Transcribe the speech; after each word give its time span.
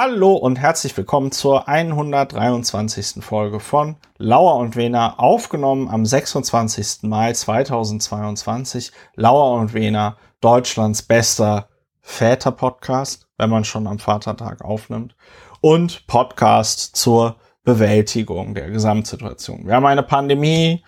Hallo 0.00 0.36
und 0.36 0.60
herzlich 0.60 0.96
willkommen 0.96 1.32
zur 1.32 1.66
123. 1.66 3.14
Folge 3.18 3.58
von 3.58 3.96
Lauer 4.16 4.54
und 4.54 4.76
Wehner, 4.76 5.18
aufgenommen 5.18 5.88
am 5.88 6.06
26. 6.06 7.02
Mai 7.02 7.32
2022. 7.32 8.92
Lauer 9.16 9.58
und 9.58 9.74
Wehner, 9.74 10.16
Deutschlands 10.40 11.02
bester 11.02 11.68
Väter-Podcast, 12.00 13.26
wenn 13.38 13.50
man 13.50 13.64
schon 13.64 13.88
am 13.88 13.98
Vatertag 13.98 14.64
aufnimmt, 14.64 15.16
und 15.62 16.06
Podcast 16.06 16.94
zur 16.94 17.34
Bewältigung 17.64 18.54
der 18.54 18.70
Gesamtsituation. 18.70 19.66
Wir 19.66 19.74
haben 19.74 19.86
eine 19.86 20.04
Pandemie, 20.04 20.84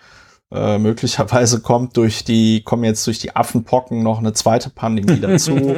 äh, 0.51 0.77
möglicherweise 0.77 1.61
kommt 1.61 1.97
durch 1.97 2.23
die, 2.23 2.61
kommen 2.63 2.83
jetzt 2.83 3.05
durch 3.07 3.19
die 3.19 3.35
Affenpocken 3.35 4.03
noch 4.03 4.19
eine 4.19 4.33
zweite 4.33 4.69
Pandemie 4.69 5.19
dazu. 5.21 5.75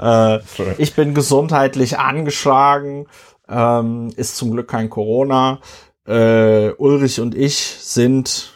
äh, 0.00 0.38
ich 0.78 0.94
bin 0.94 1.14
gesundheitlich 1.14 1.98
angeschlagen, 1.98 3.06
ähm, 3.48 4.10
ist 4.16 4.36
zum 4.36 4.52
Glück 4.52 4.68
kein 4.68 4.90
Corona. 4.90 5.60
Äh, 6.06 6.70
Ulrich 6.78 7.20
und 7.20 7.34
ich 7.34 7.56
sind 7.56 8.55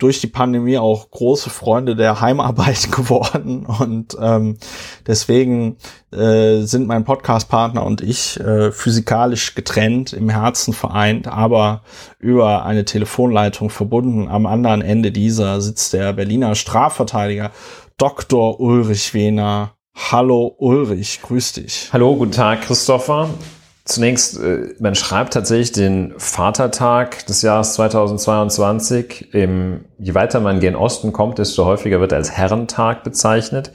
durch 0.00 0.20
die 0.20 0.26
Pandemie 0.26 0.78
auch 0.78 1.10
große 1.10 1.50
Freunde 1.50 1.94
der 1.94 2.20
Heimarbeit 2.20 2.90
geworden 2.96 3.66
und 3.66 4.16
ähm, 4.20 4.56
deswegen 5.06 5.76
äh, 6.12 6.62
sind 6.62 6.88
mein 6.88 7.04
Podcastpartner 7.04 7.84
und 7.84 8.00
ich 8.00 8.40
äh, 8.40 8.72
physikalisch 8.72 9.54
getrennt, 9.54 10.12
im 10.12 10.28
Herzen 10.28 10.72
vereint, 10.74 11.28
aber 11.28 11.82
über 12.18 12.64
eine 12.64 12.84
Telefonleitung 12.84 13.70
verbunden. 13.70 14.28
Am 14.28 14.46
anderen 14.46 14.82
Ende 14.82 15.12
dieser 15.12 15.60
sitzt 15.60 15.92
der 15.92 16.12
Berliner 16.12 16.54
Strafverteidiger 16.54 17.52
Dr. 17.98 18.58
Ulrich 18.60 19.14
Wehner. 19.14 19.74
Hallo 19.94 20.54
Ulrich, 20.58 21.20
grüß 21.22 21.52
dich. 21.52 21.90
Hallo, 21.92 22.16
guten 22.16 22.32
Tag 22.32 22.62
Christopher. 22.62 23.28
Zunächst, 23.84 24.38
äh, 24.38 24.74
man 24.78 24.94
schreibt 24.94 25.32
tatsächlich 25.32 25.72
den 25.72 26.14
Vatertag 26.18 27.26
des 27.26 27.42
Jahres 27.42 27.74
2022. 27.74 29.34
Im, 29.34 29.84
je 29.98 30.14
weiter 30.14 30.40
man 30.40 30.60
gen 30.60 30.76
Osten 30.76 31.12
kommt, 31.12 31.38
desto 31.38 31.64
häufiger 31.64 32.00
wird 32.00 32.12
er 32.12 32.18
als 32.18 32.30
Herrentag 32.30 33.02
bezeichnet. 33.04 33.72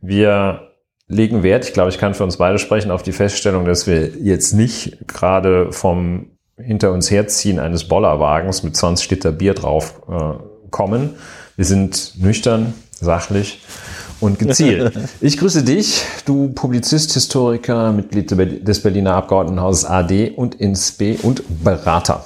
Wir 0.00 0.72
legen 1.08 1.42
Wert, 1.42 1.64
ich 1.64 1.72
glaube, 1.72 1.90
ich 1.90 1.98
kann 1.98 2.14
für 2.14 2.24
uns 2.24 2.36
beide 2.36 2.58
sprechen, 2.58 2.90
auf 2.90 3.02
die 3.02 3.12
Feststellung, 3.12 3.64
dass 3.64 3.86
wir 3.86 4.08
jetzt 4.08 4.52
nicht 4.52 5.06
gerade 5.06 5.72
vom 5.72 6.32
hinter 6.58 6.90
uns 6.92 7.10
herziehen 7.10 7.58
eines 7.58 7.86
Bollerwagens 7.86 8.62
mit 8.62 8.76
20 8.76 9.10
Liter 9.10 9.30
Bier 9.30 9.54
drauf 9.54 10.00
äh, 10.08 10.70
kommen. 10.70 11.16
Wir 11.54 11.66
sind 11.66 12.14
nüchtern, 12.18 12.74
sachlich 12.92 13.60
und 14.20 14.38
gezielt. 14.38 14.96
Ich 15.20 15.38
grüße 15.38 15.62
dich, 15.62 16.02
du 16.24 16.48
Publizist, 16.48 17.12
Historiker, 17.12 17.92
Mitglied 17.92 18.30
des 18.66 18.82
Berliner 18.82 19.14
Abgeordnetenhauses 19.14 19.84
AD 19.84 20.30
und 20.36 20.54
INSB 20.56 21.18
und 21.22 21.42
Berater. 21.62 22.24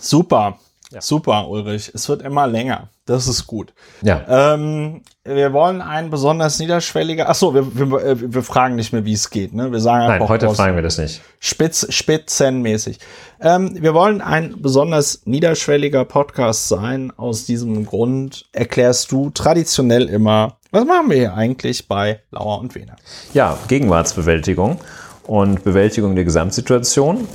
Super, 0.00 0.58
ja. 0.92 1.00
super, 1.00 1.48
Ulrich. 1.48 1.90
Es 1.94 2.08
wird 2.08 2.22
immer 2.22 2.46
länger. 2.46 2.88
Das 3.04 3.26
ist 3.26 3.46
gut. 3.46 3.74
Ja. 4.02 4.54
Ähm, 4.54 5.02
wir 5.24 5.52
wollen 5.52 5.82
ein 5.82 6.10
besonders 6.10 6.58
niederschwelliger. 6.58 7.28
Ach 7.28 7.34
so, 7.34 7.54
wir, 7.54 7.90
wir, 7.90 8.00
äh, 8.04 8.34
wir 8.34 8.42
fragen 8.42 8.76
nicht 8.76 8.92
mehr, 8.92 9.04
wie 9.04 9.12
es 9.12 9.30
geht. 9.30 9.54
Ne? 9.54 9.72
Wir 9.72 9.80
sagen 9.80 10.04
einfach. 10.04 10.18
Nein, 10.20 10.28
heute 10.28 10.54
fragen 10.54 10.76
wir 10.76 10.82
das 10.82 10.98
nicht. 10.98 11.20
Spitz, 11.40 11.86
spitzenmäßig. 11.92 12.98
Ähm, 13.40 13.76
wir 13.80 13.94
wollen 13.94 14.20
ein 14.20 14.54
besonders 14.60 15.22
niederschwelliger 15.24 16.04
Podcast 16.04 16.68
sein. 16.68 17.12
Aus 17.16 17.44
diesem 17.44 17.86
Grund 17.86 18.46
erklärst 18.52 19.10
du 19.10 19.30
traditionell 19.30 20.08
immer, 20.08 20.58
was 20.70 20.84
machen 20.84 21.10
wir 21.10 21.16
hier 21.16 21.34
eigentlich 21.34 21.88
bei 21.88 22.20
Lauer 22.30 22.60
und 22.60 22.74
Wiener? 22.74 22.96
Ja, 23.34 23.58
Gegenwartsbewältigung 23.68 24.78
und 25.26 25.64
Bewältigung 25.64 26.14
der 26.14 26.24
Gesamtsituation. 26.24 27.26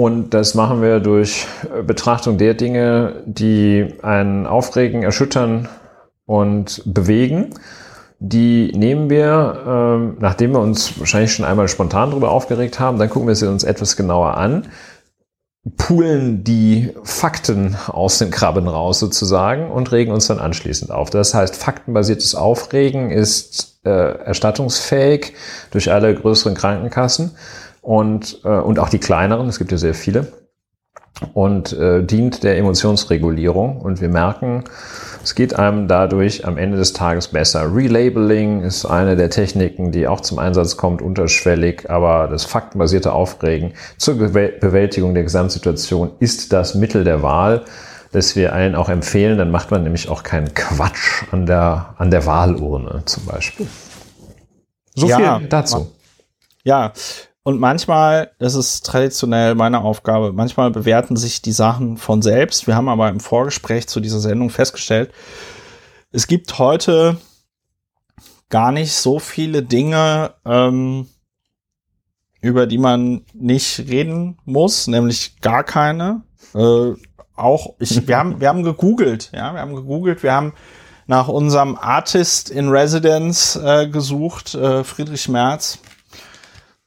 Und 0.00 0.32
das 0.32 0.54
machen 0.54 0.80
wir 0.80 0.98
durch 0.98 1.46
äh, 1.76 1.82
Betrachtung 1.82 2.38
der 2.38 2.54
Dinge, 2.54 3.22
die 3.26 3.96
einen 4.00 4.46
aufregen, 4.46 5.02
erschüttern 5.02 5.68
und 6.24 6.80
bewegen. 6.86 7.50
Die 8.18 8.72
nehmen 8.74 9.10
wir, 9.10 9.62
ähm, 9.66 10.16
nachdem 10.18 10.52
wir 10.52 10.60
uns 10.60 10.98
wahrscheinlich 10.98 11.34
schon 11.34 11.44
einmal 11.44 11.68
spontan 11.68 12.12
darüber 12.12 12.30
aufgeregt 12.30 12.80
haben, 12.80 12.98
dann 12.98 13.10
gucken 13.10 13.28
wir 13.28 13.34
sie 13.34 13.46
uns 13.46 13.62
etwas 13.62 13.94
genauer 13.94 14.38
an, 14.38 14.68
poolen 15.76 16.44
die 16.44 16.94
Fakten 17.04 17.76
aus 17.86 18.16
den 18.16 18.30
Krabben 18.30 18.68
raus 18.68 19.00
sozusagen 19.00 19.70
und 19.70 19.92
regen 19.92 20.12
uns 20.12 20.28
dann 20.28 20.38
anschließend 20.38 20.90
auf. 20.90 21.10
Das 21.10 21.34
heißt, 21.34 21.56
faktenbasiertes 21.56 22.34
Aufregen 22.34 23.10
ist 23.10 23.80
äh, 23.84 23.90
erstattungsfähig 23.90 25.34
durch 25.72 25.92
alle 25.92 26.14
größeren 26.14 26.54
Krankenkassen 26.54 27.32
und, 27.82 28.40
äh, 28.44 28.48
und 28.48 28.78
auch 28.78 28.88
die 28.88 28.98
kleineren, 28.98 29.48
es 29.48 29.58
gibt 29.58 29.72
ja 29.72 29.78
sehr 29.78 29.94
viele, 29.94 30.28
und 31.34 31.72
äh, 31.72 32.02
dient 32.02 32.42
der 32.42 32.56
Emotionsregulierung. 32.58 33.80
Und 33.80 34.00
wir 34.00 34.08
merken, 34.08 34.64
es 35.22 35.34
geht 35.34 35.58
einem 35.58 35.86
dadurch 35.86 36.46
am 36.46 36.56
Ende 36.56 36.78
des 36.78 36.92
Tages 36.92 37.28
besser. 37.28 37.74
Relabeling 37.74 38.62
ist 38.62 38.86
eine 38.86 39.16
der 39.16 39.30
Techniken, 39.30 39.92
die 39.92 40.08
auch 40.08 40.20
zum 40.20 40.38
Einsatz 40.38 40.76
kommt, 40.76 41.02
unterschwellig, 41.02 41.90
aber 41.90 42.28
das 42.28 42.44
faktenbasierte 42.44 43.12
Aufregen 43.12 43.74
zur 43.98 44.16
Bewältigung 44.16 45.14
der 45.14 45.24
Gesamtsituation 45.24 46.12
ist 46.20 46.52
das 46.52 46.74
Mittel 46.74 47.04
der 47.04 47.22
Wahl, 47.22 47.64
das 48.12 48.34
wir 48.34 48.52
allen 48.54 48.74
auch 48.74 48.88
empfehlen. 48.88 49.36
Dann 49.36 49.50
macht 49.50 49.70
man 49.70 49.82
nämlich 49.82 50.08
auch 50.08 50.22
keinen 50.22 50.54
Quatsch 50.54 51.24
an 51.30 51.46
der, 51.46 51.94
an 51.98 52.10
der 52.10 52.24
Wahlurne 52.24 53.02
zum 53.04 53.26
Beispiel. 53.26 53.66
So 54.94 55.06
ja, 55.06 55.38
viel 55.38 55.48
dazu. 55.48 55.92
Ja, 56.64 56.92
und 57.42 57.58
manchmal, 57.58 58.32
das 58.38 58.54
ist 58.54 58.84
traditionell 58.84 59.54
meine 59.54 59.80
Aufgabe, 59.80 60.32
manchmal 60.32 60.70
bewerten 60.70 61.16
sich 61.16 61.40
die 61.40 61.52
Sachen 61.52 61.96
von 61.96 62.20
selbst. 62.20 62.66
Wir 62.66 62.76
haben 62.76 62.88
aber 62.88 63.08
im 63.08 63.20
Vorgespräch 63.20 63.88
zu 63.88 64.00
dieser 64.00 64.20
Sendung 64.20 64.50
festgestellt, 64.50 65.12
es 66.12 66.26
gibt 66.26 66.58
heute 66.58 67.18
gar 68.48 68.72
nicht 68.72 68.92
so 68.92 69.20
viele 69.20 69.62
Dinge, 69.62 70.34
ähm, 70.44 71.08
über 72.40 72.66
die 72.66 72.78
man 72.78 73.24
nicht 73.32 73.78
reden 73.80 74.38
muss, 74.44 74.86
nämlich 74.86 75.40
gar 75.40 75.62
keine. 75.62 76.22
Äh, 76.54 76.92
auch 77.36 77.74
ich, 77.78 78.06
wir 78.06 78.18
haben, 78.18 78.40
wir 78.40 78.48
haben 78.48 78.64
gegoogelt, 78.64 79.30
ja, 79.32 79.54
wir 79.54 79.60
haben 79.60 79.76
gegoogelt, 79.76 80.22
wir 80.22 80.32
haben 80.32 80.52
nach 81.06 81.28
unserem 81.28 81.76
Artist 81.76 82.50
in 82.50 82.68
Residence 82.68 83.56
äh, 83.56 83.88
gesucht, 83.88 84.54
äh, 84.54 84.84
Friedrich 84.84 85.28
Merz 85.28 85.78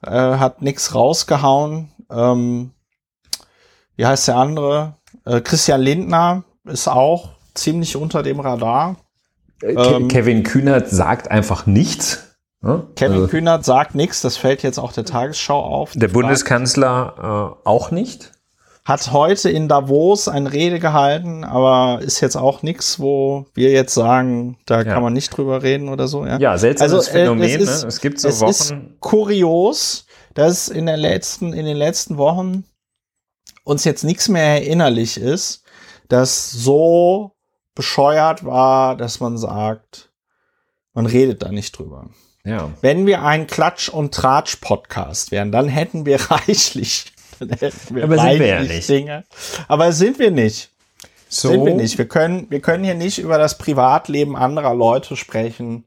äh, 0.05 0.37
hat 0.37 0.61
nix 0.61 0.93
rausgehauen. 0.93 1.91
Ähm, 2.11 2.71
wie 3.95 4.05
heißt 4.05 4.27
der 4.27 4.37
andere? 4.37 4.95
Äh, 5.25 5.41
Christian 5.41 5.81
Lindner 5.81 6.43
ist 6.65 6.87
auch 6.87 7.31
ziemlich 7.53 7.95
unter 7.95 8.23
dem 8.23 8.39
Radar. 8.39 8.97
Äh, 9.61 9.73
ähm, 9.73 10.07
Kevin 10.07 10.43
Kühnert 10.43 10.89
sagt 10.89 11.31
einfach 11.31 11.65
nichts. 11.65 12.35
Ne? 12.61 12.87
Kevin 12.95 13.13
also, 13.13 13.27
Kühnert 13.27 13.65
sagt 13.65 13.95
nichts, 13.95 14.21
das 14.21 14.37
fällt 14.37 14.63
jetzt 14.63 14.79
auch 14.79 14.93
der 14.93 15.05
Tagesschau 15.05 15.61
auf. 15.61 15.91
Der 15.95 16.07
Bundeskanzler 16.07 17.55
äh, 17.63 17.67
auch 17.67 17.91
nicht 17.91 18.32
hat 18.85 19.13
heute 19.13 19.49
in 19.49 19.69
Davos 19.69 20.27
eine 20.27 20.51
Rede 20.51 20.79
gehalten, 20.79 21.45
aber 21.45 22.01
ist 22.01 22.19
jetzt 22.19 22.35
auch 22.35 22.63
nichts, 22.63 22.99
wo 22.99 23.45
wir 23.53 23.71
jetzt 23.71 23.93
sagen, 23.93 24.57
da 24.65 24.79
ja. 24.79 24.83
kann 24.83 25.01
man 25.01 25.13
nicht 25.13 25.29
drüber 25.29 25.63
reden 25.63 25.87
oder 25.87 26.07
so. 26.07 26.25
Ja, 26.25 26.37
ja 26.37 26.57
seltsames 26.57 26.93
also, 26.93 27.09
äh, 27.09 27.13
Phänomen. 27.13 27.43
Es, 27.43 27.69
ist, 27.69 27.81
ne? 27.83 27.87
es 27.87 28.01
gibt 28.01 28.19
so 28.19 28.27
es 28.27 28.41
Wochen. 28.41 28.49
Ist 28.49 28.75
kurios, 28.99 30.05
dass 30.33 30.67
in, 30.67 30.85
der 30.85 30.97
letzten, 30.97 31.53
in 31.53 31.65
den 31.65 31.77
letzten 31.77 32.17
Wochen 32.17 32.65
uns 33.63 33.85
jetzt 33.85 34.03
nichts 34.03 34.27
mehr 34.27 34.61
erinnerlich 34.61 35.17
ist, 35.17 35.63
das 36.09 36.51
so 36.51 37.31
bescheuert 37.75 38.43
war, 38.43 38.97
dass 38.97 39.21
man 39.21 39.37
sagt, 39.37 40.11
man 40.93 41.05
redet 41.05 41.41
da 41.41 41.51
nicht 41.51 41.77
drüber. 41.77 42.09
Ja. 42.43 42.71
Wenn 42.81 43.05
wir 43.05 43.23
ein 43.23 43.47
Klatsch- 43.47 43.89
und 43.89 44.13
Tratsch-Podcast 44.13 45.31
wären, 45.31 45.53
dann 45.53 45.69
hätten 45.69 46.05
wir 46.05 46.19
reichlich 46.29 47.12
aber 47.43 48.17
sind 48.17 48.39
wir 48.39 48.47
ja 48.47 48.63
nicht. 48.63 48.89
Dinge. 48.89 49.23
Aber 49.67 49.91
sind 49.91 50.19
wir 50.19 50.31
nicht. 50.31 50.69
So. 51.29 51.49
Sind 51.49 51.65
wir 51.65 51.73
nicht. 51.73 51.97
Wir 51.97 52.07
können, 52.07 52.47
wir 52.49 52.59
können 52.59 52.83
hier 52.83 52.93
nicht 52.93 53.17
über 53.17 53.37
das 53.37 53.57
Privatleben 53.57 54.35
anderer 54.35 54.75
Leute 54.75 55.15
sprechen, 55.15 55.85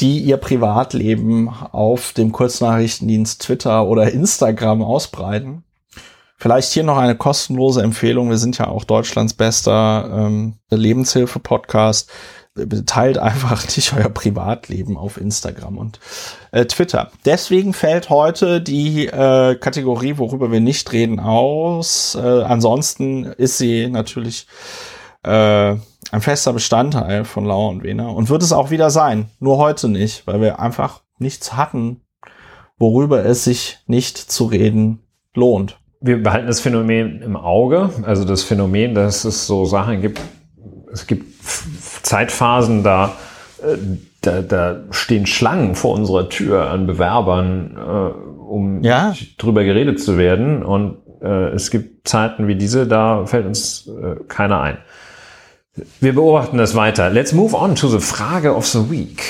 die 0.00 0.20
ihr 0.20 0.38
Privatleben 0.38 1.48
auf 1.48 2.14
dem 2.14 2.32
Kurznachrichtendienst 2.32 3.42
Twitter 3.42 3.86
oder 3.86 4.10
Instagram 4.10 4.82
ausbreiten. 4.82 5.64
Vielleicht 6.40 6.72
hier 6.72 6.84
noch 6.84 6.96
eine 6.96 7.16
kostenlose 7.16 7.82
Empfehlung. 7.82 8.30
Wir 8.30 8.38
sind 8.38 8.56
ja 8.56 8.68
auch 8.68 8.84
Deutschlands 8.84 9.34
bester 9.34 10.10
ähm, 10.10 10.54
Lebenshilfe-Podcast 10.70 12.10
teilt 12.86 13.18
einfach 13.18 13.64
nicht 13.76 13.92
euer 13.92 14.08
Privatleben 14.08 14.96
auf 14.96 15.20
Instagram 15.20 15.78
und 15.78 16.00
äh, 16.50 16.64
Twitter. 16.64 17.10
Deswegen 17.24 17.72
fällt 17.72 18.10
heute 18.10 18.60
die 18.60 19.06
äh, 19.06 19.54
Kategorie, 19.56 20.18
worüber 20.18 20.50
wir 20.50 20.60
nicht 20.60 20.92
reden, 20.92 21.20
aus. 21.20 22.16
Äh, 22.20 22.42
ansonsten 22.42 23.24
ist 23.24 23.58
sie 23.58 23.88
natürlich 23.88 24.46
äh, 25.22 25.76
ein 26.10 26.20
fester 26.20 26.52
Bestandteil 26.52 27.24
von 27.24 27.44
Lauer 27.44 27.70
und 27.70 27.82
Wiener 27.84 28.14
und 28.14 28.30
wird 28.30 28.42
es 28.42 28.52
auch 28.52 28.70
wieder 28.70 28.90
sein. 28.90 29.30
Nur 29.38 29.58
heute 29.58 29.88
nicht, 29.88 30.26
weil 30.26 30.40
wir 30.40 30.58
einfach 30.58 31.02
nichts 31.18 31.54
hatten, 31.54 32.00
worüber 32.78 33.24
es 33.24 33.44
sich 33.44 33.78
nicht 33.86 34.16
zu 34.16 34.46
reden 34.46 35.00
lohnt. 35.34 35.79
Wir 36.00 36.22
behalten 36.22 36.46
das 36.46 36.60
Phänomen 36.60 37.20
im 37.20 37.36
Auge, 37.36 37.90
also 38.04 38.24
das 38.24 38.42
Phänomen, 38.42 38.94
dass 38.94 39.24
es 39.24 39.46
so 39.46 39.66
Sachen 39.66 40.00
gibt, 40.00 40.20
es 40.92 41.06
gibt 41.06 41.26
Zeitphasen, 42.02 42.82
da, 42.82 43.12
äh, 43.62 43.76
da, 44.22 44.40
da 44.40 44.80
stehen 44.90 45.26
Schlangen 45.26 45.74
vor 45.74 45.94
unserer 45.94 46.28
Tür 46.30 46.70
an 46.70 46.86
Bewerbern, 46.86 47.76
äh, 47.76 48.40
um 48.40 48.82
Ja. 48.82 49.14
drüber 49.36 49.62
geredet 49.64 50.00
zu 50.00 50.16
werden. 50.16 50.62
Und 50.64 50.96
äh, 51.22 51.50
es 51.50 51.70
gibt 51.70 52.08
Zeiten 52.08 52.48
wie 52.48 52.54
diese, 52.54 52.86
da 52.86 53.26
fällt 53.26 53.46
uns 53.46 53.86
äh, 53.88 54.16
keiner 54.26 54.60
ein. 54.62 54.78
Wir 56.00 56.14
beobachten 56.14 56.56
das 56.56 56.74
weiter. 56.74 57.10
Let's 57.10 57.32
move 57.32 57.54
on 57.54 57.74
to 57.74 57.88
the 57.88 58.00
Frage 58.00 58.54
of 58.54 58.66
the 58.66 58.90
Week. 58.90 59.22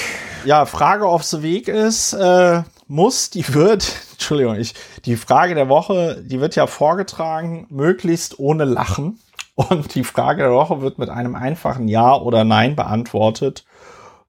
Ja, 0.45 0.65
Frage 0.67 1.05
of 1.05 1.25
the 1.25 1.43
Week 1.43 1.67
ist, 1.69 2.13
äh, 2.15 2.63
muss 2.91 3.31
die 3.31 3.55
wird, 3.55 3.97
Entschuldigung, 4.13 4.57
ich, 4.57 4.75
die 5.05 5.17
Frage 5.17 5.55
der 5.55 5.69
Woche, 5.69 6.23
die 6.23 6.41
wird 6.41 6.57
ja 6.57 6.67
vorgetragen, 6.67 7.67
möglichst 7.71 8.39
ohne 8.39 8.65
Lachen. 8.65 9.19
Und 9.55 9.95
die 9.95 10.05
Frage 10.05 10.43
der 10.43 10.53
Woche 10.53 10.81
wird 10.81 10.99
mit 10.99 11.11
einem 11.11 11.35
einfachen 11.35 11.87
Ja 11.87 12.17
oder 12.17 12.45
Nein 12.45 12.77
beantwortet 12.77 13.65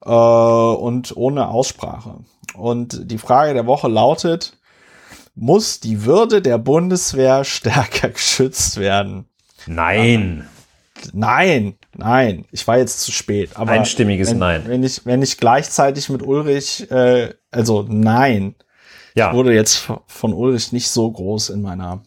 äh, 0.03 0.09
und 0.09 1.15
ohne 1.15 1.47
Aussprache. 1.47 2.17
Und 2.53 3.09
die 3.09 3.17
Frage 3.17 3.53
der 3.53 3.65
Woche 3.65 3.87
lautet, 3.87 4.57
muss 5.33 5.79
die 5.79 6.03
Würde 6.03 6.41
der 6.41 6.57
Bundeswehr 6.57 7.43
stärker 7.45 8.09
geschützt 8.09 8.77
werden? 8.77 9.25
Nein. 9.65 10.47
Nein, 11.13 11.79
nein, 11.95 12.45
ich 12.51 12.67
war 12.67 12.77
jetzt 12.77 13.01
zu 13.01 13.11
spät. 13.11 13.51
Aber 13.55 13.71
Einstimmiges 13.71 14.29
wenn, 14.31 14.37
Nein. 14.37 14.63
Wenn 14.67 14.83
ich, 14.83 15.03
wenn 15.05 15.23
ich 15.23 15.39
gleichzeitig 15.39 16.09
mit 16.09 16.21
Ulrich, 16.21 16.91
äh, 16.91 17.33
also 17.51 17.85
nein, 17.87 18.55
Ja, 19.15 19.33
wurde 19.33 19.53
jetzt 19.53 19.89
von 20.07 20.33
Ulrich 20.33 20.71
nicht 20.71 20.89
so 20.89 21.11
groß 21.11 21.49
in 21.49 21.61
meiner. 21.61 22.01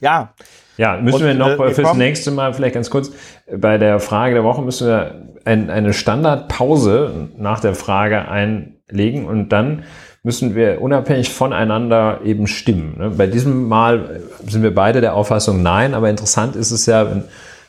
Ja, 0.00 0.34
ja 0.76 0.96
müssen 1.00 1.16
Und, 1.16 1.24
wir 1.24 1.34
noch 1.34 1.58
äh, 1.58 1.74
fürs 1.74 1.94
nächste 1.94 2.30
Mal 2.30 2.52
vielleicht 2.54 2.74
ganz 2.74 2.90
kurz 2.90 3.10
bei 3.54 3.78
der 3.78 4.00
Frage 4.00 4.34
der 4.34 4.44
Woche 4.44 4.62
müssen 4.62 4.86
wir 4.86 5.28
ein, 5.44 5.70
eine 5.70 5.92
Standardpause 5.92 7.30
nach 7.36 7.60
der 7.60 7.74
Frage 7.74 8.28
einlegen 8.28 9.26
und 9.26 9.50
dann 9.50 9.84
müssen 10.22 10.54
wir 10.54 10.80
unabhängig 10.80 11.30
voneinander 11.30 12.20
eben 12.24 12.46
stimmen. 12.46 12.96
ne? 12.98 13.10
Bei 13.10 13.26
diesem 13.26 13.66
Mal 13.66 14.22
sind 14.46 14.62
wir 14.62 14.74
beide 14.74 15.00
der 15.00 15.14
Auffassung 15.14 15.62
Nein, 15.62 15.94
aber 15.94 16.10
interessant 16.10 16.54
ist 16.54 16.70
es 16.70 16.86
ja, 16.86 17.10
wenn 17.10 17.24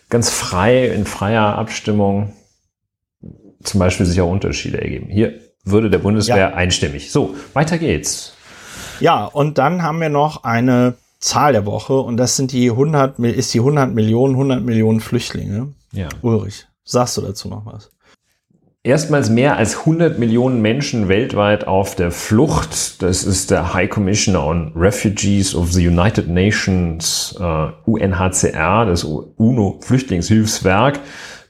ganz 0.10 0.30
frei, 0.30 0.86
in 0.88 1.06
freier 1.06 1.58
Abstimmung 1.58 2.34
zum 3.64 3.80
Beispiel 3.80 4.06
sich 4.06 4.22
auch 4.22 4.30
Unterschiede 4.30 4.80
ergeben. 4.80 5.08
Hier 5.10 5.40
würde 5.64 5.90
der 5.90 6.00
Bundeswehr 6.00 6.38
Ja. 6.38 6.54
einstimmig. 6.54 7.12
So, 7.12 7.36
weiter 7.54 7.78
geht's. 7.78 8.34
ja, 9.00 9.26
und 9.26 9.58
dann 9.58 9.82
haben 9.84 10.00
wir 10.02 10.10
noch 10.10 10.44
eine 10.44 10.96
Zahl 11.20 11.54
der 11.54 11.66
Woche 11.66 11.94
und 12.00 12.18
das 12.18 12.36
sind 12.36 12.52
die 12.52 12.70
100, 12.72 13.18
Mi- 13.20 13.30
ist 13.32 13.54
die 13.54 13.60
100 13.62 13.94
Millionen, 13.94 14.34
100 14.36 14.62
Millionen 14.64 15.00
Flüchtlinge. 15.00 15.70
Ja. 15.94 16.10
Ulrich, 16.22 16.66
sagst 16.84 17.16
du 17.18 17.22
dazu 17.22 17.48
noch 17.48 17.66
was? 17.66 17.90
Erstmals 18.86 19.30
mehr 19.30 19.56
als 19.56 19.78
100 19.80 20.20
Millionen 20.20 20.62
Menschen 20.62 21.08
weltweit 21.08 21.66
auf 21.66 21.96
der 21.96 22.12
Flucht. 22.12 23.02
Das 23.02 23.24
ist 23.24 23.50
der 23.50 23.74
High 23.74 23.90
Commissioner 23.90 24.46
on 24.46 24.74
Refugees 24.76 25.56
of 25.56 25.72
the 25.72 25.88
United 25.88 26.28
Nations, 26.28 27.34
äh, 27.40 27.68
UNHCR, 27.86 28.86
das 28.86 29.06
UNO-Flüchtlingshilfswerk, 29.94 31.00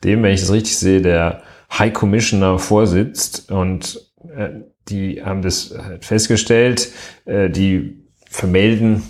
dem, 0.03 0.21
wenn 0.23 0.33
ich 0.33 0.41
das 0.41 0.51
richtig 0.51 0.77
sehe, 0.77 1.01
der 1.01 1.41
High 1.77 1.93
Commissioner 1.93 2.59
vorsitzt. 2.59 3.51
Und 3.51 4.02
die 4.89 5.23
haben 5.23 5.41
das 5.41 5.73
halt 5.77 6.05
festgestellt, 6.05 6.89
äh, 7.25 7.49
die 7.49 8.03
vermelden, 8.29 9.03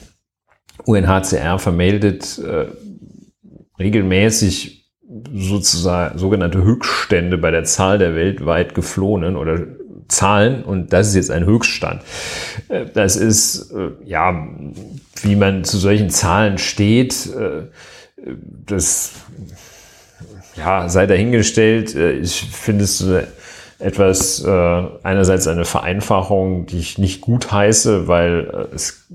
UNHCR 0.86 1.60
vermeldet 1.60 2.40
äh, 2.40 2.66
regelmäßig 3.80 4.92
sozusagen 5.34 6.18
sogenannte 6.18 6.64
Höchststände 6.64 7.38
bei 7.38 7.52
der 7.52 7.64
Zahl 7.64 7.98
der 7.98 8.16
weltweit 8.16 8.74
Geflohenen 8.76 9.36
oder 9.36 9.60
Zahlen 10.08 10.64
und 10.64 10.92
das 10.94 11.10
ist 11.10 11.16
jetzt 11.16 11.32
ein 11.32 11.46
Höchststand. 11.46 12.02
Äh, 12.70 12.86
Das 12.94 13.16
ist, 13.16 13.72
äh, 13.72 13.92
ja, 14.06 14.48
wie 15.22 15.36
man 15.36 15.64
zu 15.64 15.78
solchen 15.78 16.10
Zahlen 16.10 16.58
steht, 16.58 17.28
äh, 17.36 17.68
das 18.66 19.14
ja, 20.56 20.88
sei 20.90 21.08
dahingestellt. 21.08 21.96
Äh, 21.96 22.14
Ich 22.14 22.42
finde 22.52 22.84
es 22.84 22.98
so 22.98 23.20
etwas, 23.84 24.44
äh, 24.44 24.84
einerseits 25.04 25.48
eine 25.48 25.66
Vereinfachung, 25.66 26.66
die 26.66 26.80
ich 26.80 26.98
nicht 26.98 27.22
gut 27.22 27.52
heiße, 27.52 28.08
weil 28.08 28.70
äh, 28.72 28.76
es 28.76 29.08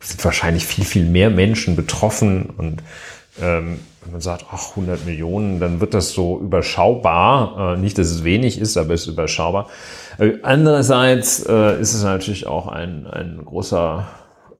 sind 0.00 0.24
wahrscheinlich 0.24 0.66
viel, 0.66 0.84
viel 0.84 1.04
mehr 1.04 1.30
Menschen 1.30 1.76
betroffen 1.76 2.50
und 2.56 2.82
ähm, 3.40 3.80
wenn 4.02 4.12
man 4.12 4.20
sagt, 4.20 4.46
ach, 4.50 4.70
100 4.70 5.04
Millionen, 5.04 5.60
dann 5.60 5.80
wird 5.80 5.92
das 5.92 6.12
so 6.12 6.40
überschaubar. 6.40 7.74
Äh, 7.74 7.78
nicht, 7.78 7.98
dass 7.98 8.06
es 8.08 8.24
wenig 8.24 8.58
ist, 8.58 8.76
aber 8.78 8.94
es 8.94 9.02
ist 9.02 9.08
überschaubar. 9.08 9.68
Äh, 10.18 10.34
andererseits 10.42 11.44
äh, 11.46 11.78
ist 11.78 11.92
es 11.92 12.02
natürlich 12.04 12.46
auch 12.46 12.68
ein, 12.68 13.06
ein 13.06 13.42
großer, 13.44 14.08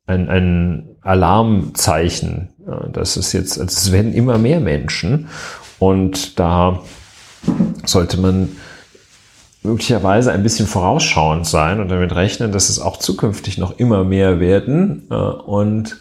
ein, 0.06 0.28
ein 0.28 0.96
Alarmzeichen. 1.00 2.50
Äh, 2.66 2.90
dass 2.90 3.16
es 3.16 3.32
jetzt, 3.32 3.58
also 3.58 3.72
es 3.74 3.90
werden 3.90 4.12
immer 4.12 4.36
mehr 4.36 4.60
Menschen 4.60 5.28
und 5.78 6.38
da 6.38 6.80
sollte 7.86 8.20
man 8.20 8.50
möglicherweise 9.68 10.32
ein 10.32 10.42
bisschen 10.42 10.66
vorausschauend 10.66 11.46
sein 11.46 11.80
und 11.80 11.88
damit 11.88 12.14
rechnen, 12.14 12.52
dass 12.52 12.68
es 12.68 12.80
auch 12.80 12.96
zukünftig 12.96 13.58
noch 13.58 13.78
immer 13.78 14.04
mehr 14.04 14.40
werden. 14.40 15.06
Äh, 15.10 15.14
Und 15.14 15.98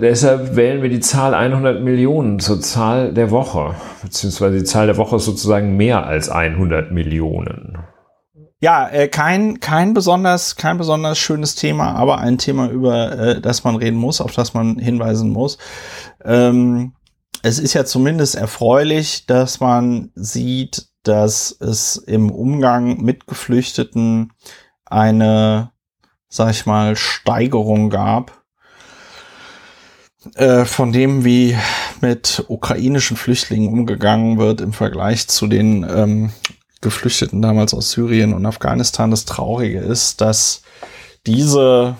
deshalb 0.00 0.54
wählen 0.54 0.82
wir 0.82 0.90
die 0.90 1.00
Zahl 1.00 1.34
100 1.34 1.82
Millionen 1.82 2.38
zur 2.38 2.60
Zahl 2.60 3.12
der 3.12 3.30
Woche, 3.30 3.74
beziehungsweise 4.02 4.58
die 4.58 4.64
Zahl 4.64 4.86
der 4.86 4.96
Woche 4.96 5.16
ist 5.16 5.24
sozusagen 5.24 5.76
mehr 5.76 6.06
als 6.06 6.28
100 6.28 6.92
Millionen. 6.92 7.78
Ja, 8.60 8.88
äh, 8.88 9.08
kein, 9.08 9.58
kein 9.58 9.92
besonders, 9.92 10.54
kein 10.54 10.78
besonders 10.78 11.18
schönes 11.18 11.56
Thema, 11.56 11.96
aber 11.96 12.18
ein 12.18 12.38
Thema, 12.38 12.68
über 12.68 13.18
äh, 13.18 13.40
das 13.40 13.64
man 13.64 13.74
reden 13.74 13.98
muss, 13.98 14.20
auf 14.20 14.32
das 14.32 14.54
man 14.54 14.78
hinweisen 14.78 15.30
muss. 15.30 15.58
Ähm, 16.24 16.92
es 17.42 17.58
ist 17.58 17.74
ja 17.74 17.84
zumindest 17.84 18.36
erfreulich, 18.36 19.26
dass 19.26 19.58
man 19.58 20.12
sieht, 20.14 20.91
dass 21.02 21.56
es 21.58 21.96
im 21.96 22.30
Umgang 22.30 23.02
mit 23.02 23.26
Geflüchteten 23.26 24.32
eine, 24.84 25.70
sag 26.28 26.50
ich 26.50 26.66
mal, 26.66 26.96
Steigerung 26.96 27.90
gab 27.90 28.42
äh, 30.34 30.64
von 30.64 30.92
dem, 30.92 31.24
wie 31.24 31.56
mit 32.00 32.44
ukrainischen 32.48 33.16
Flüchtlingen 33.16 33.72
umgegangen 33.72 34.38
wird 34.38 34.60
im 34.60 34.72
Vergleich 34.72 35.28
zu 35.28 35.46
den 35.46 35.84
ähm, 35.88 36.32
Geflüchteten 36.80 37.42
damals 37.42 37.74
aus 37.74 37.92
Syrien 37.92 38.34
und 38.34 38.44
Afghanistan. 38.46 39.10
Das 39.10 39.24
Traurige 39.24 39.78
ist, 39.78 40.20
dass 40.20 40.62
diese 41.26 41.96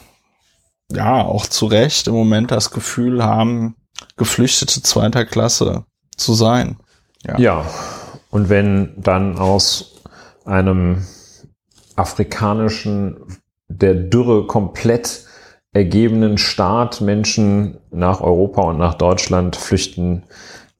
ja 0.90 1.22
auch 1.22 1.46
zu 1.46 1.66
Recht 1.66 2.08
im 2.08 2.14
Moment 2.14 2.50
das 2.50 2.70
Gefühl 2.70 3.24
haben, 3.24 3.76
Geflüchtete 4.16 4.82
zweiter 4.82 5.24
Klasse 5.24 5.84
zu 6.16 6.34
sein. 6.34 6.76
Ja. 7.24 7.38
Ja, 7.38 7.66
und 8.32 8.48
wenn 8.48 8.94
dann 8.96 9.38
aus 9.38 10.02
einem 10.46 11.04
afrikanischen, 11.96 13.20
der 13.68 13.94
Dürre 13.94 14.46
komplett 14.46 15.26
ergebenen 15.72 16.38
Staat 16.38 17.02
Menschen 17.02 17.78
nach 17.90 18.22
Europa 18.22 18.62
und 18.62 18.78
nach 18.78 18.94
Deutschland 18.94 19.54
flüchten, 19.54 20.24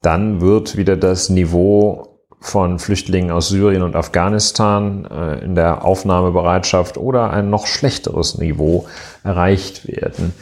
dann 0.01 0.41
wird 0.41 0.77
wieder 0.77 0.97
das 0.97 1.29
Niveau 1.29 2.19
von 2.39 2.79
Flüchtlingen 2.79 3.31
aus 3.31 3.49
Syrien 3.49 3.83
und 3.83 3.95
Afghanistan 3.95 5.05
äh, 5.05 5.45
in 5.45 5.53
der 5.53 5.85
Aufnahmebereitschaft 5.85 6.97
oder 6.97 7.29
ein 7.29 7.51
noch 7.51 7.67
schlechteres 7.67 8.39
Niveau 8.39 8.87
erreicht 9.23 9.87
werden. 9.87 10.33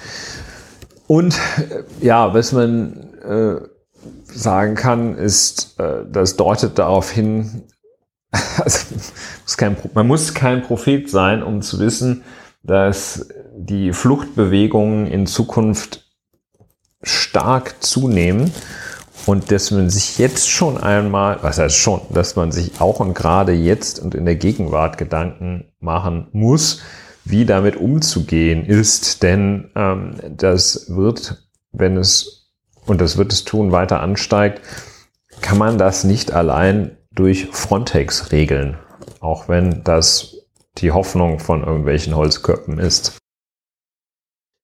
Und 1.08 1.36
äh, 1.58 1.84
ja, 2.06 2.34
was 2.34 2.53
man 2.53 2.94
äh, 3.24 3.71
sagen 4.33 4.75
kann, 4.75 5.15
ist, 5.15 5.79
äh, 5.79 6.05
das 6.11 6.35
deutet 6.35 6.79
darauf 6.79 7.11
hin, 7.11 7.63
also, 8.31 8.95
man 9.93 10.07
muss 10.07 10.33
kein 10.33 10.61
Prophet 10.61 11.09
sein, 11.09 11.43
um 11.43 11.61
zu 11.61 11.79
wissen, 11.79 12.23
dass 12.63 13.27
die 13.55 13.91
Fluchtbewegungen 13.91 15.07
in 15.07 15.25
Zukunft 15.27 16.05
stark 17.03 17.83
zunehmen 17.83 18.51
und 19.25 19.51
dass 19.51 19.71
man 19.71 19.89
sich 19.89 20.17
jetzt 20.17 20.50
schon 20.50 20.77
einmal, 20.77 21.39
was 21.41 21.57
heißt 21.57 21.75
schon, 21.75 22.01
dass 22.09 22.35
man 22.35 22.51
sich 22.51 22.79
auch 22.79 23.00
und 23.00 23.13
gerade 23.13 23.53
jetzt 23.53 24.00
und 24.00 24.15
in 24.15 24.25
der 24.25 24.35
Gegenwart 24.35 24.97
Gedanken 24.97 25.65
machen 25.79 26.27
muss, 26.31 26.81
wie 27.23 27.45
damit 27.45 27.75
umzugehen 27.75 28.65
ist, 28.65 29.21
denn 29.21 29.69
ähm, 29.75 30.15
das 30.29 30.85
wird, 30.89 31.43
wenn 31.71 31.97
es, 31.97 32.40
und 32.91 33.00
das 33.00 33.17
wird 33.17 33.31
es 33.31 33.45
tun, 33.45 33.71
weiter 33.71 34.01
ansteigt, 34.01 34.62
kann 35.39 35.57
man 35.57 35.77
das 35.77 36.03
nicht 36.03 36.33
allein 36.33 36.98
durch 37.10 37.48
Frontex 37.48 38.33
regeln, 38.33 38.77
auch 39.21 39.48
wenn 39.48 39.81
das 39.86 40.36
die 40.77 40.91
Hoffnung 40.91 41.39
von 41.39 41.63
irgendwelchen 41.63 42.17
Holzkörpen 42.17 42.79
ist. 42.79 43.17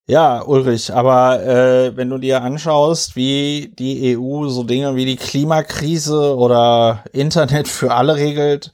Ja, 0.09 0.41
Ulrich, 0.41 0.93
aber 0.93 1.41
äh, 1.41 1.95
wenn 1.95 2.09
du 2.09 2.17
dir 2.17 2.41
anschaust, 2.41 3.15
wie 3.15 3.73
die 3.79 4.17
EU 4.17 4.49
so 4.49 4.63
Dinge 4.63 4.97
wie 4.97 5.05
die 5.05 5.15
Klimakrise 5.15 6.35
oder 6.35 7.05
Internet 7.13 7.69
für 7.69 7.93
alle 7.93 8.17
regelt, 8.17 8.73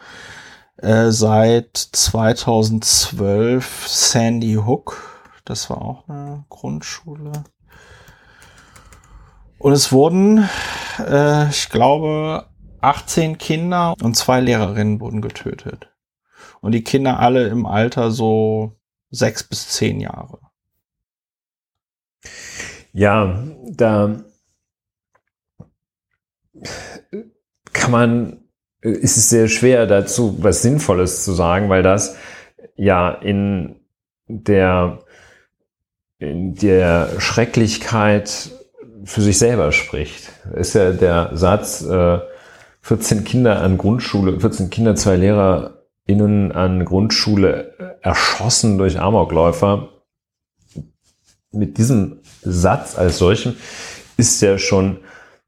äh, 0.78 1.10
seit 1.10 1.76
2012. 1.76 3.86
Sandy 3.86 4.54
Hook, 4.54 5.30
das 5.44 5.70
war 5.70 5.82
auch 5.82 6.08
eine 6.08 6.44
Grundschule. 6.48 7.44
Und 9.58 9.72
es 9.72 9.92
wurden, 9.92 10.48
äh, 10.98 11.48
ich 11.48 11.70
glaube, 11.70 12.46
18 12.84 13.38
Kinder 13.38 13.94
und 14.02 14.16
zwei 14.16 14.40
Lehrerinnen 14.40 15.00
wurden 15.00 15.22
getötet. 15.22 15.88
Und 16.60 16.72
die 16.72 16.84
Kinder 16.84 17.18
alle 17.18 17.48
im 17.48 17.66
Alter 17.66 18.10
so 18.10 18.76
sechs 19.10 19.42
bis 19.42 19.68
zehn 19.68 20.00
Jahre. 20.00 20.38
Ja, 22.92 23.42
da 23.66 24.24
kann 27.72 27.90
man, 27.90 28.44
ist 28.80 29.16
es 29.16 29.30
sehr 29.30 29.48
schwer 29.48 29.86
dazu 29.86 30.42
was 30.42 30.62
Sinnvolles 30.62 31.24
zu 31.24 31.32
sagen, 31.32 31.68
weil 31.68 31.82
das 31.82 32.16
ja 32.76 33.10
in 33.10 33.80
der, 34.26 35.00
in 36.18 36.54
der 36.54 37.20
Schrecklichkeit 37.20 38.50
für 39.04 39.20
sich 39.20 39.38
selber 39.38 39.72
spricht. 39.72 40.30
Ist 40.54 40.74
ja 40.74 40.92
der 40.92 41.36
Satz, 41.36 41.82
äh, 41.82 42.20
14 42.84 43.24
Kinder 43.24 43.62
an 43.62 43.78
Grundschule, 43.78 44.38
14 44.38 44.68
Kinder, 44.68 44.94
zwei 44.94 45.16
LehrerInnen 45.16 46.52
an 46.52 46.84
Grundschule 46.84 47.98
erschossen 48.02 48.76
durch 48.76 49.00
Amokläufer. 49.00 49.88
Mit 51.50 51.78
diesem 51.78 52.20
Satz 52.42 52.98
als 52.98 53.16
solchem 53.16 53.56
ist 54.18 54.42
ja 54.42 54.58
schon 54.58 54.98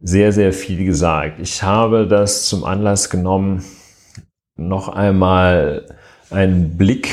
sehr, 0.00 0.32
sehr 0.32 0.54
viel 0.54 0.86
gesagt. 0.86 1.38
Ich 1.38 1.62
habe 1.62 2.08
das 2.08 2.46
zum 2.46 2.64
Anlass 2.64 3.10
genommen, 3.10 3.62
noch 4.56 4.88
einmal 4.88 5.94
einen 6.30 6.78
Blick 6.78 7.08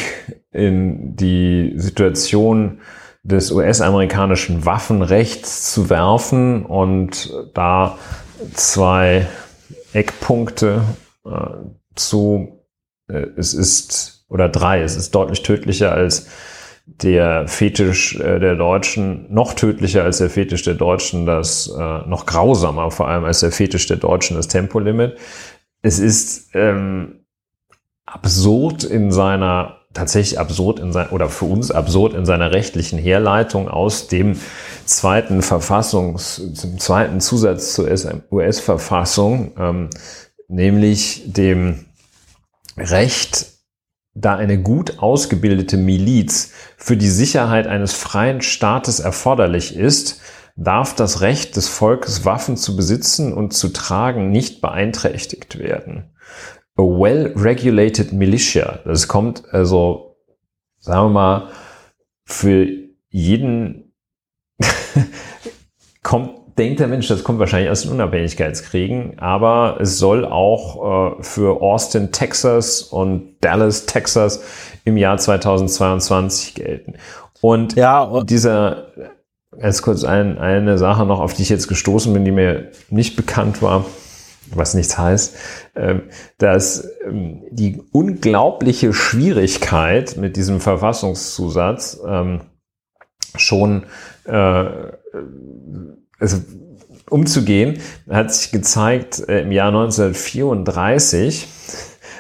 in 0.54 1.18
die 1.18 1.74
Situation 1.76 2.80
des 3.24 3.52
US-amerikanischen 3.52 4.66
Waffenrechts 4.66 5.74
zu 5.74 5.90
werfen 5.90 6.66
und 6.66 7.34
da 7.54 7.98
zwei 8.54 9.28
Eckpunkte 9.94 10.84
äh, 11.26 11.30
zu, 11.96 12.66
äh, 13.08 13.28
es 13.38 13.54
ist, 13.54 14.26
oder 14.30 14.50
drei, 14.50 14.82
es 14.82 14.96
ist 14.96 15.14
deutlich 15.16 15.44
tödlicher 15.44 15.92
als 15.92 16.28
der 16.86 17.48
Fetisch 17.48 18.20
äh, 18.20 18.40
der 18.40 18.56
Deutschen, 18.56 19.34
noch 19.34 19.54
tödlicher 19.54 20.04
als 20.04 20.18
der 20.18 20.30
Fetisch 20.30 20.64
der 20.64 20.74
Deutschen, 20.74 21.26
das 21.26 21.68
äh, 21.68 22.08
noch 22.08 22.26
grausamer 22.26 22.92
vor 22.92 23.08
allem 23.08 23.24
als 23.24 23.40
der 23.40 23.52
Fetisch 23.52 23.88
der 23.88 23.98
Deutschen, 23.98 24.36
das 24.36 24.48
Tempolimit. 24.48 25.18
Es 25.82 26.00
ist 26.00 26.50
ähm, 26.54 27.26
absurd 28.06 28.84
in 28.84 29.12
seiner 29.12 29.83
tatsächlich 29.94 30.40
absurd 30.40 30.80
in 30.80 30.92
sein, 30.92 31.10
oder 31.10 31.30
für 31.30 31.46
uns 31.46 31.72
absurd 31.72 32.14
in 32.14 32.26
seiner 32.26 32.52
rechtlichen 32.52 33.00
Herleitung 33.00 33.68
aus 33.68 34.08
dem 34.08 34.40
zweiten 34.86 35.42
Verfassungs, 35.42 36.42
zum 36.56 36.80
zweiten 36.80 37.22
Zusatz 37.22 37.74
zur 37.74 37.88
US-Verfassung, 38.32 39.52
ähm, 39.58 39.90
nämlich 40.48 41.24
dem 41.26 41.86
Recht, 42.78 43.48
da 44.16 44.36
eine 44.36 44.62
gut 44.62 45.00
ausgebildete 45.00 45.78
Miliz 45.78 46.52
für 46.78 46.98
die 46.98 47.10
Sicherheit 47.10 47.66
eines 47.66 47.94
freien 47.94 48.42
Staates 48.42 49.00
erforderlich 49.00 49.76
ist, 49.76 50.22
darf 50.56 50.96
das 50.96 51.22
Recht 51.22 51.56
des 51.56 51.68
Volkes, 51.68 52.24
Waffen 52.24 52.56
zu 52.56 52.76
besitzen 52.76 53.34
und 53.34 53.54
zu 53.54 53.70
tragen, 53.70 54.30
nicht 54.30 54.62
beeinträchtigt 54.62 55.58
werden 55.58 56.14
a 56.76 56.82
well-regulated 56.82 58.14
militia. 58.14 58.80
Das 58.86 59.08
kommt 59.08 59.44
also, 59.54 60.18
sagen 60.80 61.08
wir 61.08 61.10
mal, 61.10 61.50
für 62.26 62.68
jeden 63.10 63.94
kommt, 66.04 66.32
denkt 66.58 66.80
der 66.80 66.88
Mensch, 66.88 67.08
das 67.08 67.24
kommt 67.24 67.40
wahrscheinlich 67.40 67.70
aus 67.70 67.84
den 67.84 67.92
Unabhängigkeitskriegen, 67.92 69.20
aber 69.20 69.78
es 69.82 69.98
soll 69.98 70.26
auch 70.26 71.20
äh, 71.20 71.24
für 71.24 71.62
Austin, 71.62 72.12
Texas 72.12 72.82
und 72.82 73.36
Dallas, 73.42 73.86
Texas 73.86 74.44
im 74.84 74.98
Jahr 74.98 75.18
2022 75.18 76.56
gelten. 76.56 76.96
Und, 77.42 77.76
ja, 77.76 78.02
und 78.02 78.30
dieser, 78.30 78.88
ganz 79.60 79.82
kurz 79.82 80.04
ein, 80.04 80.38
eine 80.38 80.78
Sache 80.78 81.06
noch, 81.06 81.20
auf 81.20 81.34
die 81.34 81.44
ich 81.44 81.50
jetzt 81.50 81.68
gestoßen 81.68 82.14
bin, 82.14 82.26
die 82.26 82.32
mir 82.32 82.72
nicht 82.90 83.16
bekannt 83.16 83.62
war 83.62 83.86
was 84.52 84.74
nichts 84.74 84.98
heißt, 84.98 85.36
ähm, 85.76 86.04
dass 86.38 86.88
ähm, 87.06 87.44
die 87.50 87.82
unglaubliche 87.92 88.94
Schwierigkeit 88.94 90.18
mit 90.18 90.36
diesem 90.36 90.60
Verfassungszusatz 90.60 92.00
ähm, 92.06 92.42
schon 93.36 93.86
äh, 94.26 94.66
also 96.20 96.38
umzugehen, 97.10 97.80
hat 98.10 98.34
sich 98.34 98.52
gezeigt 98.52 99.28
äh, 99.28 99.42
im 99.42 99.52
Jahr 99.52 99.70
1934. 99.70 101.48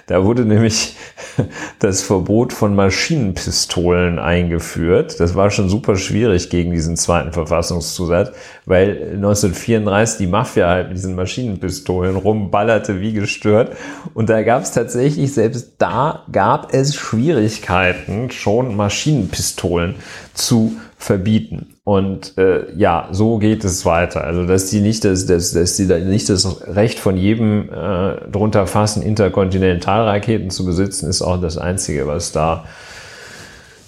Da 0.07 0.25
wurde 0.25 0.45
nämlich 0.45 0.97
das 1.79 2.01
Verbot 2.01 2.51
von 2.51 2.75
Maschinenpistolen 2.75 4.19
eingeführt. 4.19 5.19
Das 5.19 5.35
war 5.35 5.49
schon 5.49 5.69
super 5.69 5.95
schwierig 5.95 6.49
gegen 6.49 6.71
diesen 6.71 6.97
zweiten 6.97 7.31
Verfassungszusatz, 7.31 8.31
weil 8.65 9.13
1934 9.13 10.17
die 10.17 10.27
Mafia 10.27 10.67
halt 10.67 10.89
mit 10.89 10.97
diesen 10.97 11.15
Maschinenpistolen 11.15 12.15
rumballerte 12.15 12.99
wie 12.99 13.13
gestört. 13.13 13.77
Und 14.13 14.29
da 14.29 14.43
gab 14.43 14.63
es 14.63 14.71
tatsächlich, 14.71 15.33
selbst 15.33 15.75
da 15.77 16.25
gab 16.31 16.73
es 16.73 16.95
Schwierigkeiten, 16.95 18.29
schon 18.31 18.75
Maschinenpistolen 18.75 19.95
zu 20.33 20.77
verbieten. 20.97 21.72
Und 21.85 22.37
äh, 22.37 22.73
ja, 22.77 23.09
so 23.11 23.39
geht 23.39 23.65
es 23.65 23.85
weiter. 23.85 24.23
Also 24.23 24.45
dass 24.45 24.69
die 24.69 24.79
nicht 24.79 25.03
das, 25.03 25.25
das, 25.25 25.51
dass 25.51 25.75
die 25.75 25.87
da 25.87 25.97
nicht 25.97 26.29
das 26.29 26.65
Recht 26.67 26.97
von 26.97 27.17
jedem 27.17 27.69
äh, 27.69 28.29
drunter 28.29 28.67
fassen, 28.67 29.03
Interkontinentalraketen 29.03 30.49
zu 30.49 30.63
besitzen, 30.63 31.09
ist 31.09 31.21
auch 31.21 31.41
das 31.41 31.57
Einzige, 31.57 32.07
was 32.07 32.31
da 32.31 32.63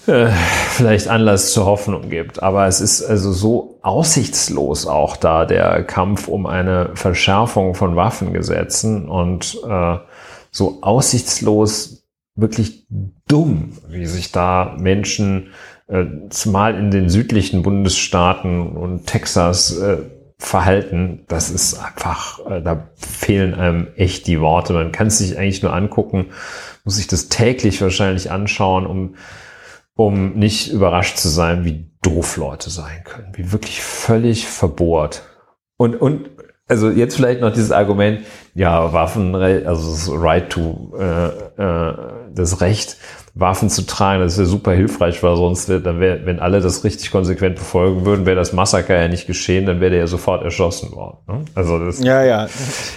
äh, 0.06 0.28
vielleicht 0.72 1.08
Anlass 1.08 1.52
zur 1.52 1.64
Hoffnung 1.64 2.10
gibt. 2.10 2.42
Aber 2.42 2.66
es 2.66 2.82
ist 2.82 3.02
also 3.02 3.32
so 3.32 3.78
aussichtslos 3.80 4.86
auch 4.86 5.16
da 5.16 5.46
der 5.46 5.82
Kampf 5.82 6.28
um 6.28 6.44
eine 6.44 6.90
Verschärfung 6.94 7.74
von 7.74 7.96
Waffengesetzen 7.96 9.08
und 9.08 9.58
äh, 9.66 9.96
so 10.50 10.78
aussichtslos 10.82 12.04
wirklich 12.34 12.86
dumm, 13.26 13.72
wie 13.88 14.04
sich 14.04 14.32
da 14.32 14.76
Menschen 14.78 15.48
zumal 16.30 16.76
in 16.76 16.90
den 16.90 17.08
südlichen 17.08 17.62
Bundesstaaten 17.62 18.76
und 18.76 19.06
Texas 19.06 19.76
äh, 19.78 19.98
verhalten, 20.38 21.24
das 21.28 21.50
ist 21.50 21.74
einfach, 21.74 22.44
äh, 22.50 22.60
da 22.60 22.90
fehlen 22.96 23.54
einem 23.54 23.88
echt 23.96 24.26
die 24.26 24.40
Worte. 24.40 24.72
Man 24.72 24.92
kann 24.92 25.06
es 25.06 25.18
sich 25.18 25.38
eigentlich 25.38 25.62
nur 25.62 25.72
angucken, 25.72 26.26
muss 26.84 26.96
sich 26.96 27.06
das 27.06 27.28
täglich 27.28 27.80
wahrscheinlich 27.80 28.30
anschauen, 28.30 28.86
um 28.86 29.14
um 29.96 30.34
nicht 30.34 30.70
überrascht 30.70 31.16
zu 31.16 31.28
sein, 31.28 31.64
wie 31.64 31.90
doof 32.02 32.36
Leute 32.36 32.70
sein 32.70 33.02
können, 33.04 33.32
wie 33.34 33.50
wirklich 33.50 33.82
völlig 33.82 34.46
verbohrt. 34.46 35.22
Und, 35.78 35.96
und 35.96 36.30
also 36.68 36.90
jetzt 36.90 37.16
vielleicht 37.16 37.40
noch 37.40 37.52
dieses 37.52 37.70
Argument, 37.70 38.20
ja, 38.54 38.92
Waffenrecht, 38.92 39.66
also 39.66 39.90
das 39.90 40.10
Right 40.10 40.50
to, 40.50 40.92
äh, 40.98 41.26
äh, 41.62 41.94
das 42.34 42.60
Recht, 42.60 42.96
Waffen 43.38 43.68
zu 43.68 43.82
tragen, 43.82 44.22
das 44.22 44.38
wäre 44.38 44.46
super 44.46 44.72
hilfreich, 44.72 45.22
weil 45.22 45.36
sonst 45.36 45.68
wird, 45.68 45.84
dann 45.84 46.00
wäre, 46.00 46.24
wenn 46.24 46.40
alle 46.40 46.60
das 46.60 46.84
richtig 46.84 47.10
konsequent 47.10 47.56
befolgen 47.56 48.06
würden, 48.06 48.24
wäre 48.24 48.36
das 48.36 48.54
Massaker 48.54 48.98
ja 48.98 49.08
nicht 49.08 49.26
geschehen, 49.26 49.66
dann 49.66 49.80
wäre 49.80 49.90
der 49.90 50.00
ja 50.00 50.06
sofort 50.06 50.42
erschossen 50.42 50.92
worden. 50.92 51.18
Ne? 51.28 51.44
Also 51.54 51.78
das, 51.78 52.02
ja, 52.02 52.24
ja, 52.24 52.48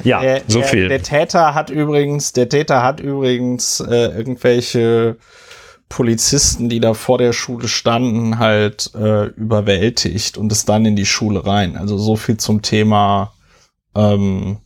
ja, 0.05 0.21
der, 0.21 0.41
so 0.47 0.61
viel. 0.61 0.87
Der, 0.87 0.99
der 0.99 1.03
Täter 1.03 1.53
hat 1.53 1.69
übrigens, 1.69 2.31
der 2.31 2.47
Täter 2.47 2.81
hat 2.81 3.01
übrigens 3.01 3.81
äh, 3.81 4.17
irgendwelche 4.17 5.17
Polizisten, 5.89 6.69
die 6.69 6.79
da 6.79 6.93
vor 6.93 7.17
der 7.17 7.33
Schule 7.33 7.67
standen, 7.67 8.39
halt 8.39 8.91
äh, 8.95 9.25
überwältigt 9.25 10.37
und 10.37 10.51
ist 10.53 10.69
dann 10.69 10.85
in 10.85 10.95
die 10.95 11.05
Schule 11.05 11.45
rein. 11.45 11.75
Also 11.75 11.97
so 11.97 12.15
viel 12.15 12.37
zum 12.37 12.61
Thema, 12.61 13.33
ähm, 13.95 14.59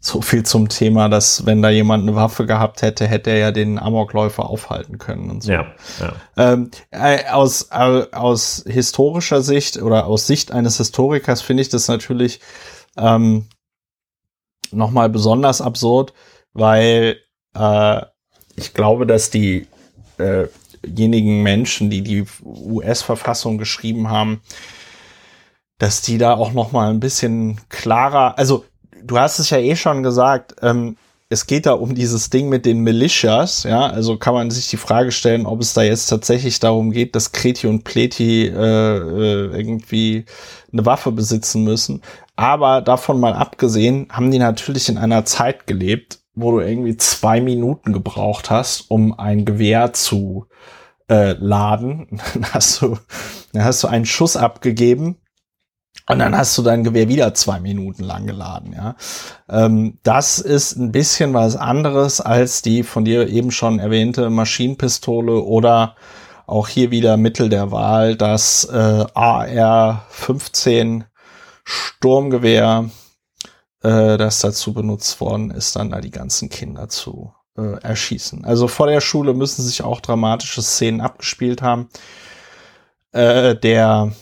so 0.00 0.22
viel 0.22 0.44
zum 0.44 0.68
Thema, 0.68 1.08
dass 1.08 1.44
wenn 1.44 1.60
da 1.60 1.70
jemand 1.70 2.04
eine 2.04 2.14
Waffe 2.14 2.46
gehabt 2.46 2.82
hätte, 2.82 3.06
hätte 3.06 3.30
er 3.30 3.38
ja 3.38 3.50
den 3.50 3.78
Amokläufer 3.78 4.48
aufhalten 4.48 4.98
können 4.98 5.28
und 5.30 5.42
so. 5.42 5.52
Ja, 5.52 5.66
ja. 6.00 6.12
Ähm, 6.36 6.70
äh, 6.90 7.28
aus, 7.30 7.68
äh, 7.72 8.06
aus 8.12 8.64
historischer 8.66 9.42
Sicht 9.42 9.76
oder 9.82 10.06
aus 10.06 10.26
Sicht 10.26 10.52
eines 10.52 10.78
Historikers 10.78 11.42
finde 11.42 11.62
ich 11.62 11.68
das 11.68 11.88
natürlich 11.88 12.40
ähm, 12.96 13.48
nochmal 14.70 15.08
besonders 15.08 15.60
absurd, 15.60 16.12
weil 16.52 17.18
äh, 17.54 18.02
ich 18.56 18.74
glaube, 18.74 19.04
dass 19.06 19.30
die 19.30 19.66
äh, 20.18 20.46
diejenigen 20.84 21.42
Menschen, 21.42 21.90
die 21.90 22.02
die 22.02 22.24
US-Verfassung 22.44 23.58
geschrieben 23.58 24.08
haben, 24.10 24.42
dass 25.78 26.02
die 26.02 26.18
da 26.18 26.34
auch 26.34 26.52
noch 26.52 26.72
mal 26.72 26.90
ein 26.90 27.00
bisschen 27.00 27.60
klarer, 27.68 28.36
also 28.36 28.64
du 29.02 29.18
hast 29.18 29.38
es 29.38 29.50
ja 29.50 29.58
eh 29.58 29.76
schon 29.76 30.02
gesagt, 30.02 30.56
ähm, 30.62 30.96
es 31.30 31.46
geht 31.46 31.66
da 31.66 31.72
um 31.72 31.94
dieses 31.94 32.30
Ding 32.30 32.48
mit 32.48 32.64
den 32.64 32.80
Militias, 32.80 33.64
ja, 33.64 33.86
also 33.86 34.16
kann 34.16 34.32
man 34.32 34.50
sich 34.50 34.68
die 34.68 34.78
Frage 34.78 35.12
stellen, 35.12 35.44
ob 35.44 35.60
es 35.60 35.74
da 35.74 35.82
jetzt 35.82 36.06
tatsächlich 36.06 36.58
darum 36.58 36.90
geht, 36.90 37.14
dass 37.14 37.32
Kreti 37.32 37.66
und 37.66 37.84
Pleti 37.84 38.46
äh, 38.46 38.96
äh, 38.96 39.56
irgendwie 39.56 40.24
eine 40.72 40.86
Waffe 40.86 41.12
besitzen 41.12 41.64
müssen. 41.64 42.02
Aber 42.34 42.80
davon 42.80 43.20
mal 43.20 43.34
abgesehen, 43.34 44.08
haben 44.10 44.30
die 44.30 44.38
natürlich 44.38 44.88
in 44.88 44.96
einer 44.96 45.26
Zeit 45.26 45.66
gelebt, 45.66 46.20
wo 46.34 46.52
du 46.52 46.60
irgendwie 46.60 46.96
zwei 46.96 47.40
Minuten 47.42 47.92
gebraucht 47.92 48.48
hast, 48.48 48.90
um 48.90 49.18
ein 49.18 49.44
Gewehr 49.44 49.92
zu 49.92 50.46
äh, 51.10 51.32
laden. 51.32 52.06
Dann 52.34 52.52
hast 52.52 52.80
du, 52.80 52.96
dann 53.52 53.64
hast 53.64 53.82
du 53.82 53.88
einen 53.88 54.06
Schuss 54.06 54.36
abgegeben 54.36 55.16
und 56.08 56.18
dann 56.18 56.36
hast 56.36 56.56
du 56.58 56.62
dein 56.62 56.84
Gewehr 56.84 57.08
wieder 57.08 57.34
zwei 57.34 57.60
Minuten 57.60 58.02
lang 58.02 58.26
geladen, 58.26 58.72
ja. 58.72 58.96
Ähm, 59.48 59.98
das 60.02 60.38
ist 60.38 60.76
ein 60.76 60.92
bisschen 60.92 61.34
was 61.34 61.56
anderes 61.56 62.20
als 62.20 62.62
die 62.62 62.82
von 62.82 63.04
dir 63.04 63.28
eben 63.28 63.50
schon 63.50 63.78
erwähnte 63.78 64.30
Maschinenpistole 64.30 65.42
oder 65.42 65.96
auch 66.46 66.68
hier 66.68 66.90
wieder 66.90 67.16
Mittel 67.16 67.50
der 67.50 67.70
Wahl, 67.70 68.16
das 68.16 68.64
äh, 68.64 69.04
AR-15 69.14 71.04
Sturmgewehr 71.64 72.88
äh, 73.82 74.16
das 74.16 74.40
dazu 74.40 74.72
benutzt 74.72 75.20
worden 75.20 75.50
ist, 75.50 75.76
dann 75.76 75.90
da 75.90 76.00
die 76.00 76.10
ganzen 76.10 76.48
Kinder 76.48 76.88
zu 76.88 77.34
äh, 77.56 77.80
erschießen. 77.82 78.44
Also 78.44 78.66
vor 78.68 78.86
der 78.86 79.00
Schule 79.00 79.34
müssen 79.34 79.62
sich 79.62 79.82
auch 79.82 80.00
dramatische 80.00 80.62
Szenen 80.62 81.00
abgespielt 81.00 81.60
haben. 81.62 81.88
Äh, 83.12 83.56
der 83.56 84.12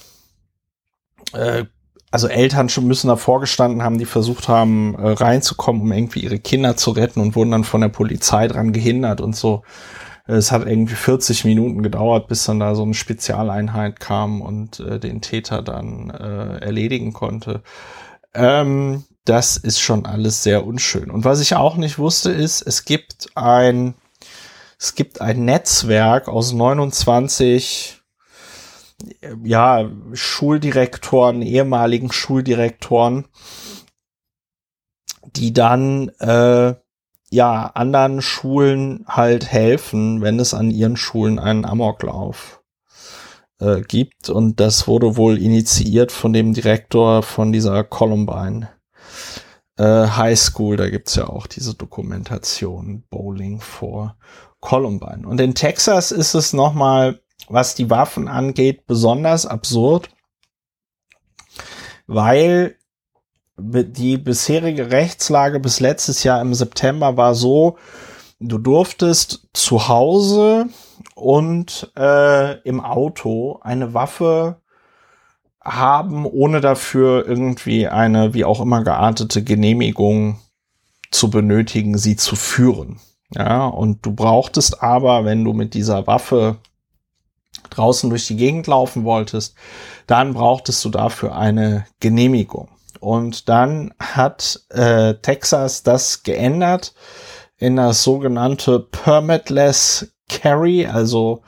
äh, 1.33 1.64
also 2.16 2.29
Eltern 2.29 2.70
schon 2.70 2.87
müssen 2.87 3.09
davor 3.09 3.40
gestanden 3.40 3.83
haben, 3.83 3.98
die 3.98 4.07
versucht 4.07 4.48
haben, 4.48 4.94
äh, 4.94 5.11
reinzukommen, 5.11 5.83
um 5.83 5.92
irgendwie 5.92 6.20
ihre 6.20 6.38
Kinder 6.38 6.74
zu 6.74 6.92
retten 6.92 7.20
und 7.20 7.37
wurden 7.37 7.50
dann 7.50 7.64
von 7.64 7.83
der 7.83 7.90
Polizei 7.90 8.48
dran 8.48 8.72
gehindert 8.72 9.20
und 9.20 9.37
so. 9.37 9.64
Es 10.24 10.50
hat 10.50 10.66
irgendwie 10.66 10.94
40 10.94 11.44
Minuten 11.44 11.83
gedauert, 11.83 12.26
bis 12.26 12.46
dann 12.46 12.59
da 12.59 12.74
so 12.74 12.85
eine 12.85 12.94
Spezialeinheit 12.94 14.00
kam 14.00 14.40
und 14.40 14.81
äh, 14.81 14.98
den 14.98 15.20
Täter 15.20 15.61
dann 15.61 16.09
äh, 16.09 16.57
erledigen 16.64 17.12
konnte. 17.12 17.61
Ähm, 18.33 19.05
das 19.26 19.59
ist 19.59 19.79
schon 19.79 20.07
alles 20.07 20.42
sehr 20.42 20.66
unschön. 20.66 21.11
Und 21.11 21.26
was 21.26 21.42
ich 21.42 21.55
auch 21.55 21.76
nicht 21.76 21.98
wusste, 21.98 22.31
ist, 22.31 22.62
es 22.62 22.87
gibt 22.87 23.26
ein, 23.35 23.92
es 24.81 24.94
gibt 24.94 25.20
ein 25.20 25.44
Netzwerk 25.44 26.29
aus 26.29 26.55
29 26.55 28.00
ja, 29.45 29.91
Schuldirektoren, 30.13 31.43
ehemaligen 31.43 32.13
Schuldirektoren, 32.13 33.27
die 35.25 35.53
dann 35.53 36.09
äh, 36.21 36.75
ja 37.31 37.67
anderen 37.75 38.23
Schulen 38.23 39.05
halt 39.07 39.51
helfen, 39.51 40.23
wenn 40.23 40.41
es 40.41 40.55
an 40.55 40.71
ihren 40.71 40.97
Schulen 40.97 41.39
einen 41.39 41.65
Amoklauf 41.65 42.63
äh, 43.61 43.83
gibt. 43.83 44.31
Und 44.31 44.61
das 44.61 44.89
wurde 44.89 45.17
wohl 45.17 45.39
initiiert 45.39 46.13
von 46.13 46.33
dem 46.33 46.55
Direktor 46.55 47.23
von 47.23 47.53
dieser 47.53 47.85
Columbine 47.85 48.71
äh, 49.77 50.07
High 50.09 50.39
School, 50.39 50.77
da 50.77 50.89
gibt's 50.89 51.15
ja 51.17 51.29
auch 51.29 51.47
diese 51.47 51.75
Dokumentation 51.75 53.05
Bowling 53.11 53.61
for 53.61 54.17
Columbine. 54.61 55.27
Und 55.27 55.41
in 55.41 55.55
Texas 55.55 56.13
ist 56.13 56.35
es 56.35 56.53
nochmal, 56.53 57.21
was 57.49 57.75
die 57.75 57.91
Waffen 57.91 58.29
angeht, 58.29 58.87
besonders 58.87 59.47
absurd, 59.47 60.11
weil 62.07 62.77
die 63.59 64.19
bisherige 64.19 64.91
Rechtslage 64.91 65.61
bis 65.61 65.81
letztes 65.81 66.23
Jahr 66.25 66.41
im 66.41 66.55
September 66.55 67.17
war 67.17 67.35
so, 67.35 67.79
du 68.39 68.59
durftest 68.59 69.49
zu 69.55 69.89
Hause 69.89 70.67
und 71.15 71.91
äh, 71.97 72.61
im 72.61 72.81
Auto 72.81 73.59
eine 73.63 73.95
Waffe 73.95 74.61
haben, 75.63 76.27
ohne 76.27 76.61
dafür 76.61 77.27
irgendwie 77.27 77.89
eine 77.89 78.35
wie 78.35 78.45
auch 78.45 78.61
immer 78.61 78.85
geartete 78.85 79.43
Genehmigung 79.43 80.39
zu 81.11 81.31
benötigen, 81.31 81.99
sie 81.99 82.17
zu 82.17 82.37
führen. 82.37 83.01
Ja, 83.35 83.67
und 83.67 84.07
du 84.07 84.13
brauchtest 84.13 84.83
aber, 84.83 85.25
wenn 85.25 85.43
du 85.45 85.53
mit 85.53 85.75
dieser 85.75 86.07
Waffe 86.07 86.59
draußen 87.77 88.11
durch 88.11 88.27
die 88.27 88.37
Gegend 88.37 88.67
laufen 88.67 89.05
wolltest, 89.05 89.55
dann 90.07 90.35
brauchtest 90.35 90.85
du 90.85 90.89
dafür 90.89 91.37
eine 91.37 91.87
Genehmigung. 92.01 92.69
Und 93.01 93.49
dann 93.49 93.95
hat 94.01 94.61
äh, 94.71 95.15
Texas 95.15 95.83
das 95.83 96.23
geändert 96.23 96.95
in 97.59 97.77
das 97.77 98.03
sogenannte 98.03 98.81
Permitless 98.81 100.12
Carry, 100.29 100.87
also 100.87 101.43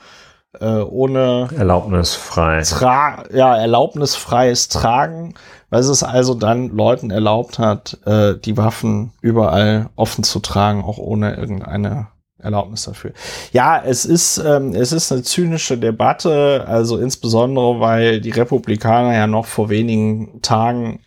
äh, 0.60 0.80
ohne 0.80 1.48
erlaubnisfrei. 1.56 2.62
Tra 2.62 3.24
ja, 3.32 3.56
erlaubnisfreies 3.56 4.68
Tragen, 4.68 5.34
weil 5.70 5.80
es 5.80 6.02
also 6.02 6.34
dann 6.34 6.68
Leuten 6.68 7.10
erlaubt 7.10 7.58
hat, 7.58 7.98
äh, 8.06 8.34
die 8.36 8.56
Waffen 8.56 9.12
überall 9.20 9.90
offen 9.96 10.24
zu 10.24 10.40
tragen, 10.40 10.84
auch 10.84 10.98
ohne 10.98 11.34
irgendeine 11.34 12.08
Erlaubnis 12.38 12.84
dafür. 12.84 13.12
Ja, 13.52 13.82
es 13.82 14.04
ist, 14.04 14.38
ähm, 14.38 14.74
es 14.74 14.92
ist 14.92 15.10
eine 15.10 15.22
zynische 15.22 15.76
Debatte, 15.76 16.64
also 16.66 16.98
insbesondere, 16.98 17.80
weil 17.80 18.20
die 18.20 18.30
Republikaner 18.30 19.14
ja 19.14 19.26
noch 19.26 19.46
vor 19.46 19.68
wenigen 19.70 20.40
Tagen 20.42 21.00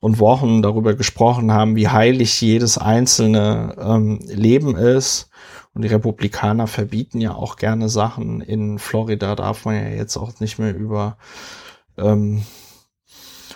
und 0.00 0.18
Wochen 0.18 0.62
darüber 0.62 0.94
gesprochen 0.94 1.52
haben, 1.52 1.76
wie 1.76 1.88
heilig 1.88 2.40
jedes 2.40 2.76
einzelne 2.76 3.76
ähm, 3.80 4.18
Leben 4.26 4.76
ist 4.76 5.30
und 5.74 5.82
die 5.82 5.88
Republikaner 5.88 6.66
verbieten 6.66 7.20
ja 7.20 7.34
auch 7.34 7.56
gerne 7.56 7.88
Sachen. 7.88 8.40
In 8.42 8.78
Florida 8.78 9.34
darf 9.34 9.64
man 9.64 9.74
ja 9.76 9.88
jetzt 9.88 10.16
auch 10.16 10.38
nicht 10.40 10.58
mehr 10.58 10.74
über 10.74 11.16
ähm, 11.96 12.44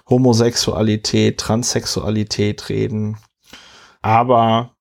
Homosexualität, 0.09 1.39
Transsexualität 1.39 2.69
reden. 2.69 3.19
Aber 4.01 4.77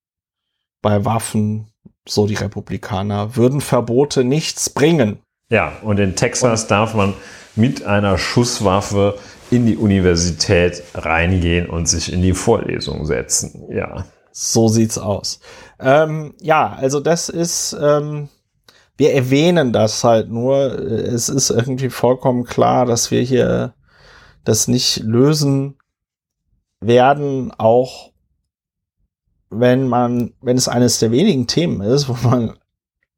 bei 0.82 1.04
Waffen 1.04 1.72
so 2.08 2.28
die 2.28 2.36
Republikaner, 2.36 3.36
würden 3.36 3.62
Verbote 3.62 4.24
nichts 4.24 4.70
bringen. 4.70 5.20
Ja, 5.50 5.74
und 5.84 6.00
in 6.00 6.16
Texas 6.16 6.64
und 6.64 6.72
darf 6.72 6.94
man 6.94 7.14
mit 7.56 7.84
einer 7.86 8.18
Schusswaffe 8.18 9.18
in 9.52 9.66
die 9.66 9.78
Universität 9.78 10.84
reingehen 10.94 11.70
und 11.70 11.88
sich 11.88 12.12
in 12.12 12.22
die 12.22 12.34
Vorlesung 12.34 13.06
setzen. 13.06 13.68
Ja. 13.70 14.06
So 14.32 14.68
sieht's 14.68 14.98
aus. 14.98 15.40
Ähm, 15.80 16.34
ja, 16.42 16.74
also 16.74 17.00
das 17.00 17.30
ist, 17.30 17.76
ähm, 17.80 18.30
wir 18.98 19.14
erwähnen 19.14 19.72
das 19.72 20.04
halt 20.04 20.30
nur. 20.30 20.78
Es 20.80 21.30
ist 21.30 21.50
irgendwie 21.50 21.90
vollkommen 21.90 22.44
klar, 22.44 22.86
dass 22.86 23.12
wir 23.12 23.22
hier 23.22 23.74
das 24.44 24.68
nicht 24.68 24.98
lösen 25.04 25.78
werden, 26.82 27.52
auch 27.58 28.12
wenn 29.60 29.88
man, 29.88 30.34
wenn 30.42 30.58
es 30.58 30.68
eines 30.68 31.00
der 31.00 31.12
wenigen 31.12 31.48
Themen 31.48 31.82
ist, 31.82 32.10
wo 32.10 32.14
man 32.28 32.58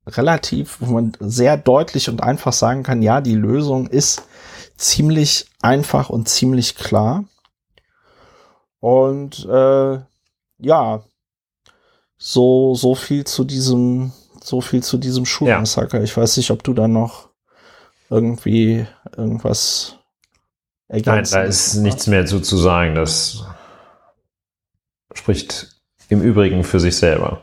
relativ, 0.05 0.77
wo 0.79 0.93
man 0.93 1.13
sehr 1.19 1.57
deutlich 1.57 2.09
und 2.09 2.23
einfach 2.23 2.53
sagen 2.53 2.83
kann, 2.83 3.01
ja, 3.01 3.21
die 3.21 3.35
Lösung 3.35 3.87
ist 3.87 4.23
ziemlich 4.77 5.47
einfach 5.61 6.09
und 6.09 6.29
ziemlich 6.29 6.75
klar. 6.75 7.25
Und 8.79 9.45
äh, 9.45 9.99
ja, 10.59 11.03
so 12.17 12.73
so 12.73 12.95
viel 12.95 13.25
zu 13.25 13.43
diesem 13.43 14.11
so 14.43 14.61
viel 14.61 14.81
zu 14.81 14.97
diesem 14.97 15.25
Schulmassaker. 15.25 15.97
Ja. 15.97 16.03
Ich 16.03 16.15
weiß 16.15 16.37
nicht, 16.37 16.51
ob 16.51 16.63
du 16.63 16.73
da 16.73 16.87
noch 16.87 17.29
irgendwie 18.09 18.87
irgendwas 19.15 19.97
ergänzen 20.87 21.33
Nein, 21.33 21.43
da 21.43 21.47
ist 21.49 21.75
nichts 21.75 22.07
mehr 22.07 22.25
zu, 22.25 22.39
zu 22.39 22.57
sagen. 22.57 22.95
Das 22.95 23.43
spricht 25.13 25.76
im 26.09 26.21
Übrigen 26.21 26.63
für 26.63 26.79
sich 26.79 26.97
selber. 26.97 27.41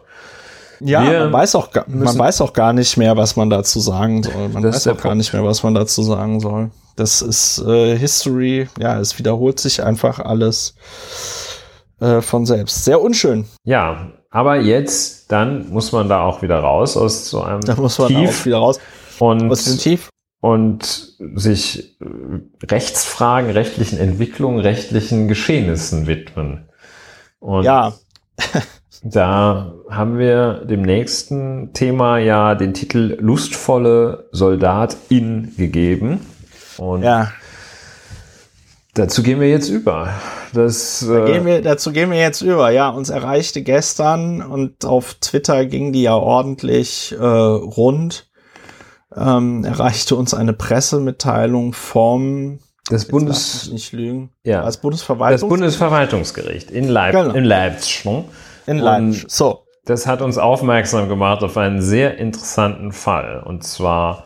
Ja, 0.81 1.03
man 1.03 1.33
weiß, 1.33 1.55
auch, 1.55 1.69
man 1.87 2.19
weiß 2.19 2.41
auch 2.41 2.53
gar 2.53 2.73
nicht 2.73 2.97
mehr, 2.97 3.17
was 3.17 3.37
man 3.37 3.49
dazu 3.49 3.81
sagen 3.81 4.23
soll. 4.23 4.49
Man 4.49 4.65
weiß 4.65 4.89
auch 4.89 5.01
gar 5.01 5.15
nicht 5.15 5.33
mehr, 5.33 5.45
was 5.45 5.63
man 5.63 5.75
dazu 5.75 6.03
sagen 6.03 6.41
soll. 6.41 6.71
Das 6.97 7.23
ist 7.23 7.59
äh, 7.67 7.97
History. 7.97 8.69
Ja, 8.79 9.01
es 9.01 9.19
wiederholt 9.19 9.59
sich 9.61 9.83
einfach 9.83 10.19
alles 10.19 10.75
äh, 12.01 12.21
von 12.21 12.45
selbst. 12.47 12.85
Sehr 12.85 13.01
unschön. 13.01 13.47
Ja, 13.65 14.13
aber 14.31 14.61
jetzt, 14.61 15.31
dann 15.33 15.71
muss 15.71 15.93
man 15.93 16.09
da 16.09 16.23
auch 16.25 16.43
wieder 16.43 16.59
raus 16.59 16.97
aus 16.97 17.31
so 17.31 17.43
einem 17.43 17.61
Da 17.61 17.77
muss 17.77 17.99
man 17.99 18.09
Tief 18.09 18.41
auch 18.41 18.47
wieder 18.47 18.59
raus 18.59 18.81
und, 19.19 19.51
aus 19.51 19.65
dem 19.65 19.79
Tief. 19.79 20.09
Und 20.41 21.15
sich 21.35 21.99
äh, 22.01 22.67
Rechtsfragen, 22.67 23.51
rechtlichen 23.51 23.99
Entwicklungen, 23.99 24.61
rechtlichen 24.61 25.29
Geschehnissen 25.29 26.07
widmen. 26.07 26.69
Und 27.39 27.65
ja. 27.65 27.95
Da 29.07 29.75
haben 29.91 30.17
wir 30.17 30.65
dem 30.65 30.81
nächsten 30.81 31.75
Thema 31.75 32.17
ja 32.17 32.55
den 32.55 32.73
Titel 32.73 33.19
Lustvolle 33.21 34.31
Soldatin 34.33 35.53
gegeben. 35.59 36.21
Und 36.79 37.03
ja. 37.03 37.31
dazu 38.95 39.23
gehen 39.23 39.41
wir 39.41 39.51
jetzt 39.51 39.69
über. 39.69 40.09
Das, 40.55 41.05
da 41.07 41.27
gehen 41.27 41.45
wir, 41.45 41.61
dazu 41.61 41.93
gehen 41.93 42.11
wir 42.11 42.19
jetzt 42.19 42.41
über. 42.41 42.71
Ja, 42.71 42.89
uns 42.89 43.11
erreichte 43.11 43.63
gestern 43.63 44.41
und 44.41 44.87
auf 44.87 45.13
Twitter 45.21 45.67
ging 45.67 45.93
die 45.93 46.05
ja 46.05 46.15
ordentlich 46.15 47.15
äh, 47.19 47.23
rund. 47.23 48.31
Ähm, 49.15 49.65
erreichte 49.65 50.17
uns 50.17 50.33
eine 50.33 50.55
Pressemitteilung 50.55 51.75
vom 51.75 52.59
das 52.91 53.07
Bundes 53.07 53.71
nicht 53.71 53.93
lügen. 53.93 54.31
Ja. 54.45 54.63
Das 54.63 54.77
Bundesverwaltungs 54.79 55.41
das 55.41 55.49
Bundesverwaltungsgericht 55.49 56.71
in, 56.71 56.89
Leip 56.89 57.15
genau. 57.15 57.35
in 57.35 57.45
Leipzig. 57.45 58.05
In 58.67 58.79
Leipzig. 58.79 59.25
So. 59.29 59.65
Das 59.87 60.07
hat 60.07 60.23
uns 60.23 60.39
aufmerksam 60.39 61.09
gemacht 61.09 61.43
auf 61.43 61.57
einen 61.57 61.83
sehr 61.83 62.19
interessanten 62.19 62.93
Fall. 62.93 63.43
Und 63.45 63.65
zwar. 63.65 64.25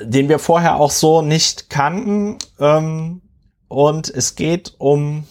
Den 0.00 0.28
wir 0.28 0.38
vorher 0.38 0.76
auch 0.76 0.90
so 0.90 1.22
nicht 1.22 1.70
kannten. 1.70 2.38
Ähm, 2.60 3.22
und 3.68 4.08
es 4.08 4.36
geht 4.36 4.74
um. 4.78 5.24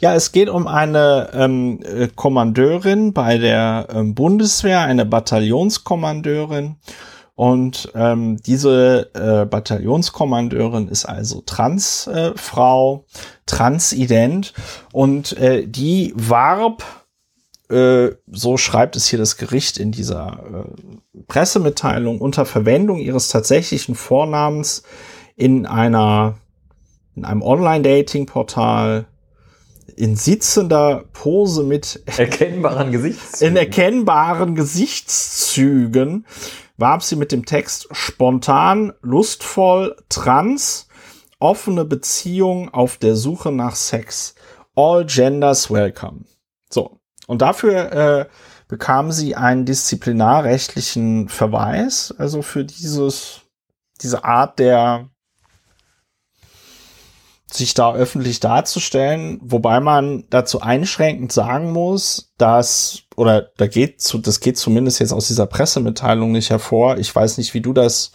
Ja, 0.00 0.14
es 0.14 0.30
geht 0.30 0.48
um 0.48 0.68
eine 0.68 1.30
ähm, 1.32 1.80
äh, 1.82 2.08
Kommandeurin 2.14 3.12
bei 3.12 3.36
der 3.36 3.88
ähm, 3.92 4.14
Bundeswehr, 4.14 4.82
eine 4.82 5.04
Bataillonskommandeurin. 5.04 6.76
Und 7.38 7.92
ähm, 7.94 8.38
diese 8.42 9.10
äh, 9.14 9.46
Bataillonskommandeurin 9.46 10.88
ist 10.88 11.04
also 11.04 11.40
Transfrau, 11.46 13.04
äh, 13.06 13.18
transident 13.46 14.52
und 14.92 15.36
äh, 15.38 15.64
die 15.64 16.12
warb 16.16 16.82
äh, 17.70 18.10
so 18.26 18.56
schreibt 18.56 18.96
es 18.96 19.06
hier 19.06 19.20
das 19.20 19.36
Gericht 19.36 19.78
in 19.78 19.92
dieser 19.92 20.66
äh, 20.66 21.20
Pressemitteilung, 21.28 22.20
unter 22.20 22.44
Verwendung 22.44 22.98
ihres 22.98 23.28
tatsächlichen 23.28 23.94
Vornamens 23.94 24.82
in 25.36 25.64
einer, 25.64 26.38
in 27.14 27.24
einem 27.24 27.42
Online-Dating-Portal 27.42 29.06
in 29.94 30.16
sitzender 30.16 31.04
Pose 31.12 31.62
mit 31.62 32.02
erkennbaren 32.06 32.90
Gesichtszügen. 32.90 33.48
In 33.48 33.56
erkennbaren 33.56 34.56
Gesichtszügen 34.56 36.24
warb 36.78 37.02
sie 37.02 37.16
mit 37.16 37.32
dem 37.32 37.44
Text 37.44 37.88
spontan, 37.92 38.94
lustvoll, 39.02 39.96
trans, 40.08 40.88
offene 41.38 41.84
Beziehung 41.84 42.72
auf 42.72 42.96
der 42.96 43.16
Suche 43.16 43.52
nach 43.52 43.74
Sex. 43.74 44.34
All 44.74 45.04
genders 45.04 45.70
welcome. 45.70 46.24
So. 46.70 47.00
Und 47.26 47.42
dafür 47.42 47.92
äh, 47.92 48.26
bekam 48.68 49.12
sie 49.12 49.34
einen 49.34 49.66
disziplinarrechtlichen 49.66 51.28
Verweis, 51.28 52.14
also 52.16 52.42
für 52.42 52.64
dieses, 52.64 53.42
diese 54.00 54.24
Art 54.24 54.58
der 54.58 55.10
sich 57.50 57.74
da 57.74 57.94
öffentlich 57.94 58.40
darzustellen, 58.40 59.40
wobei 59.42 59.80
man 59.80 60.24
dazu 60.30 60.60
einschränkend 60.60 61.32
sagen 61.32 61.72
muss, 61.72 62.32
dass, 62.36 63.04
oder 63.16 63.50
da 63.56 63.66
geht 63.66 64.02
zu, 64.02 64.18
das 64.18 64.40
geht 64.40 64.58
zumindest 64.58 65.00
jetzt 65.00 65.12
aus 65.12 65.28
dieser 65.28 65.46
Pressemitteilung 65.46 66.32
nicht 66.32 66.50
hervor. 66.50 66.98
Ich 66.98 67.14
weiß 67.14 67.38
nicht, 67.38 67.54
wie 67.54 67.62
du 67.62 67.72
das 67.72 68.12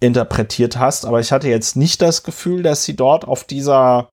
interpretiert 0.00 0.78
hast, 0.78 1.06
aber 1.06 1.20
ich 1.20 1.32
hatte 1.32 1.48
jetzt 1.48 1.76
nicht 1.76 2.02
das 2.02 2.24
Gefühl, 2.24 2.62
dass 2.62 2.84
sie 2.84 2.96
dort 2.96 3.24
auf 3.24 3.44
dieser 3.44 4.10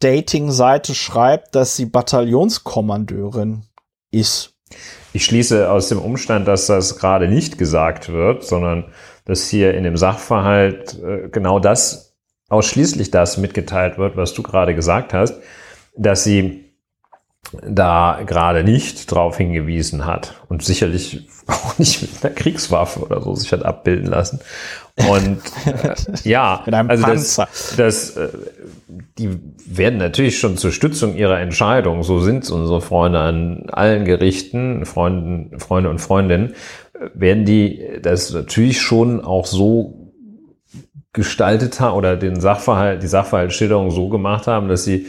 Dating-Seite 0.00 0.94
schreibt, 0.94 1.54
dass 1.54 1.76
sie 1.76 1.86
Bataillonskommandeurin 1.86 3.64
ist. 4.10 4.54
Ich 5.12 5.24
schließe 5.24 5.70
aus 5.70 5.88
dem 5.88 5.98
Umstand, 5.98 6.46
dass 6.46 6.66
das 6.66 6.98
gerade 6.98 7.28
nicht 7.28 7.58
gesagt 7.58 8.12
wird, 8.12 8.44
sondern 8.44 8.92
dass 9.24 9.48
hier 9.48 9.74
in 9.74 9.84
dem 9.84 9.96
Sachverhalt 9.96 11.00
äh, 11.02 11.28
genau 11.30 11.58
das, 11.58 12.13
ausschließlich 12.48 13.10
das 13.10 13.38
mitgeteilt 13.38 13.98
wird, 13.98 14.16
was 14.16 14.34
du 14.34 14.42
gerade 14.42 14.74
gesagt 14.74 15.12
hast, 15.12 15.40
dass 15.96 16.24
sie 16.24 16.64
da 17.62 18.20
gerade 18.26 18.64
nicht 18.64 19.10
drauf 19.10 19.36
hingewiesen 19.36 20.06
hat 20.06 20.34
und 20.48 20.62
sicherlich 20.62 21.28
auch 21.46 21.78
nicht 21.78 22.02
mit 22.02 22.10
einer 22.24 22.34
Kriegswaffe 22.34 23.00
oder 23.00 23.20
so 23.20 23.34
sich 23.34 23.52
hat 23.52 23.64
abbilden 23.64 24.06
lassen. 24.06 24.40
Und 24.96 25.40
äh, 25.66 25.94
ja, 26.28 26.64
also 26.88 27.06
das, 27.06 27.74
das, 27.76 28.16
äh, 28.16 28.28
die 29.18 29.38
werden 29.66 29.98
natürlich 29.98 30.38
schon 30.38 30.56
zur 30.56 30.72
Stützung 30.72 31.16
ihrer 31.16 31.40
Entscheidung, 31.40 32.02
so 32.02 32.20
sind 32.20 32.48
unsere 32.50 32.80
Freunde 32.80 33.18
an 33.18 33.66
allen 33.70 34.04
Gerichten, 34.04 34.86
Freunden, 34.86 35.58
Freunde 35.58 35.90
und 35.90 35.98
Freundinnen, 35.98 36.54
werden 37.12 37.44
die 37.44 37.98
das 38.02 38.32
natürlich 38.32 38.80
schon 38.80 39.22
auch 39.22 39.46
so 39.46 40.03
gestaltet 41.14 41.80
haben 41.80 41.96
oder 41.96 42.16
den 42.16 42.40
Sachverhalt, 42.40 43.02
die 43.02 43.06
Sachverhaltsschilderung 43.06 43.90
so 43.90 44.10
gemacht 44.10 44.46
haben, 44.46 44.68
dass 44.68 44.84
sie 44.84 45.06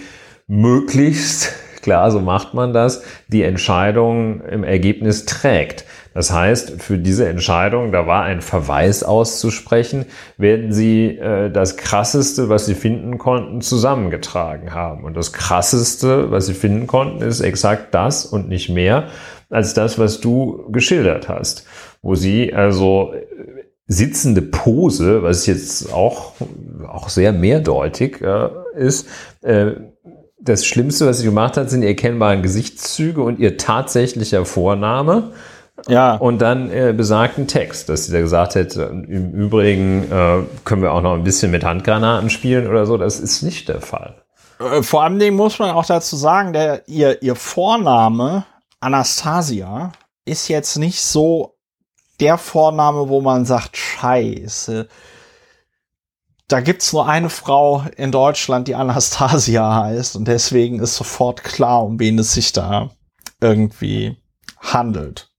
möglichst 0.47 1.53
klar, 1.85 2.09
so 2.09 2.19
macht 2.19 2.55
man 2.55 2.73
das, 2.73 3.03
die 3.27 3.43
Entscheidung 3.43 4.41
im 4.41 4.63
Ergebnis 4.63 5.25
trägt. 5.25 5.85
Das 6.15 6.31
heißt, 6.31 6.81
für 6.81 6.97
diese 6.97 7.29
Entscheidung, 7.29 7.91
da 7.91 8.07
war 8.07 8.23
ein 8.23 8.41
Verweis 8.41 9.03
auszusprechen, 9.03 10.05
werden 10.37 10.73
sie 10.73 11.17
äh, 11.17 11.51
das 11.51 11.77
Krasseste, 11.77 12.49
was 12.49 12.65
sie 12.65 12.73
finden 12.73 13.19
konnten, 13.19 13.61
zusammengetragen 13.61 14.73
haben. 14.73 15.03
Und 15.03 15.15
das 15.15 15.31
Krasseste, 15.31 16.31
was 16.31 16.47
sie 16.47 16.55
finden 16.55 16.87
konnten, 16.87 17.21
ist 17.21 17.41
exakt 17.41 17.93
das 17.93 18.25
und 18.25 18.49
nicht 18.49 18.69
mehr 18.69 19.09
als 19.51 19.75
das, 19.75 19.99
was 19.99 20.21
du 20.21 20.65
geschildert 20.71 21.29
hast. 21.29 21.67
Wo 22.01 22.15
sie 22.15 22.51
also 22.51 23.13
sitzende 23.87 24.41
Pose, 24.41 25.23
was 25.23 25.45
jetzt 25.45 25.93
auch, 25.93 26.33
auch 26.87 27.09
sehr 27.09 27.33
mehrdeutig 27.33 28.21
äh, 28.21 28.49
ist, 28.75 29.07
äh, 29.41 29.73
das 30.39 30.65
Schlimmste, 30.65 31.07
was 31.07 31.19
sie 31.19 31.25
gemacht 31.25 31.57
hat, 31.57 31.69
sind 31.69 31.81
die 31.81 31.87
erkennbaren 31.87 32.41
Gesichtszüge 32.43 33.21
und 33.21 33.39
ihr 33.39 33.57
tatsächlicher 33.57 34.45
Vorname. 34.45 35.31
Ja. 35.87 36.15
Und 36.15 36.39
dann 36.39 36.71
äh, 36.71 36.93
besagten 36.95 37.47
Text, 37.47 37.89
dass 37.89 38.05
sie 38.05 38.11
da 38.11 38.21
gesagt 38.21 38.55
hätte, 38.55 38.83
im 38.83 39.31
Übrigen 39.33 40.03
äh, 40.11 40.43
können 40.63 40.81
wir 40.81 40.93
auch 40.93 41.01
noch 41.01 41.13
ein 41.13 41.23
bisschen 41.23 41.51
mit 41.51 41.63
Handgranaten 41.63 42.29
spielen 42.29 42.67
oder 42.67 42.85
so. 42.85 42.97
Das 42.97 43.19
ist 43.19 43.41
nicht 43.41 43.67
der 43.67 43.81
Fall. 43.81 44.15
Äh, 44.59 44.83
vor 44.83 45.03
allem 45.03 45.35
muss 45.35 45.59
man 45.59 45.71
auch 45.71 45.85
dazu 45.85 46.15
sagen, 46.15 46.53
der, 46.53 46.87
ihr, 46.87 47.21
ihr 47.21 47.35
Vorname 47.35 48.45
Anastasia 48.79 49.91
ist 50.25 50.47
jetzt 50.47 50.77
nicht 50.77 51.01
so 51.01 51.54
der 52.19 52.37
Vorname, 52.37 53.09
wo 53.09 53.21
man 53.21 53.45
sagt, 53.45 53.77
scheiße. 53.77 54.87
Da 56.47 56.61
gibt's 56.61 56.93
nur 56.93 57.07
eine 57.07 57.29
Frau 57.29 57.85
in 57.97 58.11
Deutschland, 58.11 58.67
die 58.67 58.75
Anastasia 58.75 59.83
heißt 59.83 60.15
und 60.15 60.27
deswegen 60.27 60.79
ist 60.79 60.95
sofort 60.95 61.43
klar, 61.43 61.83
um 61.83 61.99
wen 61.99 62.19
es 62.19 62.33
sich 62.33 62.53
da 62.53 62.91
irgendwie 63.41 64.17
handelt. 64.59 65.29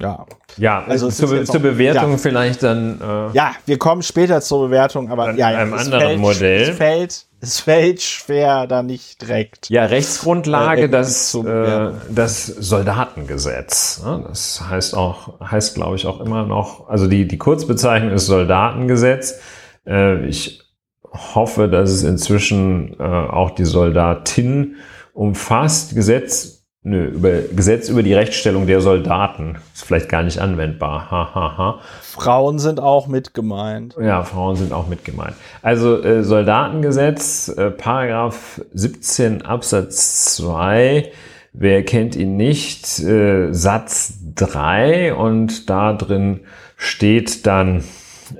Ja. 0.00 0.26
Ja, 0.56 0.84
also 0.84 1.10
zur, 1.10 1.44
zur 1.44 1.60
Bewertung 1.60 2.12
ja. 2.12 2.18
vielleicht 2.18 2.62
dann. 2.62 3.00
Äh, 3.00 3.36
ja, 3.36 3.52
wir 3.66 3.78
kommen 3.78 4.02
später 4.02 4.40
zur 4.40 4.68
Bewertung, 4.68 5.10
aber 5.10 5.28
an 5.28 5.36
ja, 5.36 5.46
einem 5.46 5.72
anderen 5.74 6.00
fällt, 6.00 6.18
Modell. 6.18 6.62
Es 6.62 6.76
fällt, 6.76 7.26
es 7.42 7.58
fällt 7.58 8.00
schwer, 8.00 8.68
da 8.68 8.84
nicht 8.84 9.20
direkt. 9.20 9.68
Ja, 9.68 9.84
Rechtsgrundlage, 9.86 10.82
äh, 10.82 10.88
das, 10.88 11.34
äh, 11.34 11.90
das 12.08 12.46
Soldatengesetz. 12.46 14.00
Ne? 14.04 14.24
Das 14.28 14.62
heißt 14.68 14.96
auch, 14.96 15.40
heißt 15.40 15.74
glaube 15.74 15.96
ich 15.96 16.06
auch 16.06 16.20
immer 16.20 16.46
noch, 16.46 16.88
also 16.88 17.08
die, 17.08 17.26
die 17.26 17.38
Kurzbezeichnung 17.38 18.12
ist 18.12 18.26
Soldatengesetz. 18.26 19.40
Äh, 19.84 20.24
ich 20.26 20.62
hoffe, 21.04 21.68
dass 21.68 21.90
es 21.90 22.04
inzwischen 22.04 22.94
äh, 23.00 23.02
auch 23.02 23.50
die 23.50 23.64
Soldatin 23.64 24.76
umfasst. 25.12 25.96
Gesetz 25.96 26.61
Nö, 26.84 27.04
über 27.04 27.42
Gesetz 27.54 27.88
über 27.88 28.02
die 28.02 28.12
Rechtsstellung 28.12 28.66
der 28.66 28.80
Soldaten 28.80 29.56
ist 29.72 29.84
vielleicht 29.84 30.08
gar 30.08 30.24
nicht 30.24 30.40
anwendbar. 30.40 31.12
Ha, 31.12 31.30
ha, 31.32 31.56
ha. 31.56 31.80
Frauen 32.00 32.58
sind 32.58 32.80
auch 32.80 33.06
mit 33.06 33.34
gemeint. 33.34 33.94
Ja, 34.00 34.24
Frauen 34.24 34.56
sind 34.56 34.72
auch 34.72 34.88
mit 34.88 35.04
gemeint. 35.04 35.34
Also 35.62 36.02
äh, 36.02 36.24
Soldatengesetz, 36.24 37.48
äh, 37.56 37.70
Paragraph 37.70 38.60
17 38.74 39.42
Absatz 39.42 40.34
2. 40.34 41.12
Wer 41.52 41.84
kennt 41.84 42.16
ihn 42.16 42.36
nicht? 42.36 42.98
Äh, 42.98 43.52
Satz 43.52 44.14
3 44.34 45.14
und 45.14 45.70
da 45.70 45.92
drin 45.92 46.40
steht 46.76 47.46
dann 47.46 47.84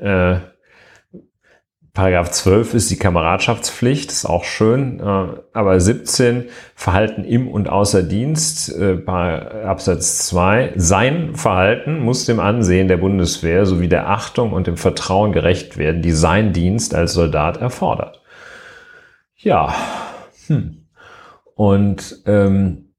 äh, 0.00 0.38
Paragraph 1.94 2.30
12 2.30 2.72
ist 2.72 2.90
die 2.90 2.96
Kameradschaftspflicht, 2.96 4.10
ist 4.10 4.24
auch 4.24 4.44
schön, 4.44 4.98
äh, 5.00 5.26
aber 5.52 5.78
17 5.78 6.46
Verhalten 6.74 7.22
im 7.22 7.48
und 7.48 7.68
außer 7.68 8.02
Dienst, 8.02 8.74
äh, 8.74 9.04
Absatz 9.06 10.26
2, 10.28 10.72
sein 10.76 11.36
Verhalten 11.36 12.00
muss 12.00 12.24
dem 12.24 12.40
Ansehen 12.40 12.88
der 12.88 12.96
Bundeswehr 12.96 13.66
sowie 13.66 13.88
der 13.88 14.08
Achtung 14.08 14.54
und 14.54 14.66
dem 14.66 14.78
Vertrauen 14.78 15.32
gerecht 15.32 15.76
werden, 15.76 16.00
die 16.00 16.12
sein 16.12 16.54
Dienst 16.54 16.94
als 16.94 17.12
Soldat 17.12 17.58
erfordert. 17.58 18.22
Ja, 19.36 19.74
hm. 20.46 20.86
und 21.54 22.22
ähm, 22.24 22.92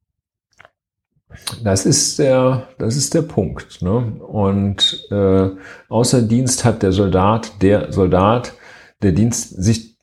das 1.63 1.87
ist 1.87 2.19
der, 2.19 2.67
das 2.77 2.95
ist 2.95 3.15
der 3.15 3.23
Punkt. 3.23 3.81
Ne? 3.81 4.19
Und 4.19 5.07
äh, 5.09 5.49
außer 5.89 6.21
Dienst 6.21 6.63
hat 6.63 6.83
der 6.83 6.91
Soldat, 6.91 7.53
der 7.63 7.91
Soldat 7.91 8.53
der 9.03 9.11
Dienst 9.11 9.61
sich 9.61 9.93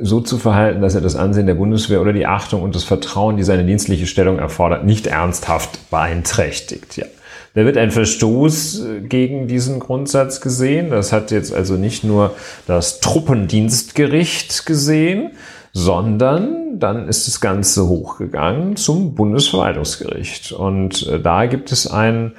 so 0.00 0.20
zu 0.20 0.38
verhalten, 0.38 0.82
dass 0.82 0.94
er 0.94 1.00
das 1.00 1.14
Ansehen 1.14 1.46
der 1.46 1.54
Bundeswehr 1.54 2.00
oder 2.00 2.12
die 2.12 2.26
Achtung 2.26 2.62
und 2.62 2.74
das 2.74 2.84
Vertrauen, 2.84 3.36
die 3.36 3.44
seine 3.44 3.64
dienstliche 3.64 4.06
Stellung 4.06 4.38
erfordert, 4.38 4.84
nicht 4.84 5.06
ernsthaft 5.06 5.90
beeinträchtigt. 5.90 6.96
Ja. 6.96 7.06
Da 7.54 7.64
wird 7.64 7.76
ein 7.76 7.90
Verstoß 7.90 8.80
äh, 8.80 9.00
gegen 9.00 9.46
diesen 9.46 9.78
Grundsatz 9.78 10.40
gesehen. 10.40 10.90
Das 10.90 11.12
hat 11.12 11.30
jetzt 11.30 11.54
also 11.54 11.74
nicht 11.74 12.04
nur 12.04 12.34
das 12.66 13.00
Truppendienstgericht 13.00 14.66
gesehen, 14.66 15.30
sondern 15.72 16.78
dann 16.80 17.08
ist 17.08 17.28
das 17.28 17.40
Ganze 17.40 17.86
hochgegangen 17.86 18.76
zum 18.76 19.14
Bundesverwaltungsgericht. 19.14 20.52
Und 20.52 21.06
äh, 21.06 21.20
da 21.20 21.46
gibt 21.46 21.70
es 21.72 21.88
einen 21.88 22.32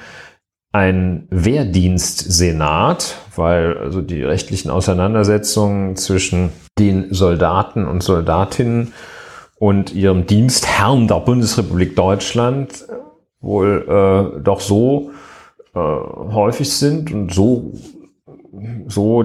ein 0.71 1.28
Wehrdienstsenat, 1.32 3.15
weil 3.39 3.75
also 3.78 4.02
die 4.02 4.21
rechtlichen 4.21 4.69
Auseinandersetzungen 4.69 5.95
zwischen 5.95 6.52
den 6.78 7.12
Soldaten 7.12 7.88
und 7.88 8.04
Soldatinnen 8.04 8.93
und 9.58 9.95
ihrem 9.95 10.28
Dienstherrn 10.28 11.08
der 11.08 11.21
Bundesrepublik 11.21 11.95
Deutschland 11.95 12.86
wohl 13.41 13.86
äh, 14.38 14.41
doch 14.41 14.60
so 14.60 15.12
äh, 15.73 15.80
häufig 15.80 16.71
sind 16.71 17.12
und 17.12 17.34
so, 17.34 17.71
so 18.88 19.23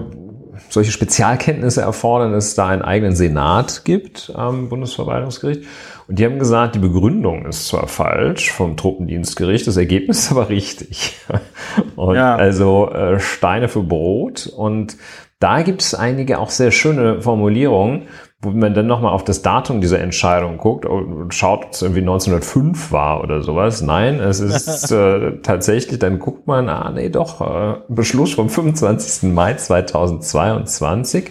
solche 0.68 0.92
Spezialkenntnisse 0.92 1.82
erfordern, 1.82 2.32
dass 2.32 2.46
es 2.48 2.54
da 2.54 2.68
einen 2.68 2.82
eigenen 2.82 3.14
Senat 3.14 3.84
gibt 3.84 4.32
am 4.34 4.68
Bundesverwaltungsgericht. 4.68 5.64
Und 6.06 6.18
die 6.18 6.24
haben 6.24 6.38
gesagt, 6.38 6.74
die 6.74 6.80
Begründung 6.80 7.46
ist 7.46 7.68
zwar 7.68 7.88
falsch 7.88 8.50
vom 8.50 8.76
Truppendienstgericht, 8.76 9.66
das 9.66 9.78
Ergebnis 9.78 10.24
ist 10.24 10.32
aber 10.32 10.50
richtig. 10.50 11.16
Und 11.96 12.16
ja. 12.16 12.36
also 12.36 12.90
äh, 12.90 13.18
Steine 13.20 13.68
für 13.68 13.82
Brot. 13.82 14.46
Und 14.46 14.96
da 15.44 15.60
gibt 15.60 15.82
es 15.82 15.94
einige 15.94 16.38
auch 16.38 16.48
sehr 16.48 16.70
schöne 16.70 17.20
Formulierungen, 17.20 18.08
wo 18.40 18.48
man 18.52 18.72
dann 18.72 18.86
nochmal 18.86 19.12
auf 19.12 19.24
das 19.24 19.42
Datum 19.42 19.82
dieser 19.82 20.00
Entscheidung 20.00 20.56
guckt 20.56 20.86
und 20.86 21.34
schaut, 21.34 21.66
ob 21.66 21.72
es 21.72 21.82
irgendwie 21.82 22.00
1905 22.00 22.90
war 22.92 23.22
oder 23.22 23.42
sowas. 23.42 23.82
Nein, 23.82 24.20
es 24.20 24.40
ist 24.40 24.90
äh, 24.90 25.42
tatsächlich, 25.42 25.98
dann 25.98 26.18
guckt 26.18 26.46
man, 26.46 26.70
ah 26.70 26.90
nee, 26.94 27.10
doch, 27.10 27.42
äh, 27.42 27.74
Beschluss 27.88 28.32
vom 28.32 28.48
25. 28.48 29.34
Mai 29.34 29.52
2022. 29.52 31.30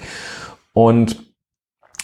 Und 0.73 1.17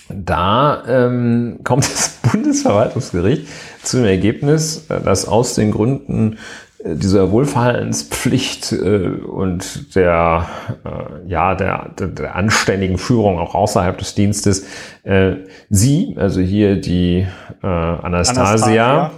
da 0.10 0.84
ähm, 0.88 1.60
kommt 1.64 1.84
das 1.92 2.18
Bundesverwaltungsgericht 2.32 3.46
zu 3.84 3.98
dem 3.98 4.08
Ergebnis, 4.08 4.90
äh, 4.90 5.00
dass 5.00 5.28
aus 5.28 5.54
den 5.54 5.70
Gründen 5.70 6.40
dieser 6.84 7.32
Wohlverhaltenspflicht 7.32 8.72
äh, 8.72 9.10
und 9.10 9.96
der, 9.96 10.48
äh, 10.86 11.30
ja, 11.30 11.56
der, 11.56 11.90
der, 12.00 12.08
der 12.08 12.36
anständigen 12.36 12.98
Führung 12.98 13.38
auch 13.38 13.54
außerhalb 13.54 13.98
des 13.98 14.16
Dienstes, 14.16 14.66
äh, 15.04 15.36
sie, 15.70 16.16
also 16.18 16.40
hier 16.40 16.80
die 16.80 17.28
äh, 17.62 17.68
Anastasia, 17.68 19.10
Anastasia. 19.10 19.12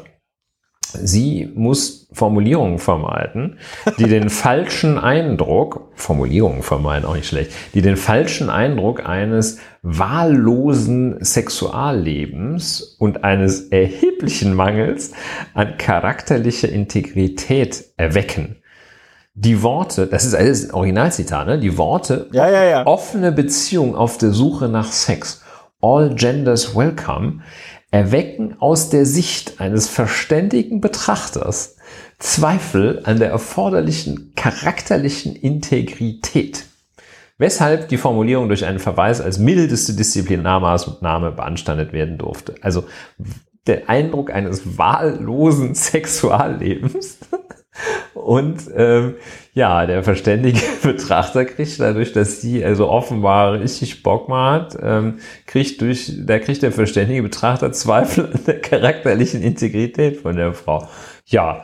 Sie 0.93 1.50
muss 1.54 2.01
Formulierungen 2.13 2.78
vermeiden, 2.78 3.58
die 3.97 4.08
den 4.08 4.30
falschen 4.30 4.97
Eindruck, 4.97 5.91
Formulierungen 5.95 6.62
vermeiden 6.62 7.06
auch 7.06 7.15
nicht 7.15 7.28
schlecht, 7.28 7.52
die 7.74 7.82
den 7.82 7.95
falschen 7.95 8.50
Eindruck 8.50 9.06
eines 9.08 9.60
wahllosen 9.82 11.24
Sexuallebens 11.24 12.82
und 13.00 13.24
eines 13.24 13.69
erheblichen 13.69 14.54
Mangels 14.54 15.13
an 15.54 15.78
charakterlicher 15.78 16.69
Integrität 16.69 17.86
erwecken. 17.97 18.58
Die 19.34 19.63
Worte, 19.63 20.08
das 20.08 20.26
ist 20.26 20.36
alles 20.36 20.65
ein 20.65 20.71
Originalzitat, 20.76 21.47
ne? 21.47 21.58
Die 21.58 21.78
Worte, 21.78 22.28
ja, 22.34 22.50
ja, 22.50 22.63
ja. 22.65 22.86
offene 22.86 23.32
Beziehung 23.32 23.95
auf 23.95 24.17
der 24.17 24.32
Suche 24.32 24.67
nach 24.67 24.91
Sex, 24.91 25.41
all 25.82 26.13
genders 26.13 26.76
welcome, 26.76 27.39
erwecken 27.91 28.56
aus 28.60 28.89
der 28.89 29.06
Sicht 29.06 29.62
eines 29.62 29.88
verständigen 29.88 30.82
Betrachters 30.82 31.78
Zweifel 32.21 33.01
an 33.03 33.19
der 33.19 33.29
erforderlichen 33.29 34.34
charakterlichen 34.36 35.36
Integrität, 35.36 36.65
weshalb 37.39 37.89
die 37.89 37.97
Formulierung 37.97 38.47
durch 38.47 38.63
einen 38.63 38.79
Verweis 38.79 39.21
als 39.21 39.39
mildeste 39.39 39.93
Disziplinarmaßnahme 39.93 41.31
beanstandet 41.31 41.93
werden 41.93 42.19
durfte. 42.19 42.55
Also 42.62 42.86
der 43.65 43.89
Eindruck 43.89 44.31
eines 44.31 44.77
wahllosen 44.77 45.73
Sexuallebens 45.75 47.17
und 48.13 48.69
ähm, 48.75 49.15
ja, 49.53 49.86
der 49.86 50.03
verständige 50.03 50.62
Betrachter 50.84 51.45
kriegt 51.45 51.79
dadurch, 51.79 52.12
dass 52.12 52.41
sie 52.41 52.63
also 52.63 52.89
offenbar 52.89 53.60
richtig 53.60 54.03
Bock 54.03 54.29
mal 54.29 54.62
hat, 54.62 54.77
ähm, 54.81 55.19
kriegt 55.47 55.81
durch, 55.81 56.12
da 56.25 56.39
kriegt 56.39 56.62
der 56.62 56.71
verständige 56.71 57.23
Betrachter 57.23 57.71
Zweifel 57.71 58.25
an 58.25 58.41
der 58.45 58.60
charakterlichen 58.60 59.41
Integrität 59.41 60.17
von 60.17 60.36
der 60.36 60.53
Frau. 60.53 60.88
Ja, 61.25 61.63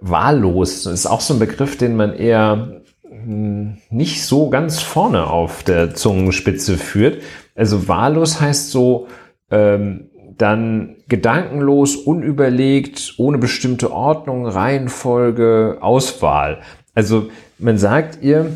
wahllos 0.00 0.86
ist 0.86 1.06
auch 1.06 1.20
so 1.20 1.34
ein 1.34 1.40
Begriff, 1.40 1.76
den 1.76 1.96
man 1.96 2.14
eher 2.14 2.82
hm, 3.08 3.78
nicht 3.90 4.24
so 4.24 4.50
ganz 4.50 4.80
vorne 4.80 5.28
auf 5.28 5.62
der 5.62 5.94
Zungenspitze 5.94 6.76
führt. 6.76 7.22
Also 7.54 7.88
wahllos 7.88 8.40
heißt 8.40 8.70
so, 8.70 9.08
ähm, 9.50 10.10
dann 10.36 10.96
gedankenlos, 11.08 11.96
unüberlegt, 11.96 13.14
ohne 13.18 13.38
bestimmte 13.38 13.90
Ordnung, 13.90 14.46
Reihenfolge, 14.46 15.78
Auswahl. 15.80 16.60
Also 16.94 17.30
man 17.58 17.76
sagt 17.76 18.22
ihr, 18.22 18.52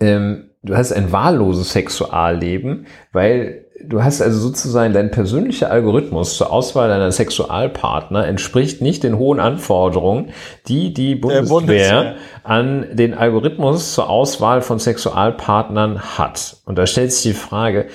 ähm, 0.00 0.50
du 0.62 0.76
hast 0.76 0.92
ein 0.92 1.12
wahlloses 1.12 1.72
Sexualleben, 1.72 2.86
weil 3.12 3.66
du 3.86 4.02
hast 4.02 4.20
also 4.20 4.38
sozusagen 4.38 4.92
dein 4.92 5.10
persönlicher 5.10 5.70
Algorithmus 5.70 6.36
zur 6.36 6.52
Auswahl 6.52 6.88
deiner 6.88 7.12
Sexualpartner 7.12 8.26
entspricht 8.26 8.80
nicht 8.80 9.02
den 9.02 9.18
hohen 9.18 9.40
Anforderungen, 9.40 10.30
die 10.68 10.92
die 10.92 11.14
Bundeswehr, 11.14 11.48
Bundeswehr, 11.48 12.14
an 12.44 12.86
den 12.92 13.14
Algorithmus 13.14 13.94
zur 13.94 14.08
Auswahl 14.08 14.62
von 14.62 14.78
Sexualpartnern 14.78 16.18
hat. 16.18 16.58
Und 16.64 16.76
da 16.78 16.86
stellt 16.86 17.12
sich 17.12 17.32
die 17.32 17.38
Frage, 17.38 17.86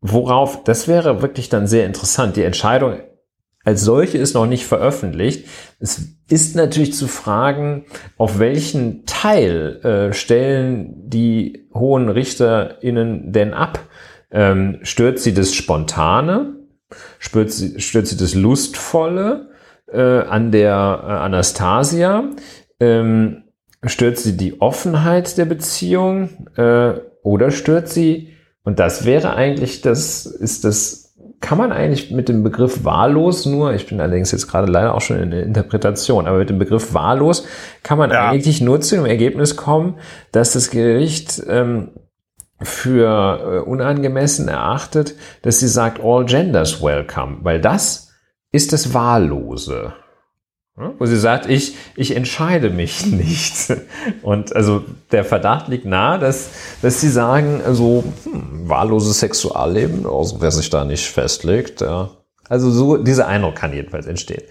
worauf, 0.00 0.64
das 0.64 0.88
wäre 0.88 1.22
wirklich 1.22 1.48
dann 1.48 1.66
sehr 1.66 1.86
interessant, 1.86 2.36
die 2.36 2.44
Entscheidung 2.44 3.00
als 3.64 3.82
solche 3.82 4.18
ist 4.18 4.34
noch 4.34 4.46
nicht 4.46 4.66
veröffentlicht. 4.66 5.46
Es 5.78 6.16
ist 6.28 6.56
natürlich 6.56 6.94
zu 6.94 7.06
fragen, 7.06 7.84
auf 8.16 8.38
welchen 8.38 9.06
Teil 9.06 9.80
äh, 9.84 10.12
stellen 10.12 11.08
die 11.08 11.68
hohen 11.72 12.08
RichterInnen 12.08 13.32
denn 13.32 13.54
ab? 13.54 13.78
Ähm, 14.32 14.78
stört 14.82 15.18
sie 15.18 15.34
das 15.34 15.54
Spontane? 15.54 16.56
Stört 17.18 17.50
sie, 17.50 17.80
stört 17.80 18.06
sie 18.06 18.16
das 18.16 18.34
Lustvolle 18.34 19.50
äh, 19.90 20.00
an 20.00 20.50
der 20.50 20.72
äh, 20.72 21.10
Anastasia? 21.12 22.24
Ähm, 22.80 23.44
stört 23.84 24.18
sie 24.18 24.36
die 24.36 24.60
Offenheit 24.60 25.36
der 25.38 25.44
Beziehung? 25.44 26.48
Äh, 26.56 26.94
oder 27.22 27.50
stört 27.50 27.88
sie, 27.88 28.30
und 28.64 28.78
das 28.78 29.04
wäre 29.04 29.34
eigentlich 29.34 29.80
das, 29.80 30.26
ist 30.26 30.64
das 30.64 31.02
kann 31.42 31.58
man 31.58 31.72
eigentlich 31.72 32.10
mit 32.12 32.28
dem 32.28 32.42
Begriff 32.42 32.84
wahllos 32.84 33.44
nur, 33.46 33.74
ich 33.74 33.86
bin 33.88 34.00
allerdings 34.00 34.30
jetzt 34.30 34.46
gerade 34.46 34.70
leider 34.70 34.94
auch 34.94 35.00
schon 35.00 35.18
in 35.18 35.32
der 35.32 35.42
Interpretation, 35.42 36.26
aber 36.26 36.38
mit 36.38 36.48
dem 36.48 36.58
Begriff 36.58 36.94
wahllos 36.94 37.44
kann 37.82 37.98
man 37.98 38.10
ja. 38.10 38.30
eigentlich 38.30 38.60
nur 38.60 38.80
zu 38.80 38.94
dem 38.94 39.04
Ergebnis 39.04 39.56
kommen, 39.56 39.96
dass 40.30 40.52
das 40.52 40.70
Gericht 40.70 41.42
ähm, 41.48 41.88
für 42.64 43.64
äh, 43.64 43.68
unangemessen 43.68 44.48
erachtet, 44.48 45.14
dass 45.42 45.60
sie 45.60 45.68
sagt, 45.68 46.00
all 46.02 46.24
genders 46.24 46.82
welcome, 46.82 47.38
weil 47.42 47.60
das 47.60 48.12
ist 48.50 48.72
das 48.72 48.94
Wahllose. 48.94 49.94
Wo 50.74 51.04
sie 51.04 51.18
sagt, 51.18 51.50
ich, 51.50 51.76
ich 51.96 52.16
entscheide 52.16 52.70
mich 52.70 53.04
nicht. 53.12 53.72
Und 54.22 54.56
also 54.56 54.84
der 55.10 55.24
Verdacht 55.24 55.68
liegt 55.68 55.84
nahe, 55.84 56.18
dass, 56.18 56.48
dass 56.80 57.00
sie 57.00 57.10
sagen, 57.10 57.60
also 57.64 58.04
hm, 58.24 58.68
wahlloses 58.68 59.20
Sexualleben, 59.20 60.06
also 60.06 60.40
wer 60.40 60.50
sich 60.50 60.70
da 60.70 60.84
nicht 60.84 61.10
festlegt. 61.10 61.82
Ja. 61.82 62.10
Also 62.48 62.70
so 62.70 62.96
dieser 62.96 63.28
Eindruck 63.28 63.56
kann 63.56 63.74
jedenfalls 63.74 64.06
entstehen. 64.06 64.42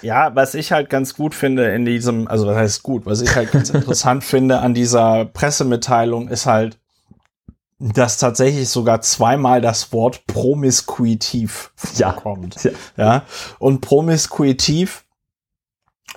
Ja, 0.00 0.34
was 0.34 0.54
ich 0.54 0.72
halt 0.72 0.90
ganz 0.90 1.14
gut 1.14 1.34
finde 1.34 1.66
in 1.70 1.84
diesem, 1.84 2.26
also 2.28 2.46
was 2.46 2.56
heißt 2.56 2.82
gut, 2.82 3.06
was 3.06 3.20
ich 3.20 3.34
halt 3.36 3.52
ganz 3.52 3.70
interessant 3.70 4.24
finde 4.24 4.58
an 4.60 4.72
dieser 4.72 5.26
Pressemitteilung 5.26 6.28
ist 6.28 6.46
halt, 6.46 6.78
dass 7.92 8.18
tatsächlich 8.18 8.68
sogar 8.68 9.02
zweimal 9.02 9.60
das 9.60 9.92
Wort 9.92 10.26
promiskuitiv 10.26 11.70
vorkommt. 11.76 12.62
Ja, 12.64 12.70
ja. 12.96 13.04
ja. 13.04 13.22
Und 13.58 13.82
promiskuitiv 13.82 15.04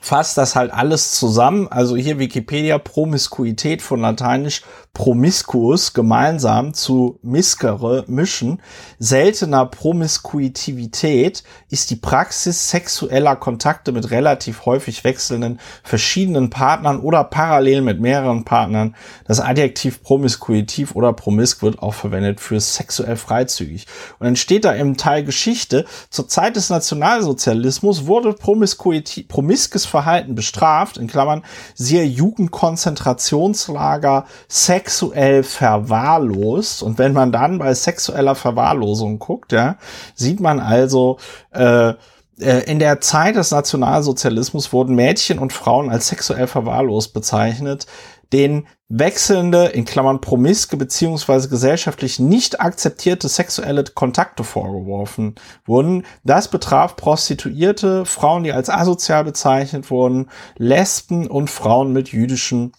fasst 0.02 0.38
das 0.38 0.56
halt 0.56 0.72
alles 0.72 1.14
zusammen. 1.14 1.68
Also 1.70 1.96
hier 1.96 2.20
Wikipedia 2.20 2.78
Promiskuität 2.78 3.82
von 3.82 4.02
Lateinisch 4.02 4.62
promiscuous, 4.98 5.94
gemeinsam 5.94 6.74
zu 6.74 7.20
miskere, 7.22 8.04
mischen. 8.08 8.60
Seltener 8.98 9.68
Promiskuitivität 9.68 11.44
ist 11.70 11.92
die 11.92 11.98
Praxis 11.98 12.72
sexueller 12.72 13.36
Kontakte 13.36 13.92
mit 13.92 14.10
relativ 14.10 14.66
häufig 14.66 15.04
wechselnden 15.04 15.60
verschiedenen 15.84 16.50
Partnern 16.50 17.00
oder 17.00 17.24
parallel 17.24 17.82
mit 17.82 18.02
mehreren 18.02 18.44
Partnern. 18.44 18.96
Das 19.26 19.40
Adjektiv 19.40 20.02
promiskuitiv 20.02 20.96
oder 20.96 21.14
promisk 21.14 21.62
wird 21.62 21.78
auch 21.78 21.94
verwendet 21.94 22.40
für 22.40 22.60
sexuell 22.60 23.18
freizügig. 23.18 23.86
Und 24.18 24.26
dann 24.26 24.36
steht 24.36 24.66
da 24.66 24.72
im 24.72 24.98
Teil 24.98 25.24
Geschichte, 25.24 25.86
zur 26.10 26.28
Zeit 26.28 26.56
des 26.56 26.72
Nationalsozialismus 26.72 28.08
wurde 28.08 28.34
promiskes 28.34 29.86
Verhalten 29.88 30.36
bestraft, 30.36 30.98
in 30.98 31.08
Klammern, 31.08 31.44
siehe 31.74 32.04
Jugendkonzentrationslager, 32.04 34.26
sexuell 34.48 35.44
verwahrlost. 35.44 36.84
Und 36.84 36.98
wenn 36.98 37.14
man 37.14 37.32
dann 37.32 37.60
bei 37.60 37.74
sexueller 37.74 38.36
Verwahrlosung 38.36 39.20
guckt, 39.20 39.52
ja, 39.52 39.78
sieht 40.16 40.40
man 40.40 40.60
also, 40.60 41.18
äh, 41.52 41.94
äh, 42.40 42.70
in 42.70 42.80
der 42.80 43.02
Zeit 43.02 43.36
des 43.36 43.52
Nationalsozialismus 43.52 44.72
wurden 44.72 44.96
Mädchen 44.96 45.40
und 45.40 45.54
Frauen 45.54 45.90
als 45.90 46.08
sexuell 46.08 46.48
verwahrlost 46.48 47.14
bezeichnet, 47.14 47.88
den 48.34 48.68
wechselnde, 48.90 49.68
in 49.68 49.86
Klammern 49.86 50.22
promiske 50.22 50.78
beziehungsweise 50.78 51.50
gesellschaftlich 51.50 52.20
nicht 52.20 52.62
akzeptierte 52.62 53.28
sexuelle 53.28 53.84
Kontakte 53.84 54.44
vorgeworfen 54.44 55.36
wurden. 55.66 56.06
Das 56.24 56.50
betraf 56.50 56.96
Prostituierte, 56.96 58.06
Frauen, 58.06 58.44
die 58.44 58.54
als 58.54 58.70
asozial 58.70 59.24
bezeichnet 59.24 59.92
wurden, 59.92 60.30
Lesben 60.58 61.28
und 61.28 61.50
Frauen 61.50 61.94
mit 61.94 62.10
jüdischen 62.10 62.72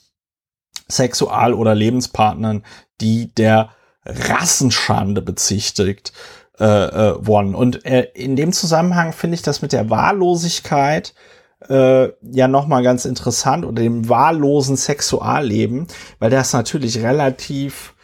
Sexual- 0.91 1.55
oder 1.55 1.75
Lebenspartnern, 1.75 2.65
die 3.01 3.35
der 3.35 3.71
Rassenschande 4.05 5.21
bezichtigt 5.21 6.13
äh, 6.59 6.65
äh, 6.65 7.27
wurden. 7.27 7.55
Und 7.55 7.85
äh, 7.85 8.09
in 8.15 8.35
dem 8.35 8.53
Zusammenhang 8.53 9.13
finde 9.13 9.35
ich 9.35 9.43
das 9.43 9.63
mit 9.63 9.73
der 9.73 9.91
Wahllosigkeit 9.91 11.15
äh, 11.69 12.09
ja 12.23 12.49
nochmal 12.49 12.83
ganz 12.83 13.05
interessant 13.05 13.65
oder 13.65 13.83
dem 13.83 14.09
wahllosen 14.09 14.77
Sexualleben, 14.77 15.87
weil 16.19 16.31
das 16.31 16.53
natürlich 16.53 17.03
relativ 17.03 17.95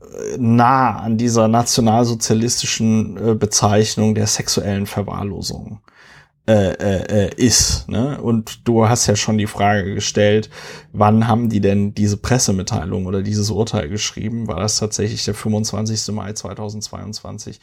äh, 0.00 0.36
nah 0.38 0.98
an 0.98 1.16
dieser 1.18 1.48
nationalsozialistischen 1.48 3.16
äh, 3.16 3.34
Bezeichnung 3.34 4.14
der 4.14 4.26
sexuellen 4.26 4.86
Verwahrlosung 4.86 5.80
äh, 6.46 6.74
äh, 6.74 7.28
äh, 7.28 7.30
ist. 7.36 7.88
Ne? 7.88 8.20
Und 8.20 8.68
du 8.68 8.86
hast 8.86 9.06
ja 9.06 9.16
schon 9.16 9.38
die 9.38 9.46
Frage 9.46 9.94
gestellt, 9.94 10.50
wann 10.92 11.26
haben 11.26 11.48
die 11.48 11.62
denn 11.62 11.94
diese 11.94 12.18
Pressemitteilung 12.18 13.06
oder 13.06 13.22
dieses 13.22 13.50
Urteil 13.50 13.88
geschrieben? 13.88 14.46
War 14.46 14.60
das 14.60 14.76
tatsächlich 14.76 15.24
der 15.24 15.32
25. 15.32 16.14
Mai 16.14 16.34
2022 16.34 17.60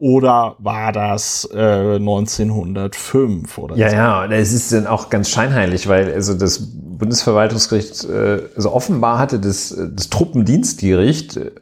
oder 0.00 0.56
war 0.58 0.90
das 0.90 1.48
äh, 1.54 1.94
1905 1.94 3.56
oder 3.56 3.76
Ja, 3.76 3.90
so? 3.90 3.94
ja, 3.94 4.26
es 4.26 4.52
ist 4.52 4.72
dann 4.72 4.88
auch 4.88 5.10
ganz 5.10 5.30
scheinheilig, 5.30 5.86
weil 5.86 6.12
also 6.12 6.34
das 6.34 6.60
Bundesverwaltungsgericht, 6.74 8.02
äh, 8.02 8.48
also 8.56 8.72
offenbar 8.72 9.20
hatte 9.20 9.38
das, 9.38 9.72
das 9.94 10.10
Truppendienstgericht 10.10 11.36
äh, 11.36 11.52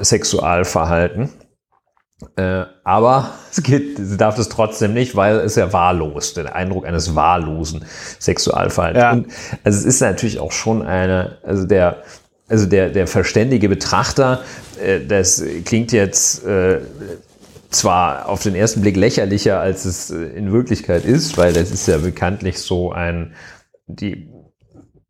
Sexualverhalten. 0.00 1.30
Äh, 2.36 2.64
aber 2.82 3.30
es 3.50 3.62
geht, 3.62 3.98
sie 3.98 4.16
darf 4.16 4.38
es 4.38 4.48
trotzdem 4.48 4.94
nicht, 4.94 5.14
weil 5.16 5.36
es 5.36 5.54
ja 5.54 5.72
wahllos, 5.72 6.34
der 6.34 6.54
Eindruck 6.54 6.86
eines 6.86 7.14
wahllosen 7.14 7.84
Sexualverhaltens. 8.18 9.02
Ja. 9.02 9.12
Und 9.12 9.26
also 9.64 9.78
es 9.78 9.84
ist 9.84 10.00
natürlich 10.00 10.40
auch 10.40 10.52
schon 10.52 10.82
eine, 10.82 11.38
also 11.42 11.66
der, 11.66 12.02
also 12.48 12.66
der, 12.66 12.90
der 12.90 13.06
verständige 13.06 13.68
Betrachter, 13.68 14.42
äh, 14.82 15.00
das 15.06 15.44
klingt 15.64 15.92
jetzt 15.92 16.44
äh, 16.44 16.80
zwar 17.70 18.28
auf 18.28 18.42
den 18.42 18.54
ersten 18.54 18.80
Blick 18.80 18.96
lächerlicher, 18.96 19.60
als 19.60 19.84
es 19.84 20.10
äh, 20.10 20.16
in 20.16 20.52
Wirklichkeit 20.52 21.04
ist, 21.04 21.36
weil 21.38 21.52
das 21.52 21.70
ist 21.70 21.86
ja 21.88 21.98
bekanntlich 21.98 22.58
so 22.58 22.92
ein, 22.92 23.34
die, 23.86 24.28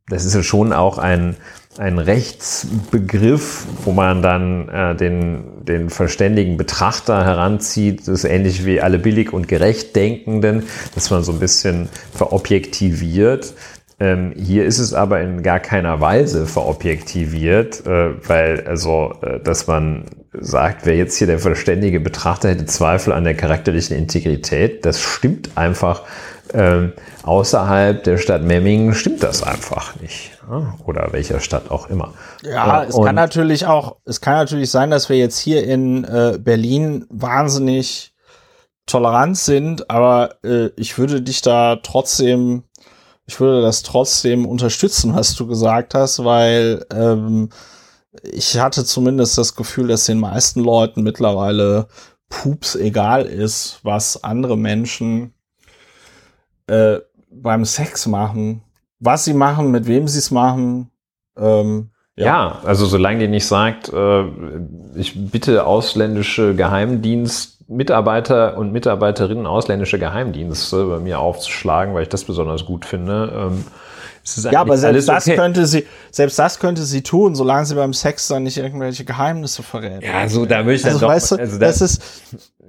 das 0.09 0.25
ist 0.25 0.35
ja 0.35 0.43
schon 0.43 0.73
auch 0.73 0.99
ein, 0.99 1.37
ein 1.79 1.99
Rechtsbegriff, 1.99 3.67
wo 3.85 3.93
man 3.93 4.23
dann 4.23 4.69
äh, 4.69 4.95
den, 4.95 5.65
den 5.65 5.91
verständigen 5.91 6.57
Betrachter 6.57 7.25
heranzieht. 7.25 8.01
Das 8.01 8.09
ist 8.09 8.25
ähnlich 8.25 8.65
wie 8.65 8.81
alle 8.81 8.99
billig 8.99 9.33
und 9.33 9.49
gerecht 9.49 9.95
Denkenden, 9.97 10.65
dass 10.95 11.11
man 11.11 11.23
so 11.23 11.33
ein 11.33 11.41
bisschen 11.41 11.89
verobjektiviert. 12.15 13.55
Ähm, 13.99 14.33
hier 14.37 14.67
ist 14.67 14.79
es 14.79 14.93
aber 14.93 15.21
in 15.23 15.43
gar 15.43 15.61
keiner 15.61 16.01
Weise 16.01 16.47
verobjektiviert, 16.47 17.87
äh, 17.87 18.29
weil 18.29 18.67
also, 18.67 19.15
äh, 19.23 19.41
dass 19.41 19.67
man 19.67 20.05
sagt, 20.41 20.87
wer 20.87 20.97
jetzt 20.97 21.17
hier 21.17 21.27
der 21.27 21.39
verständige 21.39 22.01
Betrachter 22.01 22.51
hätte 22.51 22.67
Zweifel 22.67 23.13
an 23.13 23.25
der 23.25 23.37
charakterlichen 23.37 23.97
Integrität, 23.97 24.85
das 24.85 25.01
stimmt 25.01 25.51
einfach. 25.57 26.03
Ähm, 26.55 26.93
außerhalb 27.25 28.05
der 28.05 28.19
Stadt 28.19 28.43
Memmingen 28.43 28.95
stimmt 28.95 29.23
das 29.23 29.43
einfach 29.43 30.01
nicht. 30.01 30.31
Ja? 30.49 30.77
Oder 30.85 31.09
welcher 31.11 31.41
Stadt 31.41 31.73
auch 31.73 31.91
immer. 31.91 32.15
Ja, 32.43 32.85
äh, 32.85 32.87
es 32.87 32.95
kann 32.95 33.17
natürlich 33.17 33.67
auch, 33.67 33.97
es 34.05 34.21
kann 34.21 34.35
natürlich 34.35 34.71
sein, 34.71 34.91
dass 34.91 35.09
wir 35.09 35.17
jetzt 35.17 35.39
hier 35.39 35.65
in 35.65 36.05
äh, 36.05 36.39
Berlin 36.39 37.05
wahnsinnig 37.11 38.15
tolerant 38.87 39.37
sind, 39.37 39.91
aber 39.91 40.37
äh, 40.45 40.71
ich 40.77 40.97
würde 40.99 41.21
dich 41.21 41.43
da 41.43 41.77
trotzdem 41.83 42.63
ich 43.27 43.41
würde 43.41 43.61
das 43.61 43.83
trotzdem 43.83 44.47
unterstützen, 44.47 45.15
was 45.15 45.35
du 45.35 45.47
gesagt 45.47 45.95
hast, 45.95 46.25
weil 46.25 46.87
ähm, 46.93 47.51
ich 48.23 48.59
hatte 48.59 48.85
zumindest 48.85 49.39
das 49.39 49.55
Gefühl, 49.55 49.89
dass 49.89 50.07
den 50.07 50.21
meisten 50.21 50.61
Leuten 50.61 51.03
mittlerweile 51.03 51.89
Pups 52.29 52.75
egal 52.75 53.25
ist, 53.25 53.81
was 53.83 54.23
andere 54.25 54.57
Menschen 54.57 55.35
äh, 56.67 56.99
beim 57.31 57.65
Sex 57.65 58.07
machen, 58.07 58.63
was 58.99 59.25
sie 59.25 59.35
machen, 59.35 59.71
mit 59.71 59.87
wem 59.87 60.09
sie 60.09 60.19
es 60.19 60.31
machen. 60.31 60.91
Ähm, 61.37 61.91
ja. 62.17 62.25
ja. 62.25 62.61
also 62.65 62.87
solange 62.87 63.21
die 63.21 63.29
nicht 63.29 63.47
sagt, 63.47 63.93
äh, 63.93 64.25
ich 64.97 65.31
bitte 65.31 65.67
ausländische 65.67 66.55
Geheimdienst 66.55 67.57
Mitarbeiter 67.69 68.57
und 68.57 68.73
Mitarbeiterinnen 68.73 69.47
ausländische 69.47 69.99
Geheimdienste 69.99 70.87
bei 70.87 70.99
mir 71.01 71.19
aufzuschlagen, 71.19 71.95
weil 71.95 72.05
ich 72.05 72.09
das 72.09 72.25
besonders 72.25 72.65
gut 72.65 72.85
finde. 72.85 73.33
Ähm, 73.35 73.65
ja, 74.51 74.61
aber 74.61 74.77
selbst 74.77 75.09
das 75.09 75.27
okay. 75.27 75.37
könnte 75.37 75.67
sie, 75.67 75.87
selbst 76.11 76.39
das 76.39 76.59
könnte 76.59 76.83
sie 76.83 77.03
tun, 77.03 77.35
solange 77.35 77.67
sie 77.67 77.75
beim 77.75 77.93
Sex 77.93 78.29
dann 78.29 78.43
nicht 78.43 78.59
irgendwelche 78.59 79.05
Geheimnisse 79.05 79.63
verrät. 79.63 80.03
Ja, 80.03 80.29
so 80.29 80.47
da 80.47 80.63
möchte 80.63 80.89
ich 80.89 80.95
also, 80.95 81.07
dann 81.07 81.15
weißt 81.15 81.33
doch, 81.33 81.37
du, 81.37 81.43
also 81.43 81.59
das, 81.59 81.79
das 81.79 81.91
ist, 81.93 82.03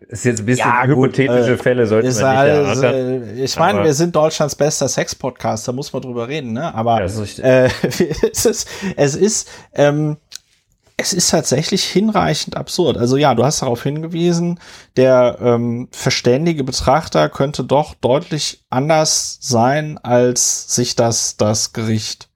ist 0.09 0.25
jetzt 0.25 0.39
ein 0.39 0.45
bisschen 0.45 0.67
ja, 0.67 0.83
hypothetische 0.83 1.51
gut, 1.51 1.63
Fälle, 1.63 1.87
sollte 1.87 2.07
man 2.07 2.15
nicht 2.15 2.23
alles, 2.23 2.81
äh, 2.81 3.43
Ich 3.43 3.57
meine, 3.57 3.83
wir 3.83 3.93
sind 3.93 4.15
Deutschlands 4.15 4.55
bester 4.55 4.87
Sex-Podcast, 4.87 5.67
da 5.67 5.71
muss 5.71 5.91
man 5.91 6.01
drüber 6.01 6.27
reden, 6.27 6.53
ne? 6.53 6.73
Aber 6.73 7.03
ja, 7.03 7.23
äh, 7.43 7.69
es 8.31 8.45
ist, 8.45 8.69
es 8.95 9.15
ist, 9.15 9.49
ähm, 9.73 10.17
es 10.97 11.13
ist 11.13 11.29
tatsächlich 11.29 11.83
hinreichend 11.83 12.57
absurd. 12.57 12.97
Also 12.97 13.17
ja, 13.17 13.35
du 13.35 13.45
hast 13.45 13.61
darauf 13.61 13.83
hingewiesen, 13.83 14.59
der 14.95 15.37
ähm, 15.39 15.89
verständige 15.91 16.63
Betrachter 16.63 17.29
könnte 17.29 17.63
doch 17.63 17.93
deutlich 17.93 18.65
anders 18.71 19.37
sein, 19.39 19.99
als 19.99 20.73
sich 20.75 20.95
das 20.95 21.37
das 21.37 21.71
Gericht 21.71 22.31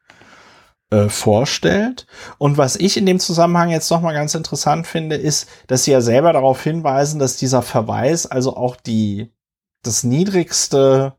äh, 0.91 1.09
vorstellt. 1.09 2.05
Und 2.37 2.59
was 2.59 2.75
ich 2.75 2.97
in 2.97 3.07
dem 3.07 3.19
Zusammenhang 3.19 3.71
jetzt 3.71 3.89
noch 3.89 4.01
mal 4.01 4.13
ganz 4.13 4.35
interessant 4.35 4.85
finde, 4.85 5.15
ist, 5.15 5.49
dass 5.65 5.85
sie 5.85 5.91
ja 5.91 6.01
selber 6.01 6.31
darauf 6.31 6.61
hinweisen, 6.61 7.17
dass 7.19 7.37
dieser 7.37 7.63
Verweis 7.63 8.27
also 8.27 8.55
auch 8.55 8.75
die 8.75 9.33
das 9.81 10.03
niedrigste, 10.03 11.15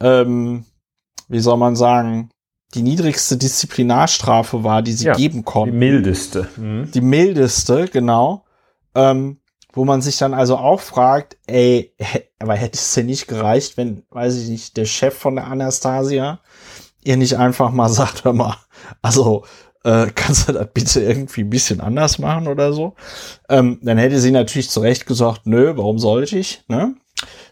ähm, 0.00 0.64
wie 1.26 1.40
soll 1.40 1.56
man 1.56 1.74
sagen, 1.74 2.30
die 2.74 2.82
niedrigste 2.82 3.36
Disziplinarstrafe 3.36 4.62
war, 4.62 4.82
die 4.82 4.92
sie 4.92 5.06
ja, 5.06 5.14
geben 5.14 5.44
konnten. 5.44 5.72
Die 5.72 5.78
mildeste. 5.78 6.48
Mhm. 6.56 6.90
Die 6.92 7.00
mildeste, 7.00 7.88
genau. 7.88 8.44
Ähm, 8.94 9.40
wo 9.72 9.84
man 9.84 10.02
sich 10.02 10.18
dann 10.18 10.34
also 10.34 10.56
auch 10.56 10.80
fragt, 10.80 11.36
ey, 11.46 11.94
aber 12.38 12.54
hätte 12.54 12.78
es 12.78 12.94
denn 12.94 13.06
nicht 13.06 13.28
gereicht, 13.28 13.76
wenn, 13.76 14.02
weiß 14.10 14.36
ich 14.36 14.48
nicht, 14.48 14.76
der 14.76 14.86
Chef 14.86 15.16
von 15.16 15.36
der 15.36 15.46
Anastasia 15.46 16.40
ihr 17.04 17.16
nicht 17.16 17.36
einfach 17.36 17.70
mal 17.70 17.88
sagt, 17.88 18.24
hör 18.24 18.32
mal, 18.32 18.56
also 19.02 19.44
äh, 19.84 20.06
kannst 20.14 20.48
du 20.48 20.52
das 20.52 20.68
bitte 20.72 21.00
irgendwie 21.00 21.42
ein 21.42 21.50
bisschen 21.50 21.80
anders 21.80 22.18
machen 22.18 22.48
oder 22.48 22.72
so? 22.72 22.94
Ähm, 23.48 23.78
dann 23.82 23.98
hätte 23.98 24.18
sie 24.18 24.30
natürlich 24.30 24.70
zu 24.70 24.80
Recht 24.80 25.06
gesagt, 25.06 25.42
nö, 25.46 25.72
warum 25.76 25.98
sollte 25.98 26.38
ich? 26.38 26.64
Ne? 26.68 26.96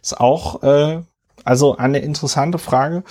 Ist 0.03 0.21
auch 0.21 0.62
äh, 0.62 1.01
also 1.45 1.77
eine 1.77 2.01
interessante 2.01 2.59
Frage. 2.59 3.05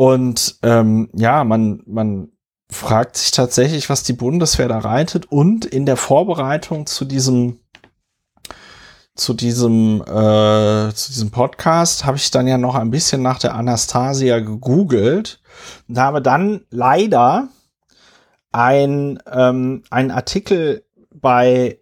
Und 0.00 0.56
ähm, 0.62 1.10
ja, 1.12 1.44
man, 1.44 1.82
man 1.84 2.30
fragt 2.70 3.18
sich 3.18 3.32
tatsächlich, 3.32 3.90
was 3.90 4.02
die 4.02 4.14
Bundeswehr 4.14 4.66
da 4.66 4.78
reitet. 4.78 5.30
Und 5.30 5.66
in 5.66 5.84
der 5.84 5.98
Vorbereitung 5.98 6.86
zu 6.86 7.04
diesem 7.04 7.60
zu 9.14 9.34
diesem 9.34 10.00
äh, 10.00 10.94
zu 10.94 11.12
diesem 11.12 11.30
Podcast 11.30 12.06
habe 12.06 12.16
ich 12.16 12.30
dann 12.30 12.48
ja 12.48 12.56
noch 12.56 12.76
ein 12.76 12.90
bisschen 12.90 13.20
nach 13.20 13.40
der 13.40 13.54
Anastasia 13.54 14.38
gegoogelt 14.38 15.42
und 15.86 15.98
habe 15.98 16.22
dann 16.22 16.64
leider 16.70 17.48
ein 18.52 19.18
ähm, 19.30 19.82
ein 19.90 20.10
Artikel 20.10 20.82
bei 21.12 21.78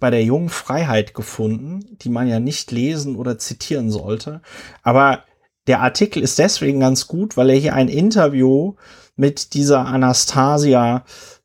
bei 0.00 0.10
der 0.10 0.24
jungen 0.24 0.48
Freiheit 0.48 1.14
gefunden, 1.14 1.96
die 2.02 2.08
man 2.08 2.26
ja 2.26 2.40
nicht 2.40 2.72
lesen 2.72 3.14
oder 3.14 3.38
zitieren 3.38 3.92
sollte. 3.92 4.42
Aber 4.82 5.22
der 5.70 5.82
Artikel 5.82 6.20
ist 6.20 6.40
deswegen 6.40 6.80
ganz 6.80 7.06
gut, 7.06 7.36
weil 7.36 7.48
er 7.48 7.56
hier 7.56 7.74
ein 7.74 7.86
Interview 7.86 8.74
mit 9.14 9.54
dieser 9.54 9.86
Anastasia 9.86 11.04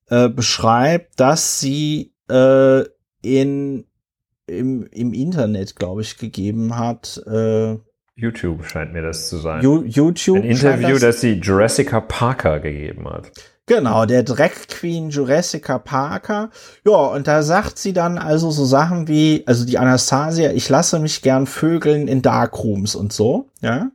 äh, 0.10 0.30
beschreibt, 0.30 1.20
dass 1.20 1.60
sie 1.60 2.12
äh, 2.28 2.86
in 3.22 3.86
im, 4.48 4.88
im 4.88 5.14
Internet, 5.14 5.76
glaube 5.76 6.02
ich, 6.02 6.18
gegeben 6.18 6.76
hat. 6.76 7.22
Äh, 7.28 7.78
YouTube 8.16 8.66
scheint 8.66 8.94
mir 8.94 9.04
das 9.04 9.30
zu 9.30 9.38
sein. 9.38 9.62
YouTube. 9.62 10.38
Ein 10.38 10.44
Interview, 10.44 10.94
das, 10.94 11.02
das 11.02 11.22
sie 11.22 11.34
Jurassica 11.34 12.02
Parker 12.02 12.60
gegeben 12.60 13.08
hat. 13.08 13.32
Genau, 13.68 14.06
der 14.06 14.22
Drag 14.22 14.52
Queen 14.70 15.10
Jurassica 15.10 15.80
Parker. 15.80 16.52
Ja, 16.86 16.98
und 16.98 17.28
da 17.28 17.42
sagt 17.42 17.80
sie 17.80 17.94
dann 17.94 18.20
also 18.20 18.52
so 18.52 18.64
Sachen 18.64 19.08
wie, 19.08 19.44
also 19.48 19.66
die 19.66 19.80
Anastasia, 19.80 20.52
ich 20.52 20.70
lasse 20.70 21.00
mich 21.00 21.24
gern 21.24 21.48
vögeln 21.48 22.08
in 22.08 22.22
Darkrooms 22.22 22.96
und 22.96 23.12
so, 23.12 23.50
ja. 23.62 23.90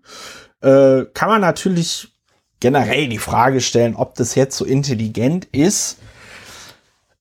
Äh, 0.60 1.06
kann 1.14 1.28
man 1.28 1.40
natürlich 1.40 2.08
generell 2.58 3.08
die 3.08 3.18
Frage 3.18 3.60
stellen, 3.60 3.94
ob 3.94 4.14
das 4.16 4.34
jetzt 4.34 4.56
so 4.56 4.64
intelligent 4.64 5.46
ist, 5.52 5.98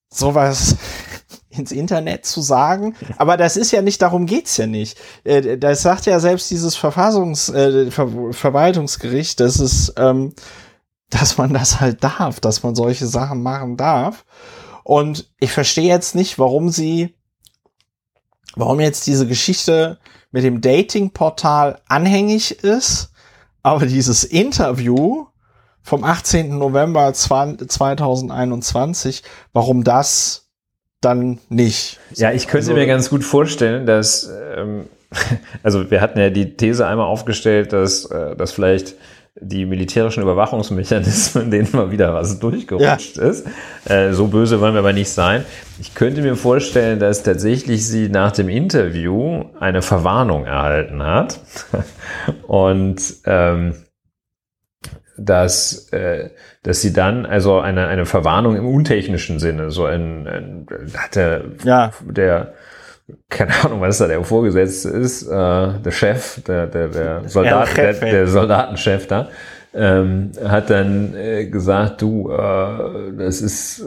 sowas 0.09 0.75
ins 1.49 1.71
Internet 1.71 2.25
zu 2.25 2.41
sagen. 2.41 2.95
Aber 3.17 3.37
das 3.37 3.57
ist 3.57 3.71
ja 3.71 3.83
nicht, 3.83 4.01
darum 4.01 4.25
geht's 4.25 4.57
ja 4.57 4.65
nicht. 4.65 4.97
Äh, 5.23 5.57
das 5.59 5.83
sagt 5.83 6.07
ja 6.07 6.19
selbst 6.19 6.49
dieses 6.49 6.75
Verfassungs, 6.75 7.49
äh, 7.49 7.91
Ver 7.91 8.09
Verwaltungsgericht, 8.31 9.39
dass 9.39 9.59
es, 9.59 9.93
ähm, 9.97 10.33
dass 11.09 11.37
man 11.37 11.53
das 11.53 11.79
halt 11.79 12.03
darf, 12.03 12.39
dass 12.39 12.63
man 12.63 12.75
solche 12.75 13.07
Sachen 13.07 13.41
machen 13.41 13.77
darf. 13.77 14.25
Und 14.83 15.31
ich 15.39 15.51
verstehe 15.51 15.87
jetzt 15.87 16.15
nicht, 16.15 16.39
warum 16.39 16.69
sie, 16.69 17.15
warum 18.55 18.79
jetzt 18.79 19.07
diese 19.07 19.27
Geschichte 19.27 19.99
mit 20.31 20.43
dem 20.43 20.61
Dating-Portal 20.61 21.81
anhängig 21.87 22.63
ist, 22.63 23.11
aber 23.63 23.85
dieses 23.85 24.23
Interview 24.23 25.25
vom 25.81 26.03
18. 26.03 26.57
November 26.57 27.13
2021, 27.13 29.23
warum 29.53 29.83
das 29.83 30.49
dann 31.01 31.39
nicht? 31.49 31.99
Ja, 32.15 32.31
ich 32.31 32.47
könnte 32.47 32.69
also, 32.69 32.79
mir 32.79 32.87
ganz 32.87 33.09
gut 33.09 33.23
vorstellen, 33.23 33.85
dass, 33.85 34.29
ähm, 34.55 34.87
also 35.63 35.89
wir 35.89 36.01
hatten 36.01 36.19
ja 36.19 36.29
die 36.29 36.55
These 36.55 36.85
einmal 36.85 37.07
aufgestellt, 37.07 37.73
dass, 37.73 38.05
äh, 38.05 38.35
dass 38.35 38.51
vielleicht 38.51 38.95
die 39.41 39.65
militärischen 39.65 40.23
Überwachungsmechanismen, 40.23 41.51
denen 41.51 41.69
mal 41.71 41.91
wieder 41.91 42.13
was 42.13 42.39
durchgerutscht 42.39 43.17
ja. 43.17 43.23
ist. 43.23 43.47
Äh, 43.85 44.13
so 44.13 44.27
böse 44.27 44.59
wollen 44.61 44.73
wir 44.73 44.79
aber 44.79 44.93
nicht 44.93 45.09
sein. 45.09 45.45
Ich 45.79 45.95
könnte 45.95 46.21
mir 46.21 46.35
vorstellen, 46.35 46.99
dass 46.99 47.23
tatsächlich 47.23 47.87
sie 47.87 48.09
nach 48.09 48.31
dem 48.31 48.49
Interview 48.49 49.45
eine 49.59 49.81
Verwarnung 49.81 50.45
erhalten 50.45 51.03
hat. 51.03 51.39
Und 52.47 53.01
ähm, 53.25 53.75
dass, 55.17 55.89
äh, 55.91 56.29
dass 56.63 56.81
sie 56.81 56.93
dann 56.93 57.25
also 57.25 57.59
eine, 57.59 57.87
eine 57.87 58.05
Verwarnung 58.05 58.55
im 58.55 58.67
untechnischen 58.67 59.39
Sinne, 59.39 59.71
so 59.71 59.85
ein, 59.85 60.27
ein 60.27 60.67
hat 60.97 61.15
der, 61.15 61.43
ja. 61.63 61.91
der 62.01 62.53
keine 63.29 63.53
Ahnung, 63.63 63.81
was 63.81 63.97
da 63.97 64.07
der 64.07 64.23
Vorgesetzte 64.23 64.89
ist, 64.89 65.23
äh, 65.23 65.29
der 65.29 65.91
Chef, 65.91 66.41
der, 66.43 66.67
der, 66.67 66.87
der, 66.87 67.29
Soldat, 67.29 67.75
der, 67.77 67.93
der 67.93 68.27
Soldatenchef 68.27 69.07
da, 69.07 69.29
ähm, 69.73 70.31
hat 70.43 70.69
dann 70.69 71.15
äh, 71.15 71.45
gesagt, 71.45 72.01
du, 72.01 72.31
äh, 72.31 73.13
das 73.17 73.41
ist 73.41 73.85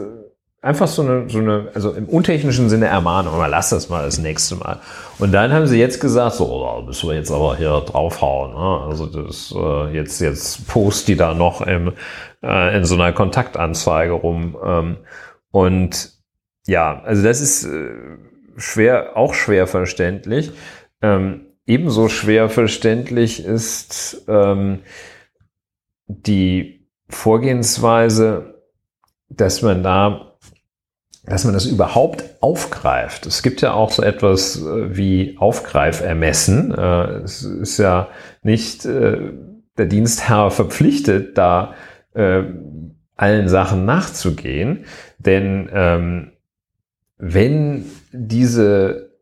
einfach 0.63 0.87
so 0.87 1.01
eine, 1.01 1.29
so 1.29 1.39
eine, 1.39 1.67
also 1.73 1.91
im 1.91 2.05
untechnischen 2.05 2.69
Sinne 2.69 2.87
Ermahnung, 2.87 3.33
aber 3.33 3.49
lass 3.49 3.69
das 3.69 3.89
mal 3.89 4.05
das 4.05 4.17
nächste 4.17 4.55
Mal. 4.55 4.79
Und 5.19 5.33
dann 5.33 5.51
haben 5.51 5.67
sie 5.67 5.77
jetzt 5.77 5.99
gesagt, 5.99 6.35
so, 6.35 6.63
da 6.63 6.81
müssen 6.85 7.09
wir 7.09 7.15
jetzt 7.15 7.31
aber 7.31 7.57
hier 7.57 7.81
draufhauen. 7.81 8.53
Ne? 8.53 8.87
Also 8.87 9.05
das 9.05 9.53
äh, 9.55 9.93
jetzt, 9.93 10.21
jetzt 10.21 10.67
post 10.67 11.07
die 11.09 11.17
da 11.17 11.33
noch 11.33 11.61
im, 11.61 11.91
äh, 12.41 12.77
in 12.77 12.85
so 12.85 12.95
einer 12.95 13.11
Kontaktanzeige 13.11 14.13
rum. 14.13 14.55
Ähm, 14.65 14.97
und 15.51 16.13
ja, 16.65 17.01
also 17.03 17.23
das 17.23 17.41
ist 17.41 17.65
äh, 17.65 17.89
schwer, 18.57 19.17
auch 19.17 19.33
schwer 19.33 19.67
verständlich. 19.67 20.51
Ähm, 21.01 21.47
ebenso 21.65 22.09
schwer 22.09 22.49
verständlich 22.49 23.43
ist 23.43 24.23
ähm, 24.27 24.79
die 26.07 26.87
Vorgehensweise, 27.09 28.61
dass 29.29 29.61
man 29.61 29.83
da 29.83 30.29
dass 31.25 31.45
man 31.45 31.53
das 31.53 31.65
überhaupt 31.65 32.25
aufgreift. 32.41 33.25
Es 33.25 33.43
gibt 33.43 33.61
ja 33.61 33.73
auch 33.73 33.91
so 33.91 34.03
etwas 34.03 34.61
äh, 34.61 34.97
wie 34.97 35.37
Aufgreifermessen. 35.37 36.73
Äh, 36.73 37.03
es 37.23 37.43
ist 37.43 37.77
ja 37.77 38.09
nicht 38.41 38.85
äh, 38.85 39.31
der 39.77 39.85
Dienstherr 39.85 40.51
verpflichtet, 40.51 41.37
da 41.37 41.73
allen 42.15 43.47
Sachen 43.47 43.85
nachzugehen, 43.85 44.85
denn 45.17 45.67
ähm, 45.73 46.32
wenn 47.17 47.85
diese 48.11 49.13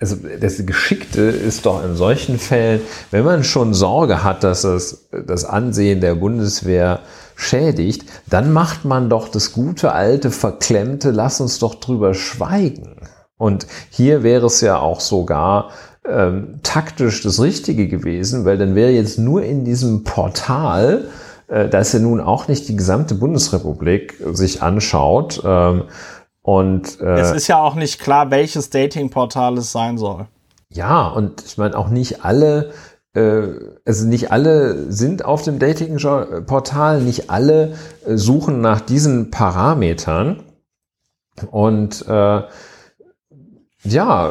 also 0.00 0.16
das 0.40 0.64
Geschickte 0.64 1.20
ist 1.20 1.66
doch 1.66 1.84
in 1.84 1.94
solchen 1.94 2.38
Fällen, 2.38 2.80
wenn 3.10 3.22
man 3.22 3.44
schon 3.44 3.74
Sorge 3.74 4.24
hat, 4.24 4.42
dass 4.42 4.62
das, 4.62 5.10
das 5.26 5.44
Ansehen 5.44 6.00
der 6.00 6.14
Bundeswehr 6.14 7.00
schädigt, 7.36 8.04
dann 8.28 8.50
macht 8.52 8.86
man 8.86 9.10
doch 9.10 9.28
das 9.28 9.52
gute 9.52 9.92
alte 9.92 10.30
Verklemmte, 10.30 11.10
lass 11.10 11.40
uns 11.42 11.58
doch 11.58 11.74
drüber 11.74 12.14
schweigen. 12.14 12.96
Und 13.36 13.66
hier 13.90 14.22
wäre 14.22 14.46
es 14.46 14.62
ja 14.62 14.78
auch 14.78 15.00
sogar 15.00 15.70
ähm, 16.06 16.60
taktisch 16.62 17.22
das 17.22 17.40
Richtige 17.40 17.86
gewesen, 17.86 18.46
weil 18.46 18.56
dann 18.56 18.74
wäre 18.74 18.90
jetzt 18.90 19.18
nur 19.18 19.42
in 19.42 19.64
diesem 19.64 20.04
Portal, 20.04 21.08
äh, 21.48 21.68
das 21.68 21.92
ja 21.92 21.98
nun 21.98 22.20
auch 22.20 22.48
nicht 22.48 22.68
die 22.68 22.76
gesamte 22.76 23.14
Bundesrepublik 23.14 24.16
sich 24.32 24.62
anschaut, 24.62 25.42
ähm, 25.44 25.84
Und 26.42 27.00
äh, 27.00 27.20
es 27.20 27.32
ist 27.32 27.48
ja 27.48 27.58
auch 27.58 27.74
nicht 27.74 28.00
klar, 28.00 28.30
welches 28.30 28.70
Datingportal 28.70 29.58
es 29.58 29.72
sein 29.72 29.98
soll. 29.98 30.26
Ja, 30.70 31.08
und 31.08 31.42
ich 31.44 31.58
meine 31.58 31.76
auch 31.76 31.88
nicht 31.88 32.24
alle, 32.24 32.72
äh, 33.14 33.42
also 33.84 34.06
nicht 34.06 34.30
alle 34.30 34.90
sind 34.90 35.24
auf 35.24 35.42
dem 35.42 35.58
Dating-Portal, 35.58 37.02
nicht 37.02 37.28
alle 37.28 37.74
äh, 38.06 38.16
suchen 38.16 38.60
nach 38.60 38.80
diesen 38.80 39.30
Parametern. 39.30 40.42
Und 41.50 42.06
äh, 42.08 42.42
ja, 43.82 44.30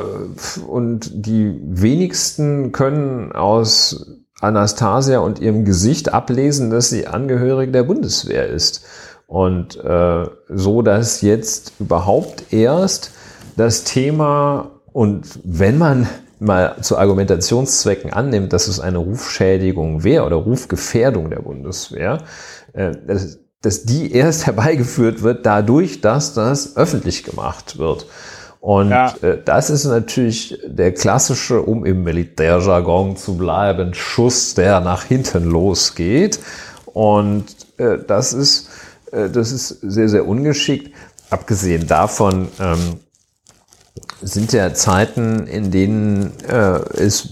und 0.67 1.25
die 1.25 1.59
wenigsten 1.63 2.71
können 2.71 3.31
aus 3.31 4.19
Anastasia 4.41 5.19
und 5.19 5.39
ihrem 5.39 5.65
Gesicht 5.65 6.13
ablesen, 6.13 6.69
dass 6.69 6.89
sie 6.89 7.07
Angehörige 7.07 7.71
der 7.71 7.83
Bundeswehr 7.83 8.47
ist. 8.47 8.85
Und 9.29 9.77
äh, 9.77 10.25
so, 10.49 10.81
dass 10.81 11.21
jetzt 11.21 11.73
überhaupt 11.79 12.51
erst 12.51 13.11
das 13.55 13.83
Thema 13.83 14.71
und 14.91 15.39
wenn 15.43 15.77
man 15.77 16.09
mal 16.39 16.77
zu 16.81 16.97
Argumentationszwecken 16.97 18.11
annimmt, 18.11 18.53
dass 18.53 18.67
es 18.67 18.79
eine 18.79 18.97
Rufschädigung 18.97 20.03
wäre 20.03 20.25
oder 20.25 20.37
Rufgefährdung 20.37 21.29
der 21.29 21.43
Bundeswehr, 21.43 22.23
äh, 22.73 22.93
dass, 23.05 23.37
dass 23.61 23.83
die 23.83 24.11
erst 24.13 24.45
herbeigeführt 24.47 25.21
wird 25.21 25.45
dadurch, 25.45 26.01
dass 26.01 26.33
das 26.33 26.75
öffentlich 26.75 27.23
gemacht 27.23 27.77
wird. 27.77 28.07
Und 28.61 28.89
ja. 28.89 29.13
äh, 29.21 29.37
das 29.45 29.69
ist 29.69 29.85
natürlich 29.85 30.59
der 30.65 30.91
klassische, 30.91 31.61
um 31.61 31.85
im 31.85 32.01
Militärjargon 32.03 33.15
zu 33.15 33.37
bleiben, 33.37 33.93
Schuss, 33.93 34.55
der 34.55 34.79
nach 34.79 35.03
hinten 35.03 35.43
losgeht. 35.45 36.39
Und 36.93 37.45
äh, 37.77 37.99
das 38.05 38.33
ist, 38.33 38.68
das 39.11 39.51
ist 39.51 39.67
sehr, 39.81 40.09
sehr 40.09 40.27
ungeschickt. 40.27 40.93
Abgesehen 41.29 41.87
davon 41.87 42.47
ähm, 42.59 42.99
sind 44.21 44.51
ja 44.53 44.73
Zeiten, 44.73 45.47
in 45.47 45.71
denen 45.71 46.33
äh, 46.47 46.79
es 46.97 47.29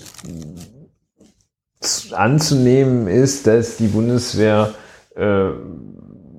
anzunehmen 2.12 3.08
ist, 3.08 3.48
dass 3.48 3.78
die 3.78 3.88
Bundeswehr 3.88 4.74
äh, 5.16 5.50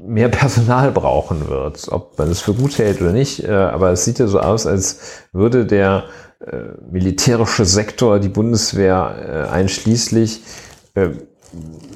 mehr 0.07 0.29
Personal 0.29 0.91
brauchen 0.93 1.49
wird. 1.49 1.89
Ob 1.91 2.19
man 2.19 2.31
es 2.31 2.41
für 2.41 2.55
gut 2.55 2.79
hält 2.79 3.01
oder 3.01 3.13
nicht, 3.13 3.45
äh, 3.45 3.51
aber 3.51 3.91
es 3.91 4.05
sieht 4.05 4.19
ja 4.19 4.27
so 4.27 4.41
aus, 4.41 4.67
als 4.67 5.01
würde 5.33 5.67
der 5.67 6.05
äh, 6.41 6.57
militärische 6.91 7.65
Sektor, 7.65 8.19
die 8.19 8.29
Bundeswehr 8.29 9.49
äh, 9.49 9.53
einschließlich, 9.53 10.43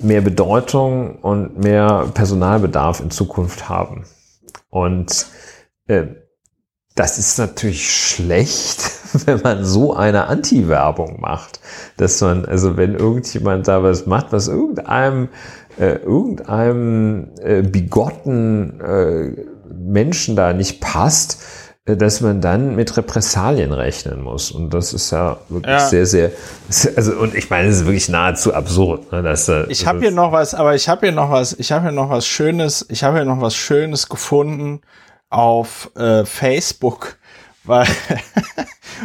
mehr 0.03 0.21
Bedeutung 0.21 1.17
und 1.17 1.59
mehr 1.59 2.09
Personalbedarf 2.15 3.01
in 3.01 3.11
Zukunft 3.11 3.69
haben. 3.69 4.05
Und 4.71 5.27
das 6.95 7.19
ist 7.19 7.39
natürlich 7.39 7.91
schlecht, 7.91 8.91
wenn 9.27 9.41
man 9.41 9.65
so 9.65 9.95
eine 9.95 10.27
Anti-Werbung 10.27 11.21
macht. 11.21 11.61
Dass 11.97 12.21
man, 12.21 12.45
also 12.45 12.77
wenn 12.77 12.95
irgendjemand 12.95 13.69
da 13.69 13.83
was 13.83 14.07
macht, 14.07 14.33
was 14.33 14.49
irgendeinem 14.49 15.29
äh, 15.79 15.97
irgendeinem 15.97 17.29
äh, 17.41 17.63
bigotten 17.63 18.81
äh, 18.81 19.47
Menschen 19.75 20.37
da 20.37 20.53
nicht 20.53 20.81
passt, 20.81 21.43
äh, 21.43 21.62
dass 21.85 22.21
man 22.21 22.41
dann 22.41 22.77
mit 22.77 22.97
Repressalien 22.97 23.73
rechnen 23.73 24.23
muss. 24.23 24.53
Und 24.53 24.71
das 24.71 24.93
ist 24.93 25.11
ja 25.11 25.39
wirklich 25.49 25.73
ja. 25.73 25.89
sehr, 25.89 26.07
sehr, 26.07 26.31
also 26.97 27.13
und 27.15 27.35
ich 27.35 27.51
meine, 27.51 27.69
es 27.69 27.79
ist 27.79 27.87
wirklich 27.87 28.09
nahezu 28.09 28.55
absurd. 28.55 29.11
Ne, 29.11 29.23
dass, 29.23 29.49
ich 29.69 29.87
habe 29.87 29.99
hier 30.01 30.13
noch 30.13 30.31
was, 30.31 30.55
aber 30.55 30.77
ich 30.77 30.89
habe 30.89 31.07
hier 31.07 31.13
noch 31.13 31.31
was, 31.31 31.53
ich 31.55 31.73
habe 31.73 31.83
hier 31.83 31.93
noch 31.93 32.09
was 32.09 32.25
Schönes, 32.27 32.87
ich 32.89 33.03
habe 33.03 33.17
hier 33.17 33.25
noch 33.25 33.41
was 33.41 33.57
Schönes 33.57 34.09
gefunden 34.09 34.81
auf 35.29 35.91
äh, 35.97 36.25
Facebook, 36.25 37.19
weil 37.65 37.89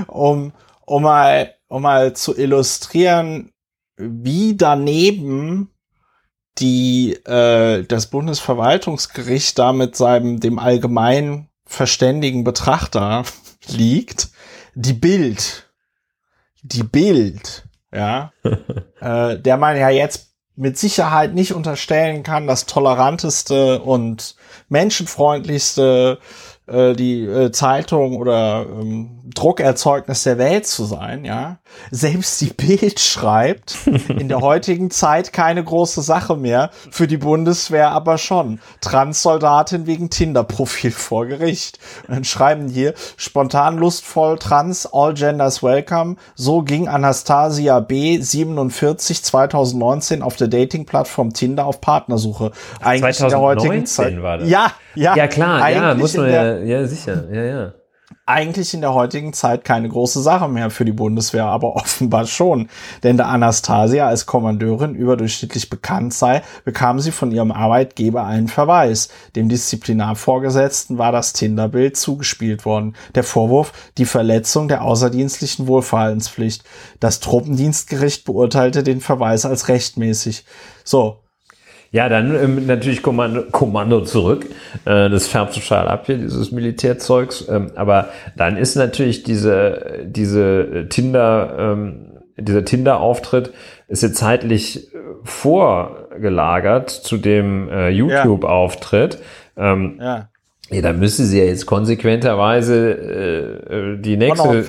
um 0.07 0.53
um 0.85 1.03
mal 1.03 1.53
um 1.67 1.81
mal 1.81 2.13
zu 2.13 2.37
illustrieren, 2.37 3.51
wie 3.97 4.55
daneben 4.55 5.71
die 6.59 7.13
äh, 7.25 7.83
das 7.83 8.07
Bundesverwaltungsgericht 8.07 9.57
da 9.57 9.73
mit 9.73 9.95
seinem 9.95 10.39
dem 10.39 10.59
allgemein 10.59 11.49
verständigen 11.67 12.43
Betrachter 12.43 13.23
liegt, 13.67 14.29
die 14.75 14.93
Bild, 14.93 15.69
die 16.63 16.83
Bild, 16.83 17.67
ja, 17.93 18.31
äh, 18.99 19.37
der 19.39 19.57
man 19.57 19.77
ja 19.77 19.89
jetzt 19.89 20.27
mit 20.55 20.77
Sicherheit 20.77 21.35
nicht 21.35 21.53
unterstellen 21.53 22.23
kann, 22.23 22.47
das 22.47 22.65
toleranteste 22.65 23.79
und 23.81 24.35
menschenfreundlichste 24.69 26.19
äh, 26.67 26.93
die 26.93 27.23
äh, 27.23 27.51
Zeitung 27.51 28.17
oder 28.17 28.65
ähm, 28.69 29.17
Druckerzeugnis 29.33 30.23
der 30.23 30.37
Welt 30.37 30.65
zu 30.65 30.85
sein, 30.85 31.25
ja. 31.25 31.57
Selbst 31.91 32.41
die 32.41 32.53
Bild 32.53 32.99
schreibt 32.99 33.77
in 34.09 34.29
der 34.29 34.41
heutigen 34.41 34.89
Zeit 34.89 35.33
keine 35.33 35.63
große 35.63 36.01
Sache 36.01 36.35
mehr, 36.35 36.71
für 36.91 37.07
die 37.07 37.17
Bundeswehr 37.17 37.91
aber 37.91 38.17
schon. 38.17 38.59
Transsoldatin 38.81 39.85
wegen 39.85 40.09
Tinder-Profil 40.09 40.91
vor 40.91 41.25
Gericht. 41.25 41.79
Und 42.07 42.15
dann 42.15 42.23
schreiben 42.23 42.67
hier, 42.67 42.93
spontan 43.15 43.77
lustvoll, 43.77 44.37
trans, 44.37 44.87
all 44.91 45.13
genders 45.13 45.61
welcome. 45.63 46.15
So 46.35 46.61
ging 46.61 46.87
Anastasia 46.87 47.79
B. 47.79 48.19
47 48.19 49.23
2019 49.23 50.21
auf 50.21 50.35
der 50.35 50.47
Dating-Plattform 50.47 51.33
Tinder 51.33 51.65
auf 51.65 51.81
Partnersuche. 51.81 52.51
Eigentlich 52.81 53.17
2019 53.17 53.25
in 53.25 53.29
der 53.29 53.39
heutigen 53.39 53.85
Zeit. 53.85 54.21
War 54.21 54.37
das. 54.39 54.49
Ja, 54.49 54.71
ja. 54.95 55.15
Ja, 55.15 55.27
klar, 55.27 55.69
ja, 55.69 55.93
muss 55.93 56.17
man 56.17 56.31
ja, 56.31 56.56
ja, 56.63 56.85
sicher, 56.85 57.27
ja, 57.31 57.43
ja 57.43 57.73
eigentlich 58.25 58.73
in 58.73 58.81
der 58.81 58.93
heutigen 58.93 59.33
Zeit 59.33 59.63
keine 59.63 59.87
große 59.89 60.21
Sache 60.21 60.47
mehr 60.47 60.69
für 60.69 60.85
die 60.85 60.91
Bundeswehr, 60.91 61.45
aber 61.45 61.75
offenbar 61.75 62.25
schon. 62.25 62.69
Denn 63.03 63.17
da 63.17 63.25
Anastasia 63.25 64.07
als 64.07 64.25
Kommandeurin 64.25 64.95
überdurchschnittlich 64.95 65.69
bekannt 65.69 66.13
sei, 66.13 66.43
bekam 66.65 66.99
sie 66.99 67.11
von 67.11 67.31
ihrem 67.31 67.51
Arbeitgeber 67.51 68.25
einen 68.25 68.47
Verweis. 68.47 69.09
Dem 69.35 69.49
Disziplinarvorgesetzten 69.49 70.97
war 70.97 71.11
das 71.11 71.33
Tinderbild 71.33 71.97
zugespielt 71.97 72.65
worden. 72.65 72.95
Der 73.15 73.23
Vorwurf, 73.23 73.73
die 73.97 74.05
Verletzung 74.05 74.67
der 74.67 74.83
außerdienstlichen 74.83 75.67
Wohlverhaltenspflicht. 75.67 76.63
Das 76.99 77.19
Truppendienstgericht 77.19 78.25
beurteilte 78.25 78.83
den 78.83 79.01
Verweis 79.01 79.45
als 79.45 79.67
rechtmäßig. 79.67 80.45
So, 80.83 81.19
ja, 81.91 82.09
dann 82.09 82.35
ähm, 82.35 82.65
natürlich 82.67 83.01
Kommando, 83.01 83.43
Kommando 83.51 84.01
zurück. 84.01 84.45
Äh, 84.85 85.09
das 85.09 85.27
färbt 85.27 85.53
total 85.55 85.87
ab 85.87 86.05
hier, 86.05 86.17
dieses 86.17 86.51
Militärzeugs. 86.51 87.47
Ähm, 87.49 87.71
aber 87.75 88.09
dann 88.35 88.57
ist 88.57 88.75
natürlich 88.75 89.23
diese, 89.23 90.05
diese 90.05 90.87
Tinder, 90.89 91.55
ähm, 91.57 92.11
dieser 92.37 92.65
Tinder-Auftritt 92.65 93.51
ist 93.87 94.03
ja 94.03 94.11
zeitlich 94.11 94.93
äh, 94.93 94.97
vorgelagert 95.23 96.89
zu 96.89 97.17
dem 97.17 97.69
äh, 97.69 97.89
YouTube-Auftritt. 97.89 99.19
Ähm, 99.55 99.97
ja. 99.99 100.29
Ja, 100.69 100.81
da 100.81 100.91
müsste 100.91 101.23
sie 101.23 101.39
ja 101.39 101.45
jetzt 101.45 101.65
konsequenterweise 101.65 102.91
äh, 102.91 103.93
äh 103.93 103.97
die 104.01 104.17
nächste, 104.17 104.65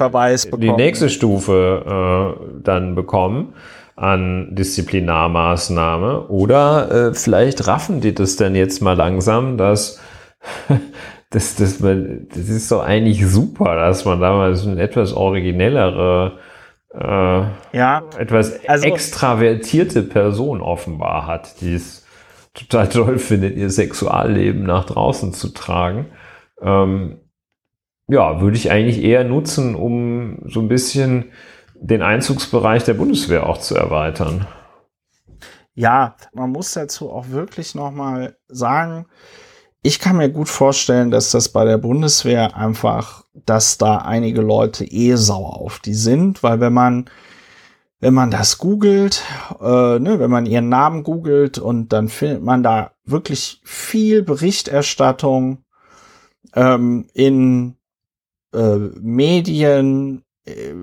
die 0.57 0.71
nächste 0.71 1.09
Stufe 1.11 2.37
äh, 2.39 2.61
dann 2.62 2.95
bekommen 2.95 3.55
an 4.01 4.55
Disziplinarmaßnahme. 4.55 6.29
Oder 6.29 6.91
äh, 6.91 7.15
vielleicht 7.15 7.67
raffen 7.67 8.01
die 8.01 8.15
das 8.15 8.37
dann 8.37 8.55
jetzt 8.55 8.81
mal 8.81 8.95
langsam, 8.97 9.57
dass 9.59 10.01
das, 11.31 11.57
das, 11.57 11.79
das 11.79 12.49
ist 12.49 12.71
doch 12.71 12.83
eigentlich 12.83 13.27
super, 13.27 13.75
dass 13.75 14.05
man 14.05 14.21
damals 14.21 14.67
eine 14.67 14.81
etwas 14.81 15.13
originellere, 15.13 16.39
äh, 16.95 17.77
ja, 17.77 18.03
etwas 18.17 18.65
also, 18.67 18.87
extravertierte 18.87 20.03
Person 20.03 20.61
offenbar 20.61 21.27
hat, 21.27 21.61
die 21.61 21.75
es 21.75 22.07
total 22.55 22.89
toll 22.89 23.19
findet, 23.19 23.57
ihr 23.57 23.71
Sexualleben 23.71 24.63
nach 24.63 24.85
draußen 24.85 25.33
zu 25.33 25.51
tragen. 25.51 26.07
Ähm, 26.63 27.19
ja, 28.09 28.41
würde 28.41 28.57
ich 28.57 28.71
eigentlich 28.71 29.03
eher 29.03 29.25
nutzen, 29.25 29.75
um 29.75 30.39
so 30.47 30.61
ein 30.61 30.69
bisschen 30.69 31.27
den 31.81 32.03
Einzugsbereich 32.03 32.85
der 32.85 32.95
Bundeswehr 32.95 33.47
auch 33.47 33.59
zu 33.59 33.74
erweitern. 33.74 34.47
Ja, 35.74 36.16
man 36.33 36.51
muss 36.51 36.72
dazu 36.72 37.11
auch 37.11 37.29
wirklich 37.29 37.74
nochmal 37.74 38.37
sagen, 38.49 39.07
ich 39.83 40.01
kann 40.01 40.16
mir 40.16 40.29
gut 40.29 40.49
vorstellen, 40.49 41.11
dass 41.11 41.31
das 41.31 41.51
bei 41.51 41.64
der 41.64 41.79
Bundeswehr 41.79 42.57
einfach, 42.57 43.24
dass 43.33 43.79
da 43.79 43.99
einige 43.99 44.41
Leute 44.41 44.85
eh 44.85 45.14
sauer 45.14 45.61
auf 45.61 45.79
die 45.79 45.95
sind, 45.95 46.43
weil 46.43 46.61
wenn 46.61 46.72
man 46.72 47.09
wenn 48.01 48.14
man 48.14 48.31
das 48.31 48.59
googelt, 48.59 49.24
äh, 49.61 49.99
ne, 49.99 50.20
wenn 50.20 50.31
man 50.31 50.47
ihren 50.47 50.68
Namen 50.68 51.03
googelt 51.03 51.59
und 51.59 51.93
dann 51.93 52.09
findet 52.09 52.43
man 52.43 52.62
da 52.62 52.93
wirklich 53.05 53.61
viel 53.64 54.22
Berichterstattung 54.22 55.64
ähm, 56.55 57.09
in 57.12 57.76
äh, 58.55 58.76
Medien, 59.01 60.22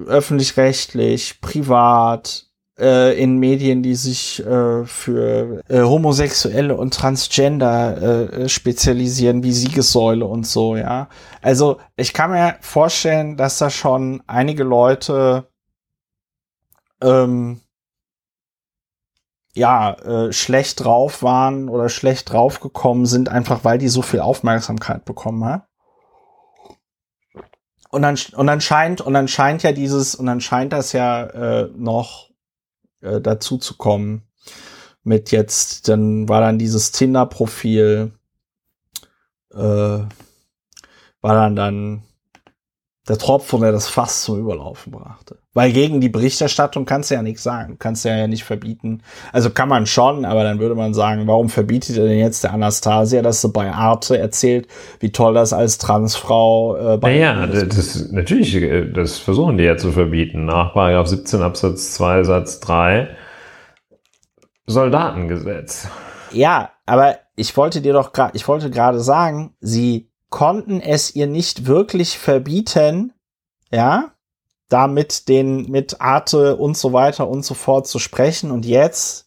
öffentlich-rechtlich, 0.08 1.42
privat, 1.42 2.46
äh, 2.80 3.18
in 3.22 3.38
Medien, 3.38 3.84
die 3.84 3.96
sich 3.96 4.46
äh, 4.46 4.86
für 4.86 5.62
äh, 5.70 5.82
Homosexuelle 5.82 6.76
und 6.76 6.94
Transgender 6.94 8.02
äh, 8.42 8.50
spezialisieren, 8.50 9.44
wie 9.44 9.54
Siegessäule 9.54 10.26
und 10.26 10.46
so, 10.46 10.76
ja. 10.76 11.10
Also 11.42 11.80
ich 11.96 12.14
kann 12.14 12.32
mir 12.32 12.58
vorstellen, 12.62 13.38
dass 13.38 13.58
da 13.58 13.70
schon 13.70 14.22
einige 14.28 14.64
Leute 14.64 15.48
ähm, 17.02 17.62
ja, 19.54 19.94
äh, 19.94 20.34
schlecht 20.34 20.84
drauf 20.84 21.24
waren 21.24 21.70
oder 21.70 21.88
schlecht 21.88 22.32
draufgekommen 22.32 23.06
sind, 23.06 23.30
einfach 23.30 23.64
weil 23.64 23.78
die 23.78 23.88
so 23.88 24.02
viel 24.02 24.20
Aufmerksamkeit 24.20 25.06
bekommen 25.06 25.46
haben. 25.46 25.64
Und 27.96 28.02
dann, 28.02 28.18
und 28.36 28.48
dann 28.48 28.60
scheint, 28.60 29.00
und 29.00 29.14
dann 29.14 29.30
scheint 29.30 29.64
ja 29.64 29.72
dieses, 29.72 30.16
und 30.16 30.26
dann 30.26 30.42
scheint 30.42 30.74
das 30.74 30.92
ja 30.92 31.28
äh, 31.28 31.70
noch 31.78 32.30
äh, 33.00 33.22
dazu 33.22 33.58
zu 33.58 33.78
kommen. 33.78 34.24
Mit 35.04 35.32
jetzt, 35.32 35.88
dann 35.88 36.28
war 36.28 36.42
dann 36.42 36.60
dieses 36.60 36.92
Tinder-Profil, 36.92 38.12
äh, 39.54 39.58
war 39.58 40.10
dann 41.22 41.56
dann 41.56 42.04
der 43.08 43.18
Tropfen, 43.20 43.62
der 43.62 43.72
das 43.72 43.88
Fass 43.88 44.24
zum 44.24 44.40
Überlaufen 44.40 44.92
brachte. 44.92 45.38
Weil 45.54 45.72
gegen 45.72 46.02
die 46.02 46.10
Berichterstattung 46.10 46.86
kannst 46.86 47.12
du 47.12 47.16
ja 47.16 47.22
nichts 47.22 47.44
sagen. 47.44 47.74
Du 47.74 47.78
kannst 47.78 48.04
ja, 48.04 48.16
ja 48.16 48.28
nicht 48.28 48.44
verbieten. 48.44 49.04
Also 49.32 49.52
kann 49.52 49.70
man 49.70 49.86
schon, 49.86 50.26
aber 50.26 50.44
dann 50.44 50.60
würde 50.60 50.74
man 50.74 50.94
sagen, 50.96 51.28
warum 51.28 51.50
verbietet 51.50 51.98
ihr 51.98 52.04
denn 52.04 52.18
jetzt 52.18 52.44
der 52.44 52.54
Anastasia, 52.54 53.22
dass 53.22 53.42
sie 53.42 53.50
bei 53.50 53.72
Arte 53.72 54.18
erzählt, 54.18 54.68
wie 55.00 55.12
toll 55.12 55.36
das 55.36 55.54
als 55.54 55.78
Transfrau 55.78 56.96
äh, 56.96 56.98
bei 56.98 57.14
Naja, 57.14 57.46
das, 57.46 57.68
das, 57.70 58.12
natürlich, 58.12 58.56
äh, 58.56 58.92
das 58.92 59.20
versuchen 59.20 59.58
die 59.58 59.66
ja 59.66 59.78
zu 59.78 59.92
verbieten. 59.92 60.46
Nach 60.46 60.74
Paragraph 60.74 61.08
17 61.08 61.42
Absatz 61.42 61.94
2 61.94 62.24
Satz 62.24 62.60
3 62.62 63.10
Soldatengesetz. 64.66 65.88
Ja, 66.32 66.72
aber 66.88 67.18
ich 67.36 67.56
wollte 67.56 67.82
dir 67.82 67.94
doch 67.94 68.14
gerade, 68.14 68.36
ich 68.36 68.48
wollte 68.48 68.72
gerade 68.72 69.00
sagen, 69.00 69.54
sie 69.60 70.10
konnten 70.30 70.82
es 70.82 71.16
ihr 71.16 71.28
nicht 71.28 71.66
wirklich 71.66 72.18
verbieten, 72.18 73.14
ja, 73.72 74.12
da 74.70 74.88
mit 74.88 75.28
den, 75.30 75.70
mit 75.70 76.02
Arte 76.02 76.56
und 76.56 76.78
so 76.78 76.94
weiter 76.94 77.28
und 77.28 77.46
so 77.46 77.54
fort 77.54 77.88
zu 77.88 78.00
sprechen 78.00 78.52
und 78.52 78.66
jetzt 78.66 79.26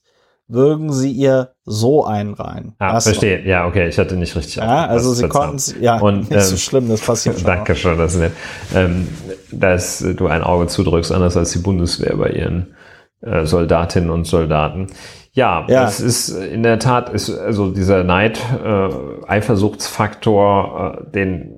würgen 0.48 0.92
sie 0.92 1.12
ihr 1.12 1.54
so 1.64 2.04
einen 2.06 2.32
rein. 2.32 2.74
Ah, 2.78 2.94
das 2.94 3.04
verstehe. 3.04 3.44
Ja, 3.46 3.66
okay, 3.66 3.86
ich 3.86 3.98
hatte 3.98 4.16
nicht 4.16 4.34
richtig 4.34 4.56
Ja, 4.56 4.86
also 4.86 5.12
sie 5.12 5.28
konnten 5.28 5.56
es, 5.56 5.74
ja, 5.78 6.00
und, 6.00 6.30
nicht 6.30 6.32
ähm, 6.32 6.40
so 6.40 6.56
schlimm, 6.56 6.88
das 6.88 7.02
passiert 7.02 7.36
schon. 7.36 7.46
Danke 7.46 7.76
schon, 7.76 7.98
das 7.98 8.14
ist 8.14 8.20
nett. 8.20 8.32
Ähm, 8.74 9.08
dass 9.52 9.98
du 9.98 10.26
ein 10.26 10.42
Auge 10.42 10.66
zudrückst, 10.66 11.12
anders 11.12 11.36
als 11.36 11.52
die 11.52 11.58
Bundeswehr 11.58 12.16
bei 12.16 12.30
ihren 12.30 12.74
äh, 13.20 13.44
Soldatinnen 13.44 14.10
und 14.10 14.26
Soldaten. 14.26 14.88
Ja, 15.38 15.64
ja, 15.68 15.84
das 15.84 16.00
ist 16.00 16.30
in 16.30 16.64
der 16.64 16.80
Tat 16.80 17.10
ist 17.10 17.30
also 17.30 17.70
dieser 17.70 18.02
Neid, 18.02 18.40
äh, 18.60 18.88
Eifersuchtsfaktor, 19.24 20.98
äh, 21.06 21.12
den 21.12 21.54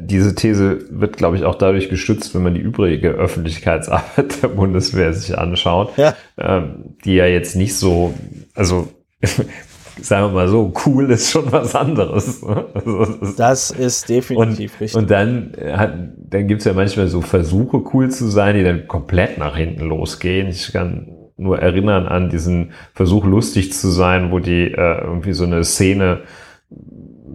diese 0.00 0.34
These 0.34 0.84
wird, 0.90 1.16
glaube 1.16 1.36
ich, 1.36 1.44
auch 1.44 1.54
dadurch 1.54 1.88
gestützt, 1.88 2.34
wenn 2.34 2.42
man 2.42 2.54
die 2.54 2.60
übrige 2.60 3.08
Öffentlichkeitsarbeit 3.08 4.42
der 4.42 4.48
Bundeswehr 4.48 5.14
sich 5.14 5.36
anschaut, 5.38 5.96
ja. 5.96 6.14
Ähm, 6.36 6.94
die 7.06 7.14
ja 7.14 7.24
jetzt 7.24 7.56
nicht 7.56 7.74
so, 7.74 8.12
also 8.54 8.88
sagen 10.02 10.26
wir 10.26 10.32
mal 10.32 10.48
so, 10.48 10.70
cool 10.84 11.10
ist 11.10 11.30
schon 11.30 11.50
was 11.50 11.74
anderes. 11.74 12.42
Ne? 12.42 12.66
Also, 12.74 13.06
das, 13.06 13.36
das 13.36 13.70
ist 13.70 14.08
definitiv 14.10 14.74
und, 14.74 14.80
richtig. 14.82 14.94
Und 14.94 15.10
dann, 15.10 15.52
hat, 15.74 15.94
dann 16.18 16.46
gibt 16.46 16.60
es 16.60 16.66
ja 16.66 16.74
manchmal 16.74 17.08
so 17.08 17.22
Versuche, 17.22 17.82
cool 17.94 18.10
zu 18.10 18.28
sein, 18.28 18.56
die 18.56 18.62
dann 18.62 18.86
komplett 18.86 19.38
nach 19.38 19.56
hinten 19.56 19.86
losgehen. 19.86 20.48
Ich 20.48 20.70
kann 20.70 21.21
nur 21.42 21.58
erinnern 21.58 22.06
an 22.06 22.30
diesen 22.30 22.72
Versuch, 22.94 23.24
lustig 23.24 23.72
zu 23.72 23.88
sein, 23.88 24.30
wo 24.30 24.38
die 24.38 24.72
äh, 24.72 25.00
irgendwie 25.02 25.32
so 25.32 25.44
eine 25.44 25.64
Szene 25.64 26.22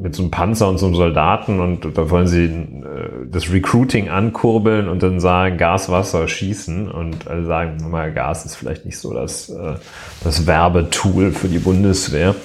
mit 0.01 0.15
so 0.15 0.21
einem 0.21 0.31
Panzer 0.31 0.69
und 0.69 0.77
so 0.77 0.85
einem 0.85 0.95
Soldaten 0.95 1.59
und 1.59 1.97
da 1.97 2.09
wollen 2.09 2.27
sie 2.27 2.45
äh, 2.45 3.27
das 3.29 3.51
Recruiting 3.51 4.09
ankurbeln 4.09 4.87
und 4.89 5.01
dann 5.01 5.19
sagen 5.19 5.57
Gas, 5.57 5.89
Wasser, 5.89 6.27
Schießen 6.27 6.91
und 6.91 7.27
alle 7.27 7.45
sagen, 7.45 7.89
mal 7.89 8.13
Gas 8.13 8.45
ist 8.45 8.55
vielleicht 8.55 8.85
nicht 8.85 8.99
so 8.99 9.13
das, 9.13 9.49
äh, 9.49 9.75
das 10.23 10.45
Werbetool 10.45 11.31
für 11.31 11.47
die 11.47 11.59
Bundeswehr. 11.59 12.35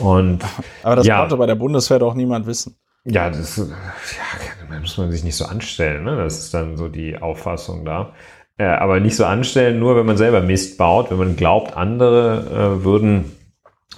Und, 0.00 0.42
Aber 0.82 0.96
das 0.96 1.06
ja, 1.06 1.20
konnte 1.20 1.36
bei 1.36 1.46
der 1.46 1.54
Bundeswehr 1.54 1.98
doch 1.98 2.14
niemand 2.14 2.46
wissen. 2.46 2.76
Ja, 3.04 3.30
das 3.30 3.56
ja, 3.56 4.80
muss 4.80 4.98
man 4.98 5.10
sich 5.12 5.22
nicht 5.22 5.36
so 5.36 5.44
anstellen. 5.44 6.04
Ne? 6.04 6.16
Das 6.16 6.38
ist 6.38 6.54
dann 6.54 6.76
so 6.76 6.88
die 6.88 7.16
Auffassung 7.16 7.84
da. 7.84 8.12
Äh, 8.58 8.64
aber 8.64 9.00
nicht 9.00 9.16
so 9.16 9.24
anstellen, 9.24 9.78
nur 9.78 9.96
wenn 9.96 10.06
man 10.06 10.16
selber 10.16 10.40
Mist 10.40 10.78
baut, 10.78 11.10
wenn 11.10 11.18
man 11.18 11.36
glaubt, 11.36 11.76
andere 11.76 12.78
äh, 12.80 12.84
würden 12.84 13.32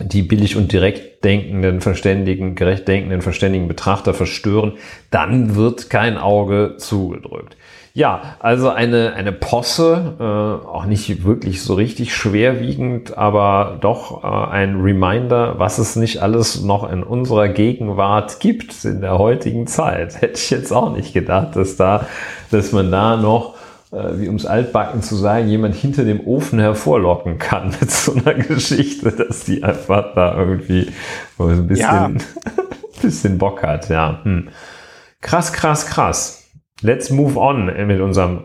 die 0.00 0.22
billig 0.22 0.56
und 0.56 0.72
direkt 0.72 1.24
denkenden, 1.24 1.80
verständigen, 1.80 2.54
gerecht 2.54 2.86
denkenden, 2.86 3.22
verständigen 3.22 3.68
Betrachter 3.68 4.14
verstören, 4.14 4.74
dann 5.10 5.56
wird 5.56 5.90
kein 5.90 6.18
Auge 6.18 6.74
zugedrückt. 6.78 7.56
Ja, 7.94 8.36
also 8.38 8.68
eine, 8.68 9.14
eine 9.14 9.32
Posse, 9.32 10.14
äh, 10.20 10.68
auch 10.68 10.84
nicht 10.84 11.24
wirklich 11.24 11.62
so 11.64 11.74
richtig 11.74 12.14
schwerwiegend, 12.14 13.18
aber 13.18 13.78
doch 13.80 14.22
äh, 14.22 14.52
ein 14.52 14.80
Reminder, 14.80 15.58
was 15.58 15.78
es 15.78 15.96
nicht 15.96 16.22
alles 16.22 16.62
noch 16.62 16.88
in 16.88 17.02
unserer 17.02 17.48
Gegenwart 17.48 18.38
gibt 18.38 18.84
in 18.84 19.00
der 19.00 19.18
heutigen 19.18 19.66
Zeit. 19.66 20.14
Hätte 20.20 20.38
ich 20.38 20.50
jetzt 20.50 20.72
auch 20.72 20.94
nicht 20.94 21.12
gedacht, 21.12 21.56
dass 21.56 21.76
da, 21.76 22.06
dass 22.52 22.70
man 22.70 22.92
da 22.92 23.16
noch 23.16 23.57
äh, 23.92 24.18
wie 24.18 24.26
ums 24.26 24.46
Altbacken 24.46 25.02
zu 25.02 25.16
sagen, 25.16 25.48
jemand 25.48 25.74
hinter 25.74 26.04
dem 26.04 26.26
Ofen 26.26 26.58
hervorlocken 26.58 27.38
kann 27.38 27.74
mit 27.80 27.90
so 27.90 28.14
einer 28.14 28.34
Geschichte, 28.34 29.12
dass 29.12 29.44
die 29.44 29.62
einfach 29.62 30.14
da 30.14 30.36
irgendwie 30.36 30.92
so 31.36 31.46
ein 31.46 31.66
bisschen, 31.66 31.86
ja. 31.86 32.10
bisschen 33.02 33.38
Bock 33.38 33.62
hat. 33.62 33.88
Ja, 33.88 34.20
hm. 34.22 34.50
krass, 35.20 35.52
krass, 35.52 35.86
krass. 35.86 36.44
Let's 36.80 37.10
move 37.10 37.38
on 37.38 37.66
mit 37.86 38.00
unserem 38.00 38.44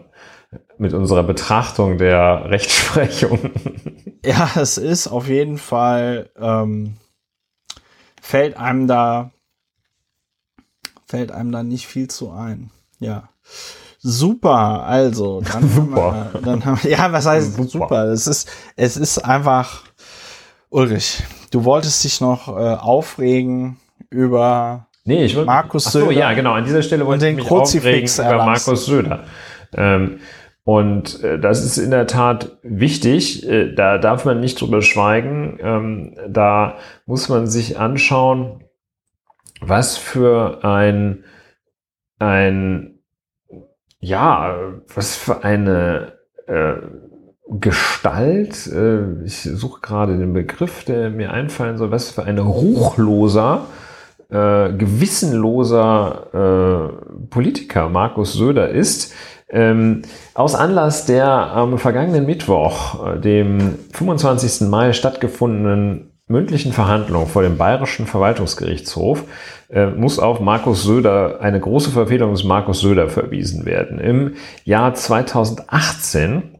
mit 0.77 0.93
unserer 0.93 1.23
Betrachtung 1.23 1.97
der 1.97 2.45
Rechtsprechung. 2.49 3.51
Ja, 4.25 4.51
es 4.55 4.77
ist 4.77 5.07
auf 5.07 5.27
jeden 5.27 5.57
Fall 5.57 6.29
ähm, 6.39 6.97
fällt 8.21 8.57
einem 8.57 8.87
da 8.87 9.31
fällt 11.05 11.31
einem 11.31 11.51
da 11.51 11.61
nicht 11.61 11.87
viel 11.87 12.07
zu 12.07 12.31
ein. 12.31 12.71
Ja. 12.99 13.29
Super, 14.05 14.83
also 14.85 15.39
dann 15.41 15.69
super. 15.69 16.13
Haben 16.13 16.33
wir, 16.33 16.41
dann 16.41 16.65
haben 16.65 16.83
wir, 16.83 16.91
ja, 16.91 17.11
was 17.13 17.25
heißt 17.25 17.55
super? 17.55 17.69
super? 17.69 18.03
Es 18.07 18.27
ist 18.27 18.51
es 18.75 18.97
ist 18.97 19.19
einfach 19.19 19.83
Ulrich, 20.69 21.23
du 21.51 21.63
wolltest 21.63 22.03
dich 22.03 22.19
noch 22.19 22.49
äh, 22.49 22.75
aufregen 22.75 23.77
über 24.09 24.87
nee, 25.05 25.23
ich 25.23 25.37
wollt, 25.37 25.47
Markus 25.47 25.85
Söder. 25.85 26.07
Ach 26.07 26.11
so, 26.11 26.19
ja, 26.19 26.33
genau, 26.33 26.51
an 26.51 26.65
dieser 26.65 26.83
Stelle 26.83 27.05
wollte 27.05 27.29
ich 27.29 27.35
mich 27.37 27.45
Kruzifix 27.45 28.19
aufregen 28.19 28.35
über 28.35 28.45
Markus 28.45 28.85
Söder. 28.85 29.23
Ähm, 29.73 30.19
und 30.65 31.23
äh, 31.23 31.39
das 31.39 31.63
ist 31.63 31.77
in 31.77 31.91
der 31.91 32.05
Tat 32.05 32.57
wichtig. 32.61 33.47
Äh, 33.47 33.73
da 33.73 33.97
darf 33.97 34.25
man 34.25 34.41
nicht 34.41 34.59
drüber 34.59 34.81
schweigen. 34.81 35.59
Ähm, 35.61 36.17
da 36.27 36.77
muss 37.05 37.29
man 37.29 37.47
sich 37.47 37.79
anschauen, 37.79 38.63
was 39.61 39.97
für 39.97 40.63
ein, 40.63 41.23
ein 42.19 42.92
ja, 44.03 44.55
was 44.93 45.15
für 45.15 45.43
eine 45.43 46.13
äh, 46.47 46.73
Gestalt, 47.49 48.67
äh, 48.67 49.23
ich 49.23 49.43
suche 49.43 49.81
gerade 49.81 50.17
den 50.17 50.33
Begriff, 50.33 50.83
der 50.83 51.09
mir 51.09 51.31
einfallen 51.31 51.77
soll, 51.77 51.91
was 51.91 52.11
für 52.11 52.23
ein 52.23 52.37
ruchloser, 52.37 53.65
äh, 54.29 54.73
gewissenloser 54.73 56.27
äh, 56.33 57.27
Politiker 57.29 57.89
Markus 57.89 58.33
Söder 58.33 58.69
ist. 58.69 59.13
Ähm, 59.49 60.01
aus 60.33 60.55
Anlass 60.55 61.05
der 61.05 61.29
am 61.29 61.77
vergangenen 61.77 62.25
Mittwoch, 62.25 63.07
äh, 63.07 63.19
dem 63.19 63.77
25. 63.93 64.67
Mai 64.69 64.91
stattgefundenen 64.91 66.12
mündlichen 66.33 66.73
Verhandlung 66.73 67.27
vor 67.27 67.43
dem 67.43 67.57
Bayerischen 67.57 68.07
Verwaltungsgerichtshof 68.07 69.23
äh, 69.69 69.85
muss 69.85 70.19
auf 70.19 70.41
Markus 70.41 70.83
Söder, 70.83 71.39
eine 71.39 71.59
große 71.59 71.91
Verfehlung 71.91 72.31
des 72.31 72.43
Markus 72.43 72.81
Söder 72.81 73.07
verwiesen 73.07 73.65
werden. 73.65 73.99
Im 73.99 74.33
Jahr 74.65 74.93
2018 74.93 76.59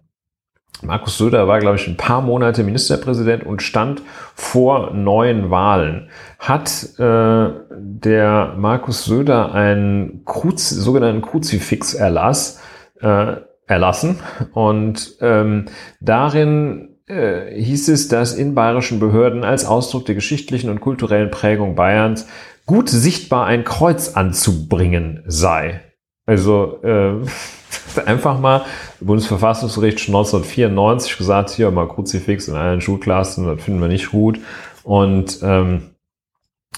Markus 0.83 1.17
Söder 1.17 1.47
war, 1.47 1.59
glaube 1.59 1.77
ich, 1.77 1.87
ein 1.87 1.97
paar 1.97 2.21
Monate 2.21 2.63
Ministerpräsident 2.63 3.45
und 3.45 3.61
stand 3.61 4.01
vor 4.35 4.91
neuen 4.91 5.49
Wahlen. 5.49 6.09
Hat 6.39 6.99
äh, 6.99 7.49
der 7.71 8.53
Markus 8.57 9.05
Söder 9.05 9.53
einen 9.53 10.23
Kruz, 10.25 10.69
sogenannten 10.69 11.21
Kruzifix-Erlass 11.21 12.61
äh, 13.01 13.37
erlassen 13.65 14.19
und 14.53 15.15
ähm, 15.21 15.65
darin 16.01 16.92
äh, 17.07 17.53
hieß 17.61 17.89
es, 17.89 18.07
dass 18.07 18.33
in 18.33 18.55
bayerischen 18.55 18.99
Behörden 18.99 19.43
als 19.43 19.65
Ausdruck 19.65 20.05
der 20.05 20.15
geschichtlichen 20.15 20.69
und 20.69 20.81
kulturellen 20.81 21.31
Prägung 21.31 21.75
Bayerns 21.75 22.27
gut 22.65 22.89
sichtbar 22.89 23.45
ein 23.45 23.63
Kreuz 23.63 24.15
anzubringen 24.15 25.23
sei. 25.27 25.81
Also 26.25 26.81
äh, 26.83 27.15
einfach 28.05 28.39
mal 28.39 28.65
Bundesverfassungsgericht 29.01 29.99
schon 29.99 30.15
1994 30.15 31.17
gesagt, 31.17 31.49
hier 31.49 31.71
mal 31.71 31.87
Kruzifix 31.87 32.47
in 32.47 32.55
allen 32.55 32.81
Schulklassen, 32.81 33.45
das 33.45 33.63
finden 33.63 33.81
wir 33.81 33.89
nicht 33.89 34.11
gut. 34.11 34.39
Und 34.83 35.39
ähm, 35.43 35.89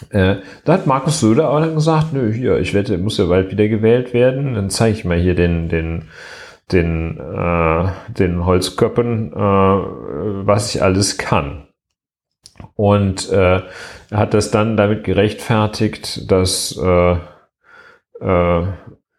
äh, 0.09 0.37
da 0.65 0.73
hat 0.73 0.87
Markus 0.87 1.19
Söder 1.19 1.49
aber 1.49 1.61
dann 1.61 1.75
gesagt, 1.75 2.13
nö, 2.13 2.31
hier, 2.31 2.57
ich 2.59 2.73
wette, 2.73 2.97
muss 2.97 3.17
ja 3.17 3.25
bald 3.25 3.51
wieder 3.51 3.67
gewählt 3.67 4.13
werden. 4.13 4.55
Dann 4.55 4.69
zeige 4.69 4.97
ich 4.97 5.05
mal 5.05 5.19
hier 5.19 5.35
den, 5.35 5.69
den, 5.69 6.03
den, 6.71 7.19
äh, 7.19 7.91
den 8.09 8.45
Holzköppen, 8.45 9.33
äh, 9.33 9.35
was 9.37 10.73
ich 10.73 10.81
alles 10.81 11.17
kann. 11.17 11.67
Und 12.75 13.29
äh, 13.31 13.61
er 14.09 14.17
hat 14.17 14.33
das 14.33 14.51
dann 14.51 14.77
damit 14.77 15.03
gerechtfertigt, 15.03 16.31
dass 16.31 16.77
äh, 16.77 17.17
äh, 18.21 18.67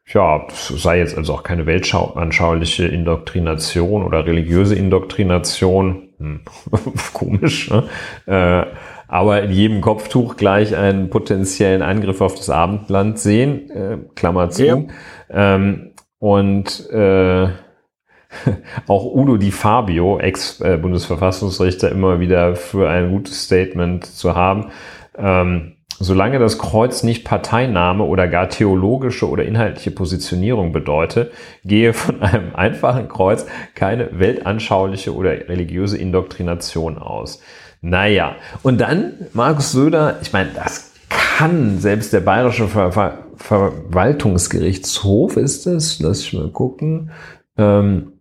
ja, 0.09 0.47
das 0.49 0.69
sei 0.69 0.99
jetzt 0.99 1.17
also 1.19 1.35
auch 1.35 1.43
keine 1.43 1.67
weltanschauliche 1.67 2.87
Indoktrination 2.87 4.05
oder 4.05 4.25
religiöse 4.25 4.77
Indoktrination. 4.77 6.09
Hm. 6.19 6.41
Komisch, 7.13 7.71
ne? 7.71 7.89
Äh, 8.27 8.67
aber 9.09 9.43
in 9.43 9.53
jedem 9.53 9.81
Kopftuch 9.81 10.37
gleich 10.37 10.77
einen 10.77 11.11
potenziellen 11.11 11.83
Angriff 11.83 12.21
auf 12.21 12.35
das 12.35 12.51
Abendland 12.51 13.19
sehen, 13.19 13.71
äh, 13.71 13.99
Klammer 14.15 14.51
zu. 14.51 14.65
Ja. 14.65 14.83
Ähm, 15.31 15.93
und 16.27 16.91
äh, 16.91 17.47
auch 18.89 19.05
Udo 19.15 19.37
Di 19.37 19.53
Fabio, 19.53 20.19
Ex-Bundesverfassungsrichter, 20.19 21.89
immer 21.93 22.19
wieder 22.19 22.57
für 22.57 22.91
ein 22.91 23.13
gutes 23.13 23.45
Statement 23.45 24.05
zu 24.05 24.35
haben. 24.35 24.73
Ähm, 25.17 25.77
solange 26.01 26.41
das 26.41 26.59
Kreuz 26.59 27.05
nicht 27.05 27.25
Parteinahme 27.25 28.03
oder 28.03 28.27
gar 28.27 28.49
theologische 28.49 29.31
oder 29.31 29.45
inhaltliche 29.45 29.93
Positionierung 29.93 30.73
bedeutet, 30.73 31.33
gehe 31.65 31.93
von 31.93 32.21
einem 32.21 32.57
einfachen 32.57 33.07
Kreuz 33.07 33.47
keine 33.77 34.19
weltanschauliche 34.19 35.15
oder 35.15 35.31
religiöse 35.31 35.97
Indoktrination 35.97 36.99
aus. 36.99 37.41
Naja, 37.83 38.35
und 38.65 38.81
dann 38.81 39.13
Markus 39.33 39.71
Söder, 39.71 40.19
ich 40.23 40.33
meine, 40.33 40.51
das 40.57 40.93
kann 41.09 41.79
selbst 41.79 42.13
der 42.13 42.21
Bayerische 42.21 42.67
Ver 42.67 43.26
Verwaltungsgerichtshof 43.37 45.37
ist 45.37 45.67
es, 45.67 46.01
lass 46.01 46.21
ich 46.21 46.33
mal 46.33 46.51
gucken, 46.51 47.11
ähm, 47.57 48.13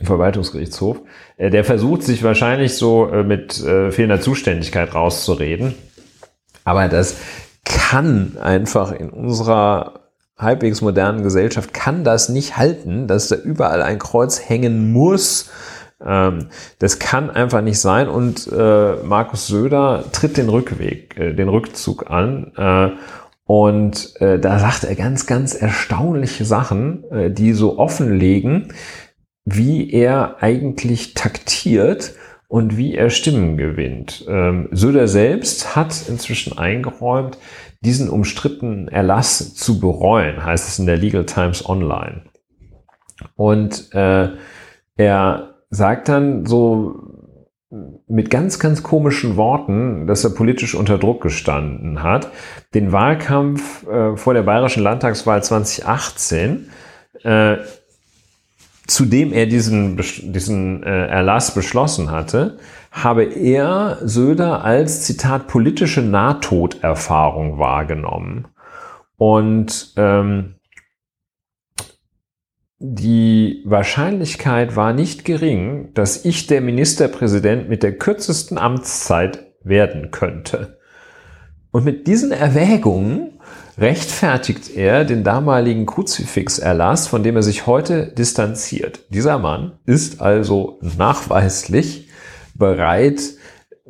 Verwaltungsgerichtshof, 0.00 1.00
äh, 1.36 1.50
der 1.50 1.64
versucht 1.64 2.02
sich 2.02 2.22
wahrscheinlich 2.22 2.76
so 2.76 3.08
äh, 3.08 3.24
mit 3.24 3.62
äh, 3.62 3.90
fehlender 3.90 4.20
Zuständigkeit 4.20 4.94
rauszureden. 4.94 5.74
Aber 6.64 6.88
das 6.88 7.16
kann 7.64 8.36
einfach 8.40 8.92
in 8.92 9.10
unserer 9.10 10.00
halbwegs 10.38 10.80
modernen 10.80 11.22
Gesellschaft, 11.22 11.74
kann 11.74 12.04
das 12.04 12.28
nicht 12.28 12.56
halten, 12.56 13.06
dass 13.06 13.28
da 13.28 13.36
überall 13.36 13.82
ein 13.82 13.98
Kreuz 13.98 14.48
hängen 14.48 14.92
muss. 14.92 15.50
Ähm, 16.04 16.48
das 16.78 16.98
kann 16.98 17.30
einfach 17.30 17.60
nicht 17.60 17.78
sein. 17.78 18.08
Und 18.08 18.50
Markus 19.04 19.46
Söder 19.46 20.04
tritt 20.12 20.36
den 20.36 20.48
Rückweg, 20.48 21.14
den 21.16 21.48
Rückzug 21.48 22.10
an. 22.10 22.52
Und 23.52 24.18
äh, 24.18 24.38
da 24.38 24.58
sagt 24.58 24.84
er 24.84 24.94
ganz, 24.94 25.26
ganz 25.26 25.54
erstaunliche 25.54 26.46
Sachen, 26.46 27.04
äh, 27.10 27.30
die 27.30 27.52
so 27.52 27.78
offenlegen, 27.78 28.72
wie 29.44 29.90
er 29.90 30.42
eigentlich 30.42 31.12
taktiert 31.12 32.14
und 32.48 32.78
wie 32.78 32.94
er 32.94 33.10
Stimmen 33.10 33.58
gewinnt. 33.58 34.24
Ähm, 34.26 34.70
Söder 34.72 35.06
selbst 35.06 35.76
hat 35.76 36.08
inzwischen 36.08 36.56
eingeräumt, 36.56 37.36
diesen 37.82 38.08
umstrittenen 38.08 38.88
Erlass 38.88 39.54
zu 39.54 39.80
bereuen, 39.80 40.42
heißt 40.42 40.66
es 40.66 40.78
in 40.78 40.86
der 40.86 40.96
Legal 40.96 41.26
Times 41.26 41.68
Online. 41.68 42.22
Und 43.36 43.92
äh, 43.92 44.30
er 44.96 45.56
sagt 45.68 46.08
dann 46.08 46.46
so 46.46 47.11
mit 48.06 48.28
ganz, 48.30 48.58
ganz 48.58 48.82
komischen 48.82 49.36
Worten, 49.36 50.06
dass 50.06 50.24
er 50.24 50.30
politisch 50.30 50.74
unter 50.74 50.98
Druck 50.98 51.22
gestanden 51.22 52.02
hat, 52.02 52.30
den 52.74 52.92
Wahlkampf 52.92 53.86
äh, 53.86 54.16
vor 54.16 54.34
der 54.34 54.42
bayerischen 54.42 54.82
Landtagswahl 54.82 55.42
2018 55.42 56.68
äh, 57.22 57.56
zu 58.86 59.04
dem 59.06 59.32
er 59.32 59.46
diesen, 59.46 59.96
diesen 59.96 60.82
äh, 60.82 61.06
Erlass 61.06 61.54
beschlossen 61.54 62.10
hatte, 62.10 62.58
habe 62.90 63.24
er 63.24 63.98
Söder 64.02 64.64
als 64.64 65.02
Zitat 65.02 65.46
politische 65.46 66.02
Nahtoderfahrung 66.02 67.58
wahrgenommen. 67.58 68.48
Und 69.16 69.94
ähm, 69.96 70.56
die 72.84 73.62
Wahrscheinlichkeit 73.64 74.74
war 74.74 74.92
nicht 74.92 75.24
gering, 75.24 75.94
dass 75.94 76.24
ich 76.24 76.48
der 76.48 76.60
Ministerpräsident 76.60 77.68
mit 77.68 77.84
der 77.84 77.96
kürzesten 77.96 78.58
Amtszeit 78.58 79.44
werden 79.62 80.10
könnte. 80.10 80.78
Und 81.70 81.84
mit 81.84 82.08
diesen 82.08 82.32
Erwägungen 82.32 83.38
rechtfertigt 83.78 84.74
er 84.74 85.04
den 85.04 85.22
damaligen 85.22 85.86
Kruzifixerlass, 85.86 87.06
von 87.06 87.22
dem 87.22 87.36
er 87.36 87.44
sich 87.44 87.68
heute 87.68 88.08
distanziert. 88.08 89.04
Dieser 89.10 89.38
Mann 89.38 89.78
ist 89.86 90.20
also 90.20 90.80
nachweislich 90.82 92.08
bereit, 92.54 93.20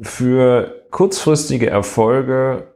für 0.03 0.85
kurzfristige 0.91 1.71
Erfolge 1.71 2.75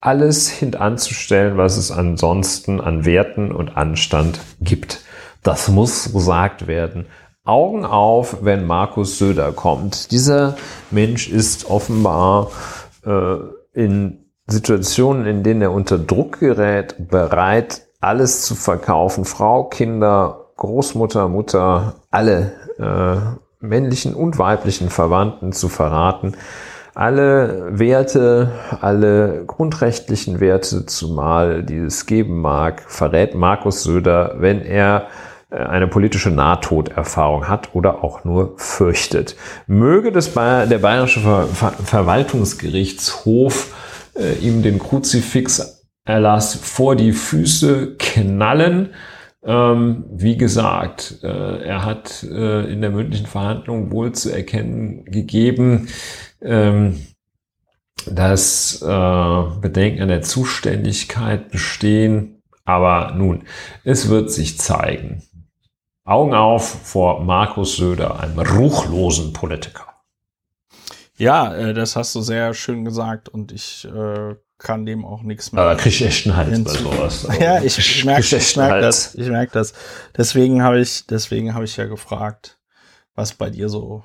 alles 0.00 0.48
hintanzustellen, 0.48 1.56
was 1.56 1.76
es 1.76 1.90
ansonsten 1.90 2.80
an 2.80 3.04
Werten 3.04 3.50
und 3.50 3.76
Anstand 3.76 4.38
gibt. 4.60 5.02
Das 5.42 5.68
muss 5.68 6.12
gesagt 6.12 6.66
werden. 6.66 7.06
Augen 7.44 7.86
auf, 7.86 8.38
wenn 8.42 8.66
Markus 8.66 9.18
Söder 9.18 9.52
kommt. 9.52 10.10
Dieser 10.10 10.56
Mensch 10.90 11.30
ist 11.30 11.70
offenbar 11.70 12.50
äh, 13.06 13.36
in 13.72 14.26
Situationen, 14.46 15.26
in 15.26 15.42
denen 15.42 15.62
er 15.62 15.72
unter 15.72 15.98
Druck 15.98 16.40
gerät, 16.40 17.08
bereit, 17.08 17.82
alles 18.00 18.42
zu 18.42 18.54
verkaufen. 18.54 19.24
Frau, 19.24 19.64
Kinder, 19.64 20.46
Großmutter, 20.56 21.28
Mutter, 21.28 21.94
alle 22.10 22.52
äh, 22.78 23.64
männlichen 23.64 24.14
und 24.14 24.38
weiblichen 24.38 24.90
Verwandten 24.90 25.52
zu 25.52 25.68
verraten. 25.68 26.36
Alle 26.94 27.78
Werte, 27.78 28.52
alle 28.80 29.44
grundrechtlichen 29.46 30.40
Werte, 30.40 30.84
zumal 30.86 31.62
dieses 31.62 32.06
geben 32.06 32.40
mag, 32.40 32.82
verrät 32.88 33.34
Markus 33.36 33.84
Söder, 33.84 34.34
wenn 34.38 34.62
er 34.62 35.06
eine 35.50 35.88
politische 35.88 36.30
Nahtoderfahrung 36.30 37.48
hat 37.48 37.74
oder 37.74 38.04
auch 38.04 38.24
nur 38.24 38.54
fürchtet. 38.58 39.36
Möge 39.66 40.12
das 40.12 40.34
der 40.34 40.78
Bayerische 40.78 41.20
Ver 41.20 41.46
Ver 41.46 41.72
Verwaltungsgerichtshof 41.72 43.74
äh, 44.14 44.34
ihm 44.40 44.62
den 44.62 44.78
Kruzifixerlass 44.78 46.54
vor 46.54 46.96
die 46.96 47.12
Füße 47.12 47.96
knallen. 47.98 48.90
Ähm, 49.42 50.04
wie 50.10 50.36
gesagt, 50.36 51.20
äh, 51.22 51.62
er 51.62 51.84
hat 51.84 52.24
äh, 52.24 52.70
in 52.70 52.82
der 52.82 52.90
mündlichen 52.90 53.26
Verhandlung 53.26 53.92
wohl 53.92 54.12
zu 54.12 54.30
erkennen 54.30 55.04
gegeben, 55.04 55.88
ähm, 56.42 57.06
dass 58.06 58.82
äh, 58.82 59.42
Bedenken 59.60 60.02
an 60.02 60.08
der 60.08 60.22
Zuständigkeit 60.22 61.50
bestehen. 61.50 62.42
Aber 62.64 63.14
nun, 63.16 63.44
es 63.84 64.10
wird 64.10 64.30
sich 64.30 64.58
zeigen. 64.58 65.22
Augen 66.08 66.32
auf 66.32 66.66
vor 66.84 67.22
Markus 67.22 67.76
Söder, 67.76 68.18
einem 68.20 68.38
ruchlosen 68.38 69.34
Politiker. 69.34 69.84
Ja, 71.18 71.54
äh, 71.54 71.74
das 71.74 71.96
hast 71.96 72.14
du 72.14 72.22
sehr 72.22 72.54
schön 72.54 72.86
gesagt 72.86 73.28
und 73.28 73.52
ich 73.52 73.84
äh, 73.84 74.34
kann 74.56 74.86
dem 74.86 75.04
auch 75.04 75.20
nichts 75.22 75.52
mehr. 75.52 75.62
Aber 75.62 75.74
da 75.74 75.76
krieg 75.78 75.92
ich 75.92 76.02
echt 76.02 76.26
einen 76.26 76.36
Hals 76.36 76.64
bei 76.64 76.70
sowas. 76.70 77.28
ja, 77.40 77.60
ich, 77.62 77.76
ich 77.76 78.04
merke 78.06 78.36
ich 78.36 78.56
merk 78.56 78.80
das. 78.80 79.14
Ich 79.16 79.28
merke 79.28 79.52
das. 79.52 79.74
Deswegen 80.16 80.62
habe 80.62 80.80
ich, 80.80 81.06
deswegen 81.06 81.52
habe 81.52 81.66
ich 81.66 81.76
ja 81.76 81.84
gefragt, 81.84 82.58
was 83.14 83.34
bei 83.34 83.50
dir 83.50 83.68
so, 83.68 84.02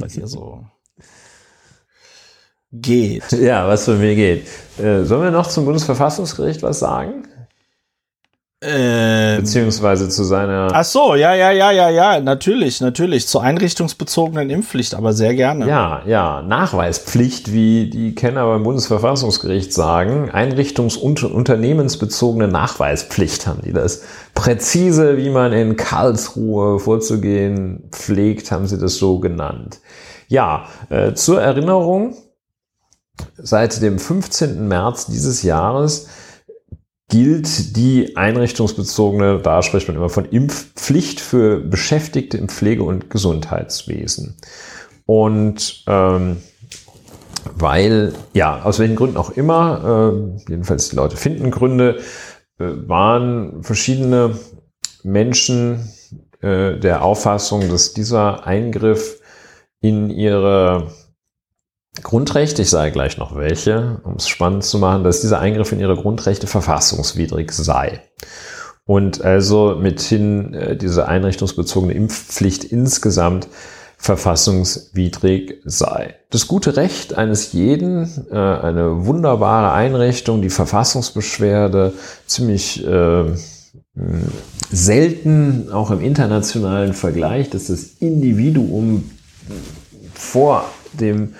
bei 0.00 0.08
dir 0.08 0.26
so 0.26 0.64
geht. 2.72 3.30
Ja, 3.32 3.68
was 3.68 3.86
bei 3.86 3.94
mir 3.94 4.16
geht. 4.16 4.48
Äh, 4.78 5.04
sollen 5.04 5.22
wir 5.22 5.30
noch 5.30 5.46
zum 5.46 5.66
Bundesverfassungsgericht 5.66 6.64
was 6.64 6.80
sagen? 6.80 7.28
Ähm, 8.68 9.42
Beziehungsweise 9.42 10.08
zu 10.08 10.24
seiner. 10.24 10.70
Ach 10.72 10.84
so, 10.84 11.14
ja, 11.14 11.34
ja, 11.34 11.52
ja, 11.52 11.70
ja, 11.70 11.88
ja, 11.88 12.20
natürlich, 12.20 12.80
natürlich. 12.80 13.28
Zur 13.28 13.42
einrichtungsbezogenen 13.42 14.50
Impfpflicht, 14.50 14.94
aber 14.94 15.12
sehr 15.12 15.34
gerne. 15.34 15.68
Ja, 15.68 16.02
ja, 16.04 16.42
Nachweispflicht, 16.42 17.52
wie 17.52 17.88
die 17.88 18.14
Kenner 18.16 18.44
beim 18.46 18.64
Bundesverfassungsgericht 18.64 19.72
sagen. 19.72 20.30
Einrichtungs- 20.32 20.98
und 20.98 21.22
unternehmensbezogene 21.22 22.48
Nachweispflicht 22.48 23.46
haben 23.46 23.60
die 23.64 23.72
das. 23.72 24.02
Präzise, 24.34 25.16
wie 25.16 25.30
man 25.30 25.52
in 25.52 25.76
Karlsruhe 25.76 26.80
vorzugehen 26.80 27.88
pflegt, 27.92 28.50
haben 28.50 28.66
sie 28.66 28.78
das 28.78 28.96
so 28.96 29.20
genannt. 29.20 29.80
Ja, 30.28 30.66
äh, 30.90 31.14
zur 31.14 31.40
Erinnerung, 31.40 32.16
seit 33.36 33.80
dem 33.80 33.98
15. 33.98 34.66
März 34.66 35.06
dieses 35.06 35.42
Jahres 35.42 36.08
gilt 37.08 37.76
die 37.76 38.16
einrichtungsbezogene, 38.16 39.40
da 39.40 39.62
spricht 39.62 39.88
man 39.88 39.96
immer 39.96 40.08
von 40.08 40.24
Impfpflicht 40.24 41.20
für 41.20 41.60
Beschäftigte 41.60 42.36
im 42.36 42.48
Pflege- 42.48 42.82
und 42.82 43.10
Gesundheitswesen. 43.10 44.36
Und 45.04 45.84
ähm, 45.86 46.38
weil, 47.54 48.12
ja, 48.32 48.62
aus 48.62 48.80
welchen 48.80 48.96
Gründen 48.96 49.16
auch 49.16 49.30
immer, 49.30 50.34
äh, 50.46 50.50
jedenfalls 50.50 50.88
die 50.88 50.96
Leute 50.96 51.16
finden 51.16 51.52
Gründe, 51.52 52.00
äh, 52.58 52.64
waren 52.86 53.62
verschiedene 53.62 54.38
Menschen 55.04 55.88
äh, 56.40 56.76
der 56.78 57.02
Auffassung, 57.02 57.68
dass 57.68 57.92
dieser 57.92 58.46
Eingriff 58.46 59.20
in 59.80 60.10
ihre 60.10 60.90
Grundrechte, 62.02 62.62
ich 62.62 62.70
sage 62.70 62.92
gleich 62.92 63.18
noch 63.18 63.36
welche, 63.36 64.00
um 64.04 64.14
es 64.16 64.28
spannend 64.28 64.64
zu 64.64 64.78
machen, 64.78 65.04
dass 65.04 65.20
dieser 65.20 65.40
Eingriff 65.40 65.72
in 65.72 65.80
ihre 65.80 65.96
Grundrechte 65.96 66.46
verfassungswidrig 66.46 67.52
sei. 67.52 68.00
Und 68.84 69.24
also 69.24 69.76
mithin 69.80 70.54
äh, 70.54 70.76
diese 70.76 71.08
einrichtungsbezogene 71.08 71.92
Impfpflicht 71.92 72.64
insgesamt 72.64 73.48
verfassungswidrig 73.98 75.54
sei. 75.64 76.14
Das 76.30 76.46
gute 76.46 76.76
Recht 76.76 77.14
eines 77.14 77.52
jeden, 77.52 78.26
äh, 78.30 78.36
eine 78.36 79.06
wunderbare 79.06 79.72
Einrichtung, 79.72 80.42
die 80.42 80.50
Verfassungsbeschwerde, 80.50 81.94
ziemlich 82.26 82.86
äh, 82.86 83.24
selten, 84.70 85.72
auch 85.72 85.90
im 85.90 86.00
internationalen 86.00 86.92
Vergleich, 86.92 87.50
dass 87.50 87.68
das 87.68 87.84
Individuum 87.98 89.10
vor 90.14 90.64
dem 90.92 91.34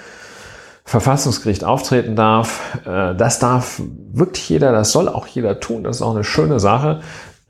Verfassungsgericht 0.87 1.65
auftreten 1.65 2.15
darf. 2.15 2.79
Äh, 2.87 3.17
das 3.17 3.41
darf 3.41 3.83
wirklich 4.13 4.49
jeder, 4.49 4.73
das 4.73 4.93
soll 4.93 5.09
auch 5.09 5.27
jeder 5.27 5.61
tun. 5.61 5.83
Das 5.83 5.97
ist 5.97 6.03
auch 6.03 6.15
eine 6.15 6.25
schöne 6.25 6.61
Sache. 6.61 7.01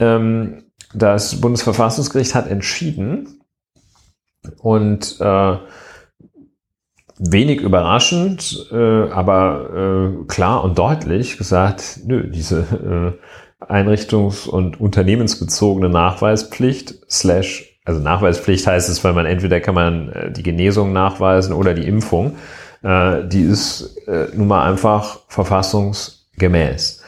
Ähm, 0.01 0.65
das 0.95 1.41
Bundesverfassungsgericht 1.41 2.35
hat 2.35 2.49
entschieden 2.49 3.43
und 4.59 5.21
äh, 5.21 5.57
wenig 7.19 7.61
überraschend, 7.61 8.69
äh, 8.73 9.11
aber 9.11 10.25
klar 10.29 10.65
und 10.65 10.79
deutlich 10.79 11.37
gesagt, 11.37 12.01
nö, 12.07 12.31
diese 12.31 13.17
einrichtungs- 13.61 14.49
und 14.49 14.81
unternehmensbezogene 14.81 15.89
Nachweispflicht 15.89 16.95
slash 17.11 17.81
also 17.85 18.01
Nachweispflicht 18.01 18.67
heißt 18.67 18.89
es, 18.89 19.05
weil 19.05 19.13
man 19.13 19.27
entweder 19.27 19.61
kann 19.61 19.75
man 19.75 20.33
die 20.37 20.43
Genesung 20.43 20.93
nachweisen 20.93 21.55
oder 21.55 21.73
die 21.73 21.87
Impfung 21.87 22.37
äh, 22.83 23.27
die 23.27 23.43
ist 23.43 23.97
äh, 24.07 24.29
nun 24.35 24.49
mal 24.49 24.69
einfach 24.69 25.21
verfassungsgemäß. 25.29 27.03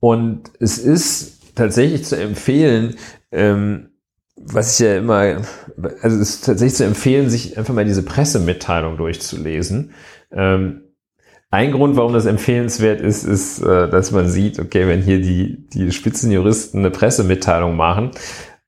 Und 0.00 0.50
es 0.58 0.78
ist 0.78 1.54
tatsächlich 1.54 2.04
zu 2.04 2.16
empfehlen, 2.16 2.96
ähm, 3.32 3.90
was 4.36 4.74
ich 4.74 4.86
ja 4.86 4.96
immer, 4.96 5.42
also 6.02 6.16
es 6.16 6.36
ist 6.36 6.44
tatsächlich 6.46 6.76
zu 6.76 6.84
empfehlen, 6.84 7.28
sich 7.28 7.58
einfach 7.58 7.74
mal 7.74 7.84
diese 7.84 8.02
Pressemitteilung 8.02 8.96
durchzulesen. 8.96 9.92
Ähm, 10.32 10.82
ein 11.50 11.72
Grund, 11.72 11.96
warum 11.96 12.12
das 12.12 12.26
empfehlenswert 12.26 13.00
ist, 13.00 13.24
ist, 13.24 13.60
äh, 13.60 13.90
dass 13.90 14.12
man 14.12 14.28
sieht, 14.28 14.58
okay, 14.58 14.86
wenn 14.86 15.02
hier 15.02 15.20
die, 15.20 15.66
die 15.68 15.90
Spitzenjuristen 15.90 16.80
eine 16.80 16.90
Pressemitteilung 16.90 17.76
machen, 17.76 18.12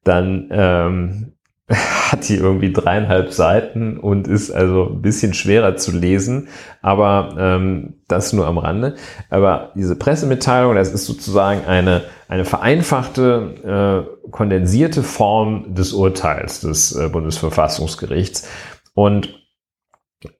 dann 0.04 0.48
ähm, 0.50 1.32
hat 2.10 2.28
die 2.28 2.36
irgendwie 2.36 2.72
dreieinhalb 2.72 3.32
Seiten 3.32 3.98
und 3.98 4.28
ist 4.28 4.50
also 4.50 4.90
ein 4.90 5.02
bisschen 5.02 5.34
schwerer 5.34 5.76
zu 5.76 5.92
lesen, 5.92 6.48
aber 6.82 7.34
ähm, 7.38 7.94
das 8.08 8.32
nur 8.32 8.46
am 8.46 8.58
Rande. 8.58 8.96
Aber 9.30 9.72
diese 9.74 9.96
Pressemitteilung, 9.96 10.74
das 10.74 10.92
ist 10.92 11.06
sozusagen 11.06 11.64
eine, 11.64 12.02
eine 12.28 12.44
vereinfachte, 12.44 14.06
äh, 14.26 14.30
kondensierte 14.30 15.02
Form 15.02 15.74
des 15.74 15.92
Urteils 15.92 16.60
des 16.60 16.94
äh, 16.94 17.08
Bundesverfassungsgerichts. 17.08 18.48
Und 18.94 19.38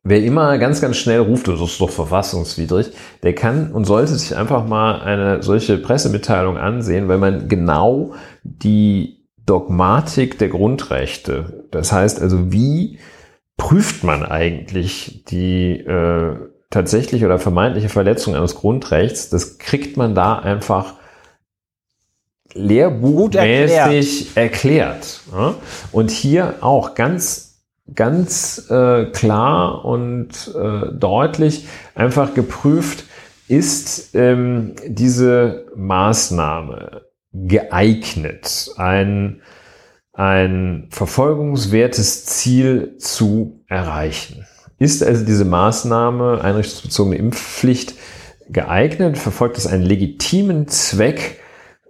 Wer 0.04 0.22
immer 0.22 0.58
ganz, 0.58 0.80
ganz 0.80 0.96
schnell 0.96 1.18
ruft, 1.18 1.48
das 1.48 1.60
ist 1.60 1.80
doch 1.80 1.90
verfassungswidrig, 1.90 2.92
der 3.24 3.34
kann 3.34 3.72
und 3.72 3.84
sollte 3.84 4.14
sich 4.14 4.36
einfach 4.36 4.64
mal 4.64 5.00
eine 5.00 5.42
solche 5.42 5.76
Pressemitteilung 5.76 6.56
ansehen, 6.56 7.08
weil 7.08 7.18
man 7.18 7.48
genau 7.48 8.14
die 8.44 9.21
Dogmatik 9.47 10.38
der 10.38 10.49
Grundrechte. 10.49 11.64
Das 11.70 11.93
heißt 11.93 12.20
also, 12.20 12.53
wie 12.53 12.99
prüft 13.57 14.05
man 14.05 14.24
eigentlich 14.24 15.24
die 15.28 15.78
äh, 15.78 16.36
tatsächliche 16.70 17.26
oder 17.26 17.38
vermeintliche 17.38 17.88
Verletzung 17.88 18.34
eines 18.34 18.55
Grundrechts? 18.55 19.30
Das 19.30 19.59
kriegt 19.59 19.97
man 19.97 20.14
da 20.14 20.38
einfach 20.38 20.95
lehrbuchmäßig 22.55 24.36
erklärt. 24.36 25.20
Ja? 25.32 25.55
Und 25.90 26.11
hier 26.11 26.57
auch 26.61 26.95
ganz, 26.95 27.62
ganz 27.95 28.70
äh, 28.70 29.07
klar 29.07 29.84
und 29.84 30.55
äh, 30.55 30.93
deutlich 30.93 31.66
einfach 31.95 32.34
geprüft, 32.34 33.05
ist 33.49 34.14
ähm, 34.14 34.74
diese 34.86 35.66
Maßnahme 35.74 37.03
geeignet, 37.32 38.70
ein, 38.76 39.42
ein 40.12 40.88
verfolgungswertes 40.90 42.26
Ziel 42.26 42.96
zu 42.98 43.64
erreichen. 43.68 44.46
Ist 44.78 45.02
also 45.04 45.24
diese 45.24 45.44
Maßnahme, 45.44 46.40
einrichtungsbezogene 46.42 47.16
Impfpflicht, 47.16 47.94
geeignet? 48.48 49.16
Verfolgt 49.16 49.56
es 49.56 49.66
einen 49.66 49.84
legitimen 49.84 50.68
Zweck, 50.68 51.40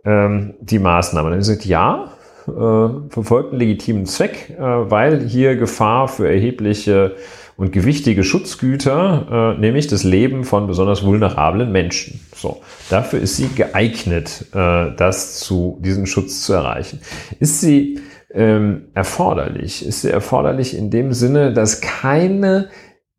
ähm, 0.05 0.55
die 0.61 0.79
Maßnahme? 0.79 1.31
Dann 1.31 1.43
sagt 1.43 1.65
ja, 1.65 2.13
äh, 2.47 3.11
verfolgt 3.11 3.51
einen 3.51 3.61
legitimen 3.61 4.07
Zweck, 4.07 4.51
äh, 4.51 4.61
weil 4.61 5.27
hier 5.27 5.57
Gefahr 5.57 6.09
für 6.09 6.29
erhebliche 6.29 7.17
und 7.57 7.73
gewichtige 7.73 8.25
Schutzgüter, 8.25 9.55
äh, 9.57 9.61
nämlich 9.61 9.87
das 9.87 10.05
Leben 10.05 10.45
von 10.45 10.67
besonders 10.67 11.05
vulnerablen 11.05 11.71
Menschen. 11.71 12.21
So, 12.35 12.63
dafür 12.91 13.21
ist 13.21 13.37
sie 13.37 13.49
geeignet, 13.49 14.47
äh, 14.55 14.95
das 14.97 15.41
zu, 15.41 15.79
diesen 15.81 16.07
Schutz 16.07 16.43
zu 16.43 16.53
erreichen. 16.55 17.01
Ist 17.41 17.61
sie 17.61 18.01
ähm, 18.33 18.89
erforderlich? 18.95 19.87
Ist 19.87 20.03
sie 20.03 20.11
erforderlich 20.11 20.77
in 20.77 20.91
dem 20.91 21.13
Sinne, 21.13 21.53
dass 21.53 21.81
keine 21.81 22.69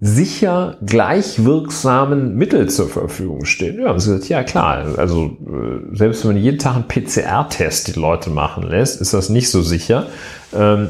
sicher 0.06 0.76
gleichwirksamen 0.86 2.36
Mittel 2.36 2.70
zur 2.70 2.90
Verfügung 2.90 3.46
stehen. 3.46 3.80
Ja, 3.80 3.98
sie 3.98 4.12
sagt, 4.12 4.28
ja 4.28 4.44
klar, 4.44 4.98
also 4.98 5.38
äh, 5.48 5.96
selbst 5.96 6.26
wenn 6.26 6.34
man 6.34 6.44
jeden 6.44 6.60
Tag 6.60 6.76
einen 6.76 6.88
PCR-Test 6.90 7.88
die 7.96 8.00
Leute 8.00 8.30
machen 8.30 8.64
lässt, 8.64 9.00
ist 9.00 9.14
das 9.14 9.30
nicht 9.30 9.50
so 9.50 9.62
sicher. 9.62 10.08
Ähm, 10.54 10.90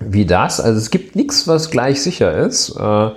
wie 0.00 0.26
das. 0.26 0.60
Also 0.60 0.78
es 0.78 0.90
gibt 0.90 1.16
nichts, 1.16 1.48
was 1.48 1.70
gleich 1.70 2.02
sicher 2.02 2.36
ist, 2.36 2.76
äh, 2.78 3.10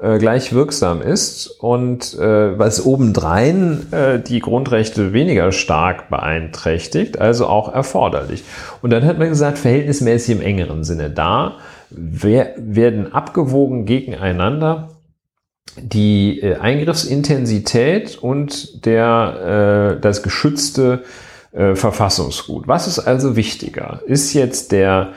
äh, 0.00 0.18
gleich 0.18 0.52
wirksam 0.52 1.02
ist 1.02 1.46
und 1.46 2.14
äh, 2.18 2.58
was 2.58 2.84
obendrein 2.84 3.92
äh, 3.92 4.18
die 4.18 4.40
Grundrechte 4.40 5.12
weniger 5.12 5.52
stark 5.52 6.10
beeinträchtigt, 6.10 7.18
also 7.20 7.46
auch 7.46 7.72
erforderlich. 7.72 8.44
Und 8.82 8.90
dann 8.90 9.04
hat 9.04 9.18
man 9.18 9.28
gesagt, 9.28 9.58
verhältnismäßig 9.58 10.36
im 10.36 10.42
engeren 10.42 10.84
Sinne. 10.84 11.10
Da 11.10 11.58
wer, 11.90 12.54
werden 12.56 13.12
abgewogen 13.12 13.84
gegeneinander 13.84 14.88
die 15.76 16.40
äh, 16.40 16.56
Eingriffsintensität 16.56 18.18
und 18.18 18.84
der, 18.84 19.94
äh, 19.96 20.00
das 20.00 20.22
geschützte 20.22 21.04
äh, 21.52 21.74
Verfassungsgut. 21.74 22.68
Was 22.68 22.86
ist 22.86 22.98
also 22.98 23.36
wichtiger? 23.36 24.00
Ist 24.06 24.32
jetzt 24.34 24.72
der 24.72 25.12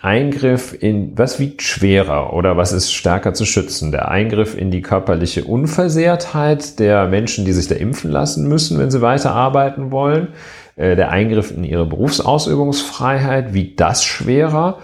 Eingriff 0.00 0.74
in, 0.80 1.16
was 1.18 1.38
wiegt 1.38 1.62
schwerer 1.62 2.32
oder 2.32 2.56
was 2.56 2.72
ist 2.72 2.92
stärker 2.92 3.34
zu 3.34 3.44
schützen? 3.44 3.92
Der 3.92 4.08
Eingriff 4.08 4.56
in 4.56 4.70
die 4.70 4.80
körperliche 4.80 5.44
Unversehrtheit 5.44 6.78
der 6.78 7.06
Menschen, 7.08 7.44
die 7.44 7.52
sich 7.52 7.68
da 7.68 7.74
impfen 7.74 8.10
lassen 8.10 8.48
müssen, 8.48 8.78
wenn 8.78 8.90
sie 8.90 9.02
weiter 9.02 9.32
arbeiten 9.32 9.90
wollen. 9.90 10.28
Äh, 10.76 10.96
der 10.96 11.10
Eingriff 11.10 11.50
in 11.50 11.64
ihre 11.64 11.86
Berufsausübungsfreiheit, 11.86 13.52
wiegt 13.52 13.80
das 13.80 14.04
schwerer? 14.04 14.78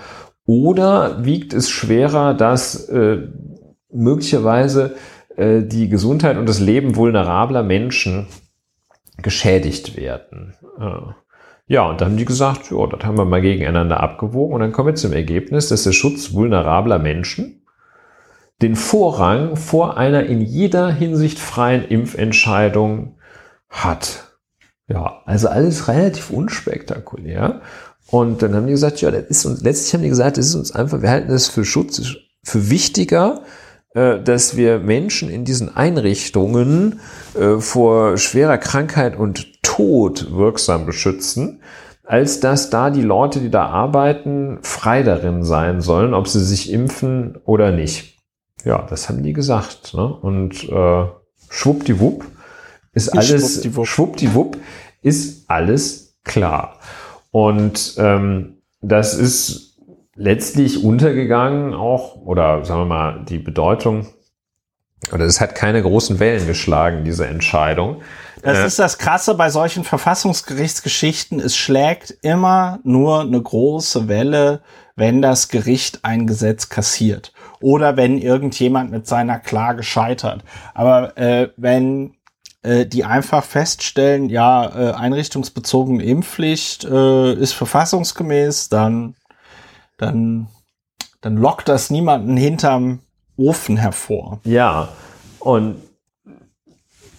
Oder 0.44 1.24
wiegt 1.24 1.54
es 1.54 1.70
schwerer, 1.70 2.34
dass 2.34 2.88
äh, 2.88 3.28
möglicherweise 3.90 4.96
äh, 5.36 5.62
die 5.62 5.88
Gesundheit 5.88 6.36
und 6.36 6.48
das 6.48 6.60
Leben 6.60 6.94
vulnerabler 6.94 7.62
Menschen 7.62 8.26
geschädigt 9.22 9.96
werden? 9.96 10.54
Äh. 10.78 11.12
Ja, 11.68 11.88
und 11.88 12.00
dann 12.00 12.10
haben 12.10 12.16
die 12.16 12.24
gesagt, 12.24 12.70
ja, 12.70 12.86
das 12.86 13.04
haben 13.04 13.18
wir 13.18 13.24
mal 13.24 13.40
gegeneinander 13.40 14.00
abgewogen 14.00 14.54
und 14.54 14.60
dann 14.60 14.72
kommen 14.72 14.88
wir 14.88 14.94
zum 14.94 15.12
Ergebnis, 15.12 15.68
dass 15.68 15.82
der 15.82 15.92
Schutz 15.92 16.32
vulnerabler 16.32 16.98
Menschen 16.98 17.66
den 18.62 18.76
Vorrang 18.76 19.56
vor 19.56 19.96
einer 19.96 20.24
in 20.24 20.40
jeder 20.40 20.90
Hinsicht 20.90 21.38
freien 21.38 21.84
Impfentscheidung 21.84 23.16
hat. 23.68 24.38
Ja, 24.88 25.22
also 25.26 25.48
alles 25.48 25.88
relativ 25.88 26.30
unspektakulär. 26.30 27.60
Und 28.08 28.42
dann 28.42 28.54
haben 28.54 28.66
die 28.66 28.72
gesagt, 28.72 29.00
ja, 29.00 29.10
das 29.10 29.24
ist 29.24 29.44
uns, 29.44 29.62
letztlich 29.62 29.94
haben 29.94 30.02
die 30.02 30.08
gesagt, 30.08 30.38
das 30.38 30.46
ist 30.46 30.54
uns 30.54 30.72
einfach, 30.72 31.02
wir 31.02 31.10
halten 31.10 31.28
das 31.28 31.48
für 31.48 31.64
Schutz, 31.64 32.00
für 32.44 32.70
wichtiger, 32.70 33.42
äh, 33.94 34.20
dass 34.20 34.56
wir 34.56 34.78
Menschen 34.78 35.28
in 35.28 35.44
diesen 35.44 35.76
Einrichtungen 35.76 37.00
äh, 37.34 37.58
vor 37.58 38.16
schwerer 38.16 38.58
Krankheit 38.58 39.16
und 39.16 39.55
Tod 39.66 40.30
wirksam 40.30 40.86
beschützen, 40.86 41.60
als 42.04 42.38
dass 42.38 42.70
da 42.70 42.90
die 42.90 43.02
Leute, 43.02 43.40
die 43.40 43.50
da 43.50 43.66
arbeiten, 43.66 44.58
frei 44.62 45.02
darin 45.02 45.42
sein 45.42 45.80
sollen, 45.80 46.14
ob 46.14 46.28
sie 46.28 46.42
sich 46.42 46.72
impfen 46.72 47.36
oder 47.44 47.72
nicht. 47.72 48.16
Ja, 48.64 48.86
das 48.88 49.08
haben 49.08 49.24
die 49.24 49.32
gesagt. 49.32 49.92
Ne? 49.94 50.06
Und 50.06 50.68
äh, 50.68 51.04
schwuppdiwupp 51.50 52.24
ist 52.92 53.08
alles, 53.08 53.54
schwuppdiwupp. 53.54 53.86
schwuppdiwupp 53.86 54.56
ist 55.02 55.50
alles 55.50 56.16
klar. 56.22 56.78
Und 57.32 57.94
ähm, 57.98 58.58
das 58.80 59.14
ist 59.14 59.76
letztlich 60.14 60.84
untergegangen 60.84 61.74
auch, 61.74 62.16
oder 62.16 62.64
sagen 62.64 62.82
wir 62.82 62.86
mal, 62.86 63.24
die 63.28 63.38
Bedeutung, 63.38 64.06
oder 65.12 65.24
es 65.24 65.40
hat 65.40 65.56
keine 65.56 65.82
großen 65.82 66.20
Wellen 66.20 66.46
geschlagen, 66.46 67.04
diese 67.04 67.26
Entscheidung. 67.26 68.02
Das 68.42 68.58
äh, 68.58 68.66
ist 68.66 68.78
das 68.78 68.98
Krasse 68.98 69.34
bei 69.34 69.50
solchen 69.50 69.84
Verfassungsgerichtsgeschichten. 69.84 71.40
Es 71.40 71.56
schlägt 71.56 72.10
immer 72.22 72.80
nur 72.82 73.20
eine 73.20 73.40
große 73.40 74.08
Welle, 74.08 74.60
wenn 74.94 75.22
das 75.22 75.48
Gericht 75.48 76.00
ein 76.04 76.26
Gesetz 76.26 76.68
kassiert 76.68 77.32
oder 77.60 77.96
wenn 77.96 78.18
irgendjemand 78.18 78.90
mit 78.90 79.06
seiner 79.06 79.38
Klage 79.38 79.82
scheitert. 79.82 80.44
Aber 80.74 81.16
äh, 81.16 81.50
wenn 81.56 82.14
äh, 82.62 82.86
die 82.86 83.04
einfach 83.04 83.44
feststellen, 83.44 84.28
ja, 84.28 84.64
äh, 84.66 84.92
einrichtungsbezogene 84.92 86.02
Impfpflicht 86.02 86.84
äh, 86.84 87.34
ist 87.34 87.52
verfassungsgemäß, 87.52 88.68
dann, 88.68 89.14
dann, 89.98 90.48
dann 91.20 91.36
lockt 91.36 91.68
das 91.68 91.90
niemanden 91.90 92.36
hinterm 92.36 93.00
Ofen 93.36 93.76
hervor. 93.76 94.40
Ja, 94.44 94.88
und 95.38 95.76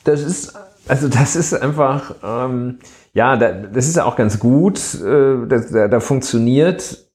das 0.04 0.22
ist 0.22 0.54
also 0.88 1.08
das 1.08 1.36
ist 1.36 1.54
einfach, 1.54 2.16
ähm, 2.24 2.80
ja, 3.14 3.38
da, 3.38 3.52
das 3.52 3.88
ist 3.88 4.00
auch 4.00 4.16
ganz 4.16 4.40
gut. 4.40 4.80
Äh, 4.96 5.48
da, 5.48 5.88
da 5.88 6.00
funktioniert 6.00 7.06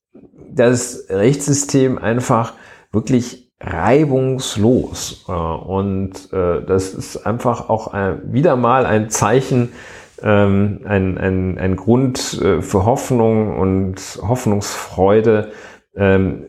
das 0.55 1.07
Rechtssystem 1.09 1.99
einfach 1.99 2.55
wirklich 2.93 3.53
reibungslos. 3.61 5.25
Äh, 5.29 5.33
und 5.33 6.33
äh, 6.33 6.64
das 6.64 6.95
ist 6.95 7.27
einfach 7.27 7.68
auch 7.68 7.93
wieder 8.25 8.57
mal 8.57 8.87
ein 8.87 9.11
Zeichen, 9.11 9.73
ähm, 10.23 10.81
ein, 10.85 11.18
ein, 11.18 11.59
ein 11.59 11.77
Grund 11.77 12.41
äh, 12.41 12.62
für 12.62 12.85
Hoffnung 12.85 13.59
und 13.59 14.01
Hoffnungsfreude. 14.23 15.53
Ähm, 15.97 16.47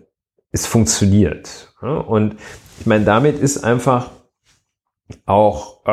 es 0.52 0.68
funktioniert. 0.68 1.74
Und 1.82 2.36
ich 2.80 2.86
meine, 2.86 3.06
damit 3.06 3.40
ist 3.40 3.64
einfach 3.64 4.12
auch, 5.26 5.86
äh, 5.86 5.92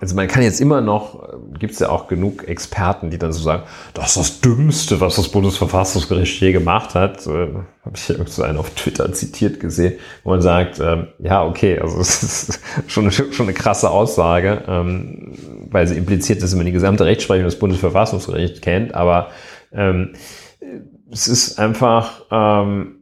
also 0.00 0.14
man 0.14 0.28
kann 0.28 0.42
jetzt 0.42 0.60
immer 0.60 0.80
noch, 0.80 1.22
äh, 1.22 1.58
gibt 1.58 1.74
es 1.74 1.80
ja 1.80 1.88
auch 1.88 2.08
genug 2.08 2.48
Experten, 2.48 3.10
die 3.10 3.18
dann 3.18 3.32
so 3.32 3.42
sagen, 3.42 3.64
das 3.94 4.08
ist 4.08 4.16
das 4.16 4.40
Dümmste, 4.40 5.00
was 5.00 5.16
das 5.16 5.28
Bundesverfassungsgericht 5.28 6.40
je 6.40 6.52
gemacht 6.52 6.94
hat. 6.94 7.26
Äh, 7.26 7.48
Habe 7.84 7.96
ich 7.96 8.08
irgendwo 8.08 8.42
einen 8.42 8.58
auf 8.58 8.70
Twitter 8.70 9.12
zitiert 9.12 9.60
gesehen, 9.60 9.98
wo 10.24 10.30
man 10.30 10.42
sagt, 10.42 10.80
ähm, 10.80 11.08
ja, 11.18 11.44
okay, 11.44 11.78
also 11.78 11.98
es 12.00 12.22
ist 12.22 12.60
schon 12.86 13.04
eine, 13.04 13.12
schon 13.12 13.46
eine 13.46 13.54
krasse 13.54 13.90
Aussage, 13.90 14.64
ähm, 14.66 15.34
weil 15.70 15.86
sie 15.86 15.96
impliziert, 15.96 16.42
dass 16.42 16.54
man 16.54 16.66
die 16.66 16.72
gesamte 16.72 17.04
Rechtsprechung 17.04 17.44
des 17.44 17.58
Bundesverfassungsgerichts 17.58 18.60
kennt, 18.60 18.94
aber 18.94 19.30
ähm, 19.72 20.14
es 21.10 21.28
ist 21.28 21.58
einfach, 21.58 22.24
ähm, 22.30 23.01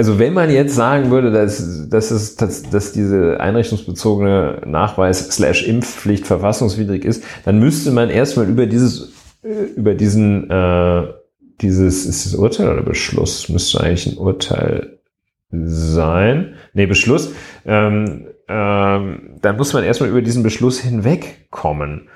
also 0.00 0.18
wenn 0.18 0.32
man 0.32 0.48
jetzt 0.48 0.74
sagen 0.74 1.10
würde, 1.10 1.30
dass, 1.30 1.90
dass, 1.90 2.10
es, 2.10 2.34
dass, 2.34 2.62
dass 2.62 2.92
diese 2.92 3.38
einrichtungsbezogene 3.38 4.62
Nachweis 4.64 5.28
slash 5.28 5.68
Impfpflicht 5.68 6.26
verfassungswidrig 6.26 7.04
ist, 7.04 7.22
dann 7.44 7.58
müsste 7.58 7.90
man 7.90 8.08
erstmal 8.08 8.48
über 8.48 8.64
dieses, 8.64 9.12
über 9.76 9.94
diesen, 9.94 10.48
äh, 10.48 11.02
dieses, 11.60 12.06
ist 12.06 12.24
es 12.24 12.34
Urteil 12.34 12.72
oder 12.72 12.82
Beschluss? 12.82 13.50
Müsste 13.50 13.82
eigentlich 13.82 14.06
ein 14.06 14.16
Urteil 14.16 15.00
sein. 15.50 16.54
Nee, 16.72 16.86
Beschluss. 16.86 17.34
Ähm, 17.66 18.28
ähm, 18.48 19.36
dann 19.42 19.56
muss 19.58 19.74
man 19.74 19.84
erstmal 19.84 20.08
über 20.08 20.22
diesen 20.22 20.42
Beschluss 20.42 20.80
hinwegkommen. 20.80 22.08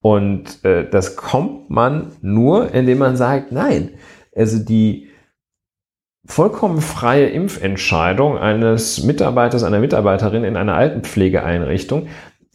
Und 0.00 0.64
äh, 0.64 0.88
das 0.88 1.16
kommt 1.16 1.68
man 1.68 2.12
nur, 2.22 2.72
indem 2.72 2.96
man 2.96 3.18
sagt, 3.18 3.52
nein, 3.52 3.90
also 4.34 4.58
die, 4.58 5.08
vollkommen 6.26 6.80
freie 6.80 7.26
Impfentscheidung 7.26 8.38
eines 8.38 9.02
Mitarbeiters, 9.02 9.62
einer 9.62 9.78
Mitarbeiterin 9.78 10.44
in 10.44 10.56
einer 10.56 10.74
Altenpflegeeinrichtung, 10.74 12.08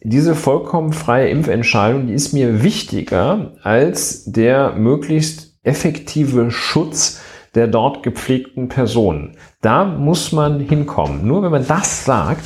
diese 0.04 0.34
vollkommen 0.34 0.92
freie 0.92 1.28
Impfentscheidung, 1.28 2.08
die 2.08 2.14
ist 2.14 2.32
mir 2.32 2.62
wichtiger 2.62 3.52
als 3.62 4.24
der 4.24 4.72
möglichst 4.72 5.56
effektive 5.62 6.50
Schutz 6.50 7.20
der 7.54 7.68
dort 7.68 8.02
gepflegten 8.02 8.68
Personen. 8.68 9.36
Da 9.60 9.84
muss 9.84 10.32
man 10.32 10.58
hinkommen. 10.58 11.26
Nur 11.26 11.42
wenn 11.42 11.52
man 11.52 11.66
das 11.66 12.04
sagt, 12.04 12.44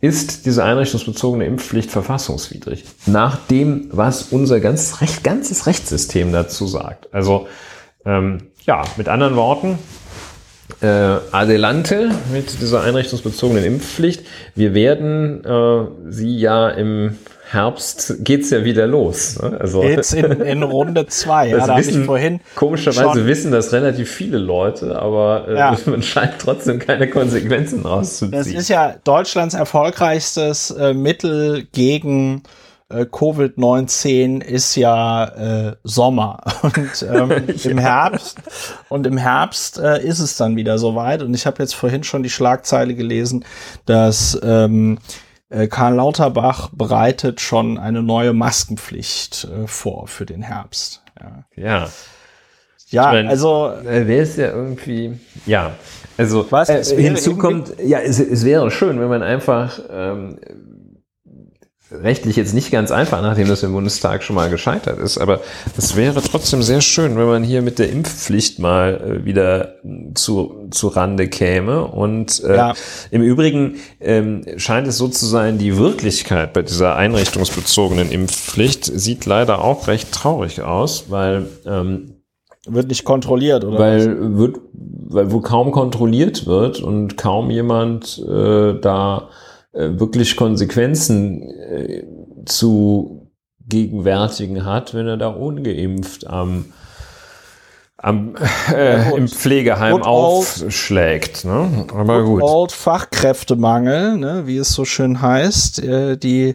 ist 0.00 0.46
diese 0.46 0.64
einrichtungsbezogene 0.64 1.44
Impfpflicht 1.44 1.90
verfassungswidrig. 1.90 2.84
Nach 3.06 3.36
dem, 3.46 3.88
was 3.92 4.24
unser 4.24 4.60
ganz 4.60 5.00
recht, 5.00 5.22
ganzes 5.22 5.66
Rechtssystem 5.66 6.32
dazu 6.32 6.66
sagt. 6.66 7.12
Also 7.12 7.46
ähm, 8.04 8.38
ja, 8.64 8.82
mit 8.96 9.08
anderen 9.08 9.36
Worten, 9.36 9.78
äh, 10.80 10.86
Adelante 11.32 12.10
mit 12.32 12.60
dieser 12.60 12.82
einrichtungsbezogenen 12.82 13.64
Impfpflicht. 13.64 14.24
Wir 14.54 14.74
werden 14.74 15.44
äh, 15.44 16.10
sie 16.10 16.38
ja 16.38 16.68
im 16.68 17.16
Herbst 17.50 18.16
geht's 18.24 18.50
ja 18.50 18.62
wieder 18.64 18.86
los. 18.86 19.40
Ne? 19.40 19.56
Also 19.58 19.80
geht's 19.80 20.12
in, 20.12 20.40
in 20.42 20.62
Runde 20.62 21.06
zwei. 21.06 21.48
ja, 21.48 21.66
da 21.66 21.78
wissen, 21.78 22.00
ich 22.02 22.06
vorhin 22.06 22.40
komischerweise 22.54 23.26
wissen 23.26 23.50
das 23.50 23.72
relativ 23.72 24.10
viele 24.10 24.36
Leute, 24.36 25.00
aber 25.00 25.46
äh, 25.48 25.54
ja. 25.56 25.76
man 25.86 26.02
scheint 26.02 26.34
trotzdem 26.38 26.78
keine 26.78 27.08
Konsequenzen 27.08 27.86
rauszuziehen. 27.86 28.32
Das 28.32 28.48
ist 28.48 28.68
ja 28.68 28.96
Deutschlands 29.02 29.54
erfolgreichstes 29.54 30.70
äh, 30.72 30.92
Mittel 30.92 31.66
gegen 31.72 32.42
äh, 32.90 33.02
Covid-19 33.02 34.42
ist 34.42 34.74
ja 34.76 35.24
äh, 35.68 35.76
Sommer 35.84 36.40
und 36.62 37.06
ähm, 37.10 37.30
ja. 37.56 37.70
im 37.70 37.78
Herbst 37.78 38.38
und 38.88 39.06
im 39.06 39.16
Herbst 39.16 39.78
äh, 39.78 40.02
ist 40.02 40.20
es 40.20 40.36
dann 40.36 40.56
wieder 40.56 40.78
soweit 40.78 41.22
und 41.22 41.34
ich 41.34 41.46
habe 41.46 41.62
jetzt 41.62 41.74
vorhin 41.74 42.04
schon 42.04 42.22
die 42.22 42.30
Schlagzeile 42.30 42.94
gelesen, 42.94 43.44
dass 43.84 44.38
ähm, 44.42 44.98
äh, 45.50 45.66
Karl 45.66 45.94
Lauterbach 45.94 46.70
bereitet 46.72 47.40
schon 47.40 47.78
eine 47.78 48.02
neue 48.02 48.32
Maskenpflicht 48.32 49.44
äh, 49.44 49.66
vor 49.66 50.06
für 50.06 50.26
den 50.26 50.42
Herbst. 50.42 51.02
Ja. 51.20 51.62
ja. 51.62 51.88
Ja, 52.90 53.12
meine, 53.12 53.28
also 53.28 53.70
wäre 53.82 54.22
es 54.22 54.36
ja 54.38 54.46
irgendwie, 54.46 55.20
ja, 55.44 55.72
also 56.16 56.50
was 56.50 56.70
hinzu 56.90 57.36
kommt, 57.36 57.74
ja, 57.84 57.98
es, 57.98 58.18
es, 58.18 58.46
wäre 58.46 58.70
schön, 58.70 58.98
wenn 58.98 59.08
man 59.08 59.22
einfach 59.22 59.78
ähm, 59.90 60.38
rechtlich 61.90 62.36
jetzt 62.36 62.54
nicht 62.54 62.70
ganz 62.70 62.90
einfach, 62.90 63.22
nachdem 63.22 63.48
das 63.48 63.62
im 63.62 63.72
Bundestag 63.72 64.22
schon 64.22 64.36
mal 64.36 64.50
gescheitert 64.50 64.98
ist. 64.98 65.18
Aber 65.18 65.40
es 65.76 65.96
wäre 65.96 66.22
trotzdem 66.22 66.62
sehr 66.62 66.80
schön, 66.80 67.16
wenn 67.16 67.26
man 67.26 67.42
hier 67.42 67.62
mit 67.62 67.78
der 67.78 67.90
Impfpflicht 67.90 68.58
mal 68.58 69.20
äh, 69.20 69.24
wieder 69.24 69.76
zu, 70.14 70.68
zu 70.70 70.88
Rande 70.88 71.28
käme. 71.28 71.84
Und 71.86 72.42
äh, 72.44 72.56
ja. 72.56 72.74
im 73.10 73.22
Übrigen 73.22 73.76
ähm, 74.00 74.44
scheint 74.56 74.86
es 74.86 74.98
so 74.98 75.08
zu 75.08 75.26
sein, 75.26 75.58
die 75.58 75.76
Wirklichkeit 75.78 76.52
bei 76.52 76.62
dieser 76.62 76.96
einrichtungsbezogenen 76.96 78.10
Impfpflicht 78.10 78.84
sieht 78.84 79.24
leider 79.24 79.64
auch 79.64 79.88
recht 79.88 80.12
traurig 80.12 80.62
aus, 80.62 81.06
weil 81.08 81.46
ähm, 81.64 82.14
wird 82.66 82.88
nicht 82.88 83.04
kontrolliert, 83.04 83.64
oder? 83.64 83.78
Weil 83.78 84.36
wird, 84.36 84.56
weil 84.72 85.32
wo 85.32 85.40
kaum 85.40 85.70
kontrolliert 85.70 86.46
wird 86.46 86.80
und 86.80 87.16
kaum 87.16 87.50
jemand 87.50 88.22
äh, 88.28 88.78
da 88.78 89.30
wirklich 89.72 90.36
Konsequenzen 90.36 91.42
äh, 91.42 92.04
zu 92.46 93.30
gegenwärtigen 93.66 94.64
hat, 94.64 94.94
wenn 94.94 95.06
er 95.06 95.16
da 95.16 95.28
ungeimpft 95.28 96.26
am 96.26 96.72
am, 98.00 98.36
äh, 98.72 99.16
im 99.16 99.28
Pflegeheim 99.28 100.02
aufschlägt. 100.02 101.44
Ne? 101.44 101.86
Aber 101.92 102.24
gut. 102.24 102.42
Old 102.42 102.72
Fachkräftemangel, 102.72 104.16
ne, 104.16 104.46
wie 104.46 104.56
es 104.56 104.72
so 104.72 104.84
schön 104.84 105.20
heißt. 105.20 105.80
Äh, 105.80 106.16
die 106.16 106.54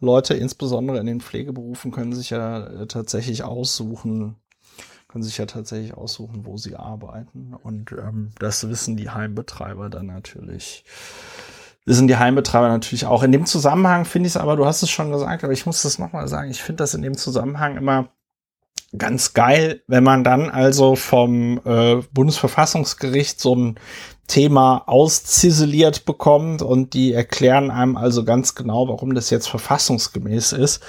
Leute, 0.00 0.34
insbesondere 0.34 0.98
in 0.98 1.06
den 1.06 1.20
Pflegeberufen, 1.20 1.90
können 1.92 2.14
sich 2.14 2.30
ja 2.30 2.66
äh, 2.66 2.86
tatsächlich 2.86 3.44
aussuchen, 3.44 4.36
können 5.06 5.22
sich 5.22 5.36
ja 5.36 5.44
tatsächlich 5.44 5.94
aussuchen, 5.94 6.46
wo 6.46 6.56
sie 6.56 6.76
arbeiten. 6.76 7.54
Und 7.62 7.92
ähm, 7.92 8.30
das 8.38 8.66
wissen 8.66 8.96
die 8.96 9.10
Heimbetreiber 9.10 9.90
dann 9.90 10.06
natürlich 10.06 10.84
sind 11.86 12.08
die 12.08 12.16
Heimbetreiber 12.16 12.68
natürlich 12.68 13.06
auch. 13.06 13.22
In 13.22 13.32
dem 13.32 13.46
Zusammenhang 13.46 14.04
finde 14.04 14.26
ich 14.26 14.34
es 14.34 14.40
aber, 14.40 14.56
du 14.56 14.66
hast 14.66 14.82
es 14.82 14.90
schon 14.90 15.10
gesagt, 15.10 15.44
aber 15.44 15.52
ich 15.52 15.66
muss 15.66 15.82
das 15.82 15.98
nochmal 15.98 16.28
sagen, 16.28 16.50
ich 16.50 16.62
finde 16.62 16.82
das 16.82 16.94
in 16.94 17.02
dem 17.02 17.16
Zusammenhang 17.16 17.76
immer 17.76 18.10
ganz 18.96 19.34
geil, 19.34 19.82
wenn 19.86 20.04
man 20.04 20.24
dann 20.24 20.50
also 20.50 20.96
vom 20.96 21.60
äh, 21.64 21.96
Bundesverfassungsgericht 22.12 23.40
so 23.40 23.54
ein 23.54 23.80
Thema 24.26 24.84
ausziseliert 24.86 26.04
bekommt 26.04 26.62
und 26.62 26.94
die 26.94 27.12
erklären 27.12 27.70
einem 27.70 27.96
also 27.96 28.24
ganz 28.24 28.54
genau, 28.54 28.88
warum 28.88 29.14
das 29.14 29.30
jetzt 29.30 29.48
verfassungsgemäß 29.48 30.52
ist, 30.52 30.80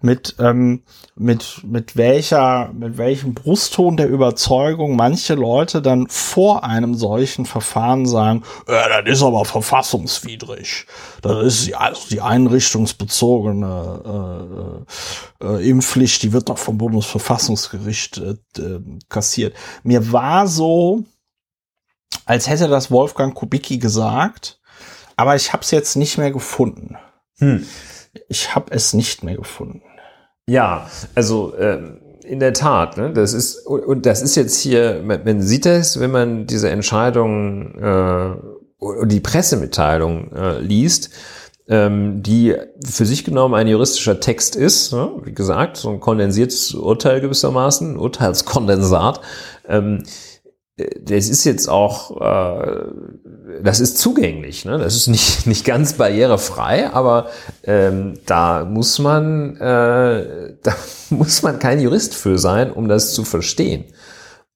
mit, 0.00 0.36
ähm, 0.38 0.82
mit, 1.14 1.62
mit 1.64 1.96
welcher, 1.96 2.70
mit 2.72 2.98
welchem 2.98 3.34
Brustton 3.34 3.96
der 3.96 4.08
Überzeugung 4.08 4.96
manche 4.96 5.34
Leute 5.34 5.82
dann 5.82 6.06
vor 6.08 6.64
einem 6.64 6.94
solchen 6.94 7.46
Verfahren 7.46 8.06
sagen, 8.06 8.42
äh, 8.66 9.02
das 9.04 9.18
ist 9.18 9.22
aber 9.22 9.44
verfassungswidrig. 9.44 10.86
Das 11.22 11.44
ist 11.44 11.66
die, 11.66 11.74
also 11.74 12.02
die 12.10 12.20
einrichtungsbezogene 12.20 14.84
äh, 15.40 15.46
äh, 15.46 15.70
Impfpflicht, 15.70 16.22
die 16.22 16.32
wird 16.32 16.48
doch 16.48 16.58
vom 16.58 16.78
Bundesverfassungsgericht 16.78 18.18
äh, 18.18 18.36
kassiert. 19.08 19.56
Mir 19.82 20.12
war 20.12 20.46
so, 20.46 21.04
als 22.24 22.48
hätte 22.48 22.68
das 22.68 22.90
Wolfgang 22.90 23.34
Kubicki 23.34 23.78
gesagt, 23.78 24.60
aber 25.16 25.36
ich 25.36 25.52
habe 25.52 25.62
es 25.62 25.70
jetzt 25.70 25.96
nicht 25.96 26.18
mehr 26.18 26.30
gefunden. 26.30 26.96
Hm. 27.38 27.66
Ich 28.28 28.54
habe 28.54 28.72
es 28.72 28.92
nicht 28.92 29.22
mehr 29.22 29.36
gefunden. 29.36 29.82
Ja, 30.48 30.88
also 31.16 31.54
äh, 31.54 31.80
in 32.24 32.38
der 32.38 32.52
Tat, 32.52 32.96
ne, 32.96 33.12
das 33.12 33.32
ist 33.32 33.66
und 33.66 34.06
das 34.06 34.22
ist 34.22 34.36
jetzt 34.36 34.60
hier, 34.60 35.02
man, 35.04 35.24
man 35.24 35.42
sieht 35.42 35.66
das, 35.66 35.98
wenn 35.98 36.12
man 36.12 36.46
diese 36.46 36.70
Entscheidung 36.70 37.74
äh, 37.74 39.06
die 39.06 39.20
Pressemitteilung 39.20 40.32
äh, 40.32 40.60
liest, 40.60 41.10
ähm, 41.68 42.22
die 42.22 42.54
für 42.84 43.06
sich 43.06 43.24
genommen 43.24 43.54
ein 43.54 43.66
juristischer 43.66 44.20
Text 44.20 44.54
ist, 44.54 44.92
ne? 44.92 45.10
wie 45.24 45.32
gesagt, 45.32 45.78
so 45.78 45.90
ein 45.90 45.98
kondensiertes 45.98 46.74
Urteil 46.74 47.20
gewissermaßen, 47.20 47.96
Urteilskondensat. 47.96 49.20
Ähm, 49.66 50.04
das 50.76 51.30
ist 51.30 51.44
jetzt 51.44 51.68
auch, 51.68 52.20
äh, 52.20 52.84
das 53.62 53.80
ist 53.80 53.96
zugänglich, 53.96 54.66
ne? 54.66 54.78
das 54.78 54.94
ist 54.94 55.06
nicht, 55.06 55.46
nicht 55.46 55.64
ganz 55.64 55.94
barrierefrei, 55.94 56.90
aber 56.90 57.28
ähm, 57.64 58.18
da 58.26 58.66
muss 58.66 58.98
man, 58.98 59.56
äh, 59.56 60.56
da 60.62 60.76
muss 61.10 61.42
man 61.42 61.58
kein 61.58 61.80
Jurist 61.80 62.14
für 62.14 62.38
sein, 62.38 62.70
um 62.70 62.88
das 62.88 63.14
zu 63.14 63.24
verstehen. 63.24 63.84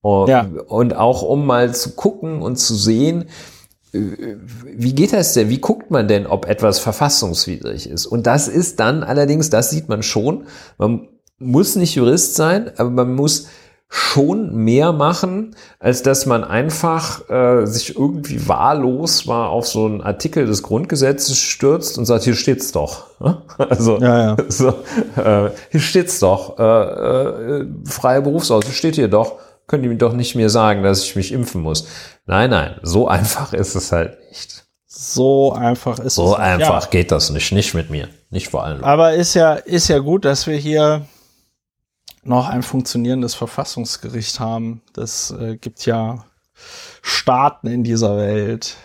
Und, 0.03 0.29
ja. 0.29 0.47
und 0.66 0.95
auch 0.95 1.23
um 1.23 1.47
mal 1.47 1.75
zu 1.75 1.95
gucken 1.95 2.43
und 2.43 2.57
zu 2.57 2.75
sehen, 2.75 3.27
äh, 3.93 4.37
wie 4.64 4.95
geht 4.95 5.14
das 5.14 5.33
denn? 5.33 5.49
Wie 5.49 5.61
guckt 5.61 5.91
man 5.91 6.07
denn, 6.07 6.27
ob 6.27 6.47
etwas 6.47 6.81
verfassungswidrig 6.81 7.89
ist? 7.89 8.05
Und 8.05 8.27
das 8.27 8.47
ist 8.47 8.79
dann 8.79 9.05
allerdings, 9.05 9.49
das 9.49 9.71
sieht 9.71 9.89
man 9.89 10.03
schon, 10.03 10.47
man 10.77 11.09
muss 11.39 11.77
nicht 11.77 11.95
Jurist 11.95 12.35
sein, 12.35 12.71
aber 12.77 12.91
man 12.91 13.14
muss 13.14 13.47
schon 13.93 14.55
mehr 14.55 14.93
machen, 14.93 15.57
als 15.80 16.05
dass 16.05 16.24
man 16.24 16.45
einfach 16.45 17.28
äh, 17.28 17.66
sich 17.66 17.97
irgendwie 17.97 18.47
wahllos 18.49 19.26
mal 19.26 19.49
auf 19.49 19.66
so 19.66 19.84
einen 19.84 20.01
Artikel 20.01 20.47
des 20.47 20.62
Grundgesetzes 20.62 21.36
stürzt 21.36 21.99
und 21.99 22.07
sagt, 22.07 22.22
hier 22.22 22.36
steht's 22.36 22.72
doch. 22.72 23.11
Also 23.59 23.99
ja, 23.99 24.28
ja. 24.28 24.36
So, 24.49 24.68
äh, 25.16 25.51
hier 25.70 25.80
steht's 25.80 26.20
doch. 26.20 26.59
Äh, 26.59 26.62
äh, 26.62 27.66
freie 27.84 28.22
Berufsaus, 28.22 28.64
steht 28.72 28.95
hier 28.95 29.09
doch. 29.09 29.34
Können 29.66 29.82
die 29.82 29.88
mir 29.88 29.97
doch 29.97 30.12
nicht 30.12 30.36
mehr 30.36 30.51
sagen, 30.51 30.82
dass 30.84 31.03
ich 31.03 31.16
mich 31.16 31.32
impfen 31.32 31.61
muss. 31.61 31.86
Nein, 32.26 32.51
nein, 32.51 32.76
so 32.82 33.09
einfach 33.09 33.53
ist 33.53 33.74
es 33.74 33.91
halt 33.91 34.18
nicht. 34.28 34.64
So 34.86 35.53
einfach 35.53 35.99
ist 35.99 36.14
so 36.14 36.22
es. 36.22 36.30
So 36.30 36.36
einfach 36.36 36.84
ja. 36.84 36.91
geht 36.91 37.11
das 37.11 37.30
nicht, 37.30 37.53
nicht 37.53 37.74
mit 37.74 37.91
mir, 37.91 38.09
nicht 38.30 38.49
vor 38.49 38.64
allem. 38.64 38.84
Aber 38.84 39.14
ist 39.14 39.34
ja, 39.34 39.55
ist 39.55 39.88
ja 39.88 39.99
gut, 39.99 40.24
dass 40.24 40.47
wir 40.47 40.57
hier 40.57 41.07
noch 42.23 42.49
ein 42.49 42.62
funktionierendes 42.62 43.35
Verfassungsgericht 43.35 44.41
haben. 44.41 44.83
Das 44.93 45.31
äh, 45.31 45.57
gibt 45.57 45.87
ja 45.87 46.25
Staaten 47.03 47.66
in 47.66 47.85
dieser 47.85 48.16
Welt, 48.16 48.77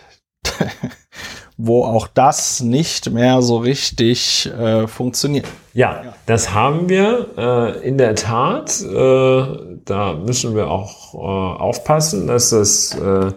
wo 1.56 1.84
auch 1.84 2.06
das 2.06 2.60
nicht 2.60 3.10
mehr 3.10 3.42
so 3.42 3.58
richtig 3.58 4.46
äh, 4.46 4.86
funktioniert. 4.86 5.46
Ja, 5.74 6.14
das 6.24 6.54
haben 6.54 6.88
wir 6.88 7.28
äh, 7.36 7.86
in 7.86 7.98
der 7.98 8.14
Tat. 8.14 8.80
Äh, 8.80 9.78
da 9.84 10.14
müssen 10.14 10.54
wir 10.54 10.70
auch 10.70 11.14
äh, 11.14 11.18
aufpassen, 11.18 12.26
dass 12.26 12.50
das, 12.50 12.94
äh, 12.94 13.32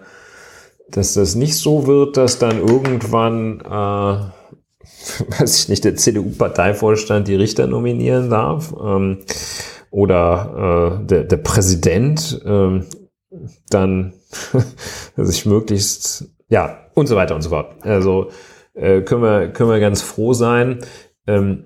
dass 0.90 1.14
das 1.14 1.36
nicht 1.36 1.56
so 1.56 1.86
wird, 1.88 2.16
dass 2.16 2.40
dann 2.40 2.58
irgendwann 2.58 3.62
weiß 5.40 5.60
ich 5.60 5.70
nicht, 5.70 5.86
der 5.86 5.96
CDU-Parteivorstand 5.96 7.28
die 7.28 7.36
Richter 7.36 7.68
nominieren 7.68 8.30
darf. 8.30 8.74
Ähm, 8.82 9.20
oder 9.92 11.00
äh, 11.02 11.06
der, 11.06 11.24
der 11.24 11.38
Präsident 11.38 12.42
äh, 12.46 12.82
dann 13.70 14.14
sich 15.18 15.46
möglichst, 15.46 16.30
ja, 16.50 16.78
und 16.94 17.08
so 17.08 17.16
weiter 17.16 17.36
und 17.36 17.42
so 17.42 17.50
fort. 17.50 17.76
Also 17.82 18.30
äh, 18.74 19.02
können, 19.02 19.22
wir, 19.22 19.50
können 19.50 19.70
wir 19.70 19.80
ganz 19.80 20.02
froh 20.02 20.34
sein. 20.34 20.80
Ähm, 21.28 21.66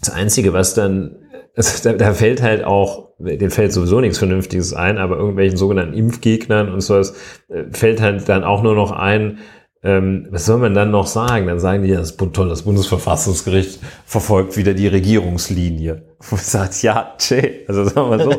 das 0.00 0.10
Einzige, 0.10 0.52
was 0.52 0.74
dann, 0.74 1.16
also 1.56 1.88
da, 1.88 1.96
da 1.96 2.14
fällt 2.14 2.42
halt 2.42 2.64
auch, 2.64 3.10
dem 3.18 3.50
fällt 3.50 3.72
sowieso 3.72 4.00
nichts 4.00 4.18
Vernünftiges 4.18 4.74
ein, 4.74 4.98
aber 4.98 5.16
irgendwelchen 5.16 5.56
sogenannten 5.56 5.94
Impfgegnern 5.94 6.68
und 6.72 6.80
so 6.80 6.94
was 6.94 7.14
äh, 7.48 7.64
fällt 7.70 8.00
halt 8.00 8.28
dann 8.28 8.44
auch 8.44 8.62
nur 8.62 8.74
noch 8.74 8.90
ein, 8.90 9.38
ähm, 9.84 10.26
was 10.30 10.46
soll 10.46 10.58
man 10.58 10.74
dann 10.74 10.90
noch 10.90 11.06
sagen? 11.06 11.46
Dann 11.46 11.60
sagen 11.60 11.82
die, 11.82 11.90
ja, 11.90 11.98
das 11.98 12.16
toll, 12.16 12.48
das 12.48 12.62
Bundesverfassungsgericht 12.62 13.80
verfolgt 14.06 14.56
wieder 14.56 14.72
die 14.72 14.88
Regierungslinie. 14.88 16.13
Wo 16.30 16.36
sagt, 16.36 16.82
ja, 16.82 17.14
tschä, 17.18 17.64
also 17.68 17.84
sagen 17.84 18.10
wir 18.10 18.24
so, 18.24 18.34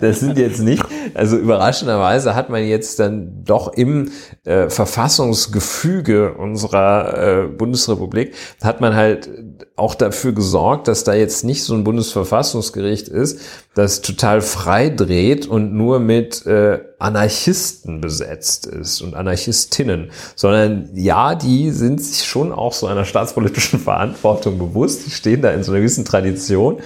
das 0.00 0.20
sind 0.20 0.38
jetzt 0.38 0.60
nicht, 0.60 0.84
also 1.14 1.36
überraschenderweise 1.36 2.36
hat 2.36 2.50
man 2.50 2.64
jetzt 2.64 3.00
dann 3.00 3.42
doch 3.44 3.72
im 3.72 4.12
äh, 4.44 4.68
Verfassungsgefüge 4.68 6.34
unserer 6.34 7.42
äh, 7.42 7.46
Bundesrepublik, 7.48 8.34
hat 8.62 8.80
man 8.80 8.94
halt 8.94 9.28
auch 9.74 9.94
dafür 9.94 10.32
gesorgt, 10.32 10.86
dass 10.86 11.02
da 11.02 11.14
jetzt 11.14 11.42
nicht 11.44 11.64
so 11.64 11.74
ein 11.74 11.82
Bundesverfassungsgericht 11.84 13.08
ist, 13.08 13.40
das 13.74 14.02
total 14.02 14.40
frei 14.40 14.90
dreht 14.90 15.46
und 15.46 15.72
nur 15.72 16.00
mit 16.00 16.44
äh, 16.46 16.80
Anarchisten 16.98 18.00
besetzt 18.00 18.66
ist 18.66 19.00
und 19.00 19.14
Anarchistinnen, 19.14 20.10
sondern 20.36 20.90
ja, 20.94 21.34
die 21.34 21.70
sind 21.70 22.02
sich 22.02 22.26
schon 22.26 22.52
auch 22.52 22.74
so 22.74 22.86
einer 22.86 23.04
staatspolitischen 23.04 23.80
Verantwortung 23.80 24.58
bewusst, 24.58 25.06
die 25.06 25.10
stehen 25.10 25.40
da 25.40 25.50
in 25.50 25.62
so 25.62 25.72
einer 25.72 25.80
gewissen 25.80 26.04
Tradition 26.04 26.80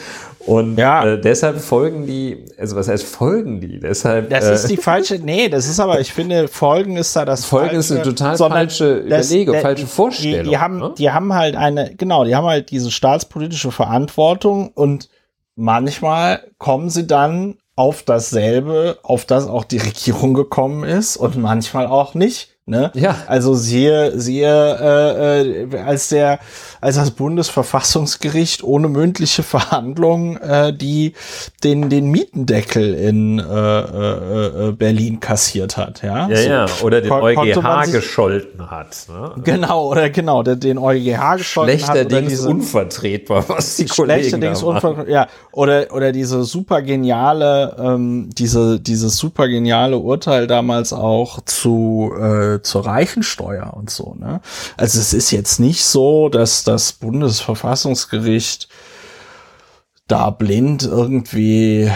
und 0.47 0.77
ja. 0.77 1.05
äh, 1.05 1.21
deshalb 1.21 1.59
folgen 1.59 2.07
die, 2.07 2.45
also 2.59 2.77
was 2.77 2.89
heißt 2.89 3.05
folgen 3.05 3.61
die? 3.61 3.81
Deshalb. 3.81 4.29
Das 4.31 4.45
äh, 4.45 4.55
ist 4.55 4.69
die 4.69 4.77
falsche, 4.77 5.19
nee, 5.19 5.49
das 5.49 5.69
ist 5.69 5.81
aber, 5.81 6.01
ich 6.01 6.13
finde, 6.13 6.49
Folgen 6.49 6.97
ist 6.97 7.17
da 7.17 7.25
das 7.25 7.45
Folgen 7.45 7.71
falsche, 7.71 7.79
ist 7.79 7.93
eine 7.93 8.03
total 8.03 8.37
falsche 8.37 8.99
Überlegung, 8.99 9.61
falsche 9.61 9.87
Vorstellung. 9.87 10.45
Die, 10.45 10.51
die 10.51 10.59
haben, 10.59 10.79
ne? 10.79 10.95
die 10.99 11.11
haben 11.11 11.33
halt 11.33 11.57
eine, 11.57 11.95
genau, 11.95 12.25
die 12.25 12.35
haben 12.35 12.47
halt 12.47 12.71
diese 12.71 12.91
staatspolitische 12.91 13.71
Verantwortung 13.71 14.69
und 14.69 15.09
manchmal 15.57 16.43
kommen 16.59 16.91
sie 16.91 17.07
dann 17.07 17.57
auf 17.77 18.03
dasselbe, 18.03 18.99
auf 19.03 19.25
das 19.25 19.49
auch 19.49 19.65
die 19.65 19.79
Regierung 19.79 20.35
gekommen 20.35 20.85
ist 20.85 21.17
und 21.17 21.37
manchmal 21.37 21.87
auch 21.87 22.15
nicht. 22.15 22.54
Ne? 22.67 22.91
Ja. 22.95 23.15
Also 23.27 23.53
siehe, 23.53 24.19
siehe, 24.19 24.49
äh, 24.49 25.65
äh, 25.65 25.79
als 25.81 26.09
der, 26.09 26.39
als 26.81 26.97
das 26.97 27.11
Bundesverfassungsgericht 27.11 28.65
ohne 28.65 28.89
mündliche 28.89 29.43
Verhandlung 29.43 30.39
äh, 30.39 30.73
die 30.73 31.12
den 31.62 31.91
den 31.91 32.11
Mietendeckel 32.11 32.95
in 32.95 33.39
äh, 33.39 33.43
äh, 33.43 34.69
äh, 34.69 34.73
Berlin 34.73 35.21
kassiert 35.21 35.77
hat, 35.77 36.03
ja. 36.03 36.27
Ja, 36.31 36.37
so. 36.37 36.49
ja. 36.49 36.67
Oder 36.83 37.03
den 37.03 37.12
EuGH 37.12 37.93
gescholten 37.93 38.71
hat. 38.71 39.09
Ne? 39.11 39.43
Genau, 39.45 39.91
oder 39.91 40.09
genau, 40.09 40.43
der, 40.43 40.57
den 40.57 40.78
EuGH 40.78 41.36
gescholten 41.36 41.82
hat. 41.82 41.91
Schlechterdings 41.91 42.41
unvertretbar, 42.47 43.45
was 43.47 43.77
die 43.77 43.85
Kollegen 43.85 44.41
da 44.41 44.53
machen. 44.53 45.05
Ja, 45.09 45.27
oder 45.53 45.89
oder 45.93 46.12
diese 46.12 46.45
super 46.45 46.81
geniale, 46.81 47.77
ähm, 47.78 48.31
diese 48.32 48.81
dieses 48.81 49.19
super 49.19 49.49
geniale 49.49 49.99
Urteil 49.99 50.47
damals 50.47 50.95
auch 50.95 51.43
zu 51.43 52.11
äh, 52.19 52.53
zur 52.62 52.86
Reichensteuer 52.86 53.72
und 53.74 53.90
so. 53.90 54.14
Ne? 54.18 54.40
Also 54.76 54.98
es 54.98 55.12
ist 55.12 55.31
jetzt 55.31 55.60
nicht 55.60 55.85
so, 55.85 56.28
dass 56.28 56.64
das 56.64 56.93
Bundesverfassungsgericht 56.93 58.68
da 60.06 60.31
blind 60.31 60.82
irgendwie 60.82 61.90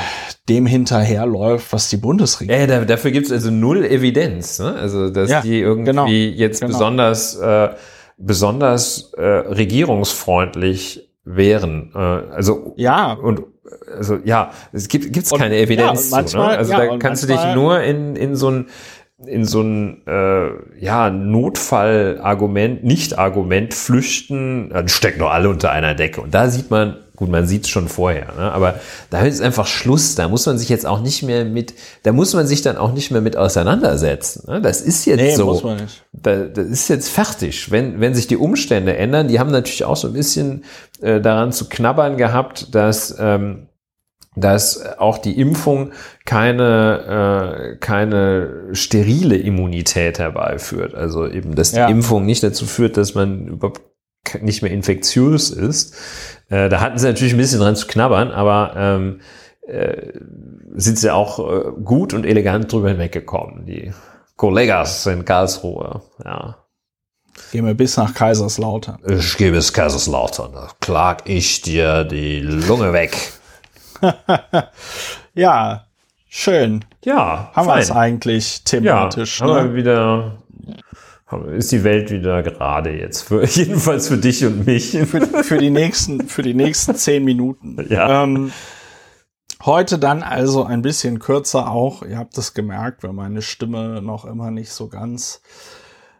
dem 0.48 0.66
hinterherläuft, 0.66 1.72
was 1.72 1.90
die 1.90 1.98
Bundesregierung. 1.98 2.68
Ja, 2.68 2.84
dafür 2.84 3.10
gibt 3.10 3.26
es 3.26 3.32
also 3.32 3.50
null 3.50 3.84
Evidenz, 3.84 4.58
ne? 4.58 4.74
Also 4.74 5.10
dass 5.10 5.30
ja, 5.30 5.40
die 5.42 5.60
irgendwie 5.60 5.90
genau, 5.90 6.06
jetzt 6.06 6.60
genau. 6.60 6.72
besonders 6.72 7.36
äh, 7.36 7.68
besonders 8.16 9.12
äh, 9.16 9.22
regierungsfreundlich 9.22 11.10
wären. 11.24 11.92
Äh, 11.94 11.98
also 11.98 12.72
ja 12.76 13.12
und 13.12 13.42
also 13.94 14.18
ja, 14.24 14.52
es 14.72 14.88
gibt 14.88 15.12
gibt's 15.12 15.30
keine 15.30 15.58
Evidenz. 15.58 16.10
Ja, 16.10 16.16
manchmal, 16.16 16.26
zu, 16.26 16.38
ne? 16.38 16.58
Also 16.58 16.72
ja, 16.72 16.86
da 16.86 16.96
kannst 16.96 17.22
du 17.22 17.26
dich 17.26 17.54
nur 17.54 17.82
in 17.82 18.16
in 18.16 18.34
so 18.34 18.50
ein 18.50 18.68
in 19.26 19.44
so 19.44 19.62
ein 19.62 20.06
äh, 20.06 20.50
ja, 20.78 21.10
Notfallargument, 21.10 22.84
Nicht-Argument 22.84 23.74
flüchten, 23.74 24.70
dann 24.70 24.88
stecken 24.88 25.18
doch 25.18 25.30
alle 25.30 25.48
unter 25.48 25.72
einer 25.72 25.94
Decke. 25.94 26.20
Und 26.20 26.34
da 26.34 26.48
sieht 26.48 26.70
man, 26.70 26.96
Gut, 27.18 27.30
man 27.30 27.48
sieht 27.48 27.64
es 27.64 27.68
schon 27.68 27.88
vorher, 27.88 28.32
ne? 28.36 28.52
aber 28.52 28.78
da 29.10 29.22
ist 29.22 29.42
einfach 29.42 29.66
Schluss. 29.66 30.14
Da 30.14 30.28
muss 30.28 30.46
man 30.46 30.56
sich 30.56 30.68
jetzt 30.68 30.86
auch 30.86 31.00
nicht 31.00 31.24
mehr 31.24 31.44
mit, 31.44 31.74
da 32.04 32.12
muss 32.12 32.32
man 32.32 32.46
sich 32.46 32.62
dann 32.62 32.76
auch 32.76 32.92
nicht 32.92 33.10
mehr 33.10 33.20
mit 33.20 33.36
auseinandersetzen. 33.36 34.44
Ne? 34.46 34.60
Das 34.60 34.80
ist 34.80 35.04
jetzt 35.04 35.20
nee, 35.20 35.34
so. 35.34 35.46
Muss 35.46 35.64
man 35.64 35.78
nicht. 35.78 36.04
Da, 36.12 36.44
das 36.44 36.68
ist 36.68 36.86
jetzt 36.86 37.08
fertig. 37.08 37.72
Wenn, 37.72 37.98
wenn 37.98 38.14
sich 38.14 38.28
die 38.28 38.36
Umstände 38.36 38.96
ändern, 38.96 39.26
die 39.26 39.40
haben 39.40 39.50
natürlich 39.50 39.84
auch 39.84 39.96
so 39.96 40.06
ein 40.06 40.12
bisschen 40.12 40.62
äh, 41.00 41.20
daran 41.20 41.50
zu 41.50 41.68
knabbern 41.68 42.18
gehabt, 42.18 42.72
dass 42.72 43.16
ähm, 43.18 43.67
dass 44.40 44.98
auch 44.98 45.18
die 45.18 45.40
Impfung 45.40 45.92
keine, 46.24 47.72
äh, 47.72 47.76
keine 47.76 48.68
sterile 48.72 49.36
Immunität 49.36 50.18
herbeiführt. 50.18 50.94
Also 50.94 51.26
eben, 51.26 51.54
dass 51.54 51.72
die 51.72 51.78
ja. 51.78 51.88
Impfung 51.88 52.26
nicht 52.26 52.42
dazu 52.42 52.66
führt, 52.66 52.96
dass 52.96 53.14
man 53.14 53.46
überhaupt 53.46 53.82
nicht 54.42 54.62
mehr 54.62 54.72
infektiös 54.72 55.50
ist. 55.50 55.94
Äh, 56.48 56.68
da 56.68 56.80
hatten 56.80 56.98
sie 56.98 57.06
natürlich 57.06 57.34
ein 57.34 57.38
bisschen 57.38 57.60
dran 57.60 57.76
zu 57.76 57.86
knabbern, 57.86 58.30
aber 58.30 58.74
ähm, 58.76 59.20
äh, 59.66 60.12
sind 60.74 60.98
sie 60.98 61.12
auch 61.12 61.38
äh, 61.38 61.70
gut 61.82 62.14
und 62.14 62.24
elegant 62.24 62.72
drüber 62.72 62.88
hinweggekommen, 62.88 63.66
die 63.66 63.92
Kollegas 64.36 65.06
in 65.06 65.24
Karlsruhe. 65.24 66.02
Ja. 66.24 66.56
Gehen 67.52 67.66
wir 67.66 67.74
bis 67.74 67.96
nach 67.96 68.14
Kaiserslautern. 68.14 68.98
Ich 69.06 69.36
gehe 69.36 69.52
bis 69.52 69.72
Kaiserslautern. 69.72 70.52
Da 70.52 70.70
klag 70.80 71.22
ich 71.26 71.62
dir 71.62 72.04
die 72.04 72.40
Lunge 72.40 72.92
weg. 72.92 73.32
ja, 75.34 75.86
schön. 76.28 76.84
Ja, 77.04 77.50
haben 77.54 77.68
wir 77.68 77.76
es 77.76 77.90
eigentlich 77.90 78.64
thematisch. 78.64 79.40
Ja, 79.40 79.46
haben 79.46 79.54
ne? 79.54 79.70
wir 79.70 79.74
wieder 79.76 80.38
ist 81.56 81.72
die 81.72 81.84
Welt 81.84 82.10
wieder 82.10 82.42
gerade 82.42 82.90
jetzt. 82.90 83.22
Für, 83.22 83.44
jedenfalls 83.46 84.08
für 84.08 84.16
dich 84.16 84.44
und 84.44 84.66
mich. 84.66 84.92
Für, 84.92 85.20
für, 85.44 85.58
die 85.58 85.70
nächsten, 85.70 86.26
für 86.28 86.42
die 86.42 86.54
nächsten 86.54 86.94
zehn 86.94 87.24
Minuten. 87.24 87.76
Ja. 87.88 88.24
Ähm, 88.24 88.52
heute 89.64 89.98
dann 89.98 90.22
also 90.22 90.64
ein 90.64 90.82
bisschen 90.82 91.18
kürzer 91.18 91.70
auch. 91.70 92.02
Ihr 92.02 92.18
habt 92.18 92.36
es 92.36 92.54
gemerkt, 92.54 93.02
weil 93.02 93.12
meine 93.12 93.42
Stimme 93.42 94.02
noch 94.02 94.24
immer 94.24 94.50
nicht 94.50 94.72
so 94.72 94.88
ganz 94.88 95.40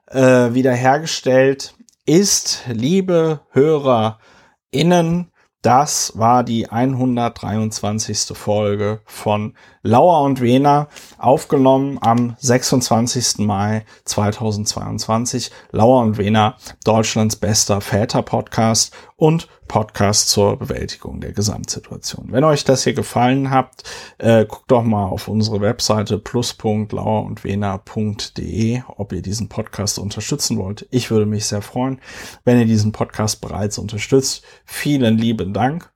äh, 0.07 0.55
wiederhergestellt 0.55 1.75
ist. 2.07 2.65
Liebe 2.69 3.41
HörerInnen, 3.51 5.31
das 5.63 6.13
war 6.17 6.45
die 6.45 6.71
123. 6.71 8.37
Folge 8.37 9.01
von 9.05 9.55
Lauer 9.83 10.23
und 10.23 10.41
Wena, 10.41 10.89
aufgenommen 11.19 11.99
am 12.01 12.37
26. 12.39 13.39
Mai 13.39 13.85
2022. 14.05 15.51
Lauer 15.73 16.03
und 16.03 16.17
Wena, 16.17 16.57
Deutschlands 16.85 17.37
bester 17.37 17.81
Väter-Podcast 17.81 18.95
und 19.17 19.49
Podcast 19.69 20.31
zur 20.31 20.57
Bewältigung 20.57 21.21
der 21.21 21.33
Gesamtsituation. 21.33 22.33
Wenn 22.33 22.43
euch 22.45 22.65
das 22.65 22.85
hier 22.85 22.95
gefallen 22.95 23.51
hat, 23.51 23.83
äh, 24.19 24.47
guckt 24.47 24.71
doch 24.71 24.83
mal 24.83 25.07
auf 25.07 25.29
unsere 25.29 25.61
Webseite 25.61 26.19
plus.lauerundwena.de, 26.19 28.83
ob 28.97 29.13
ihr 29.13 29.23
diesen 29.23 29.49
Podcast 29.49 29.99
unterstützen 29.99 30.59
wollt. 30.59 30.87
Ich 30.91 31.11
würde 31.11 31.27
mich 31.27 31.47
sehr 31.47 31.63
freuen, 31.63 32.01
wenn 32.45 32.59
ihr 32.59 32.67
diesen 32.67 32.93
Podcast 32.93 33.41
bereits 33.41 33.79
unterstützt. 33.79 34.43
Vielen 34.65 35.19
lieben 35.19 35.53
Dank. 35.53 35.91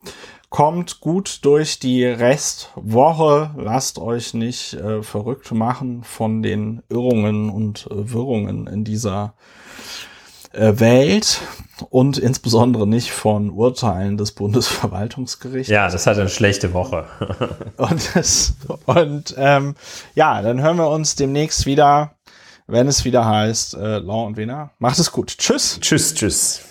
Kommt 0.53 1.01
gut 1.01 1.47
durch 1.47 1.78
die 1.78 2.05
Restwoche. 2.05 3.55
Lasst 3.57 3.99
euch 3.99 4.35
nicht 4.35 4.74
äh, 4.74 5.03
verrückt 5.03 5.51
machen 5.53 6.05
von 6.05 6.43
den 6.43 6.82
Irrungen 6.90 7.49
und 7.49 7.89
äh, 7.90 8.12
Wirrungen 8.12 8.66
in 8.66 8.85
dieser 8.85 9.32
äh, 10.53 10.78
Welt 10.78 11.40
und 11.83 12.19
insbesondere 12.19 12.87
nicht 12.87 13.13
von 13.13 13.51
Urteilen 13.51 14.17
des 14.17 14.33
Bundesverwaltungsgerichts. 14.33 15.71
Ja, 15.71 15.91
das 15.91 16.07
hat 16.07 16.19
eine 16.19 16.29
schlechte 16.29 16.73
Woche. 16.73 17.07
und 17.77 18.17
das, 18.17 18.55
und 18.87 19.35
ähm, 19.37 19.75
ja, 20.15 20.43
dann 20.43 20.61
hören 20.61 20.77
wir 20.79 20.89
uns 20.89 21.17
demnächst 21.17 21.67
wieder, 21.67 22.15
wenn 22.67 22.89
es 22.89 23.05
wieder 23.05 23.27
heißt 23.27 23.75
äh, 23.75 23.99
Law 23.99 24.27
und 24.27 24.37
Wiener. 24.37 24.71
Macht 24.79 24.99
es 24.99 25.13
gut. 25.13 25.37
Tschüss. 25.39 25.79
Tschüss, 25.81 26.15
tschüss. 26.15 26.63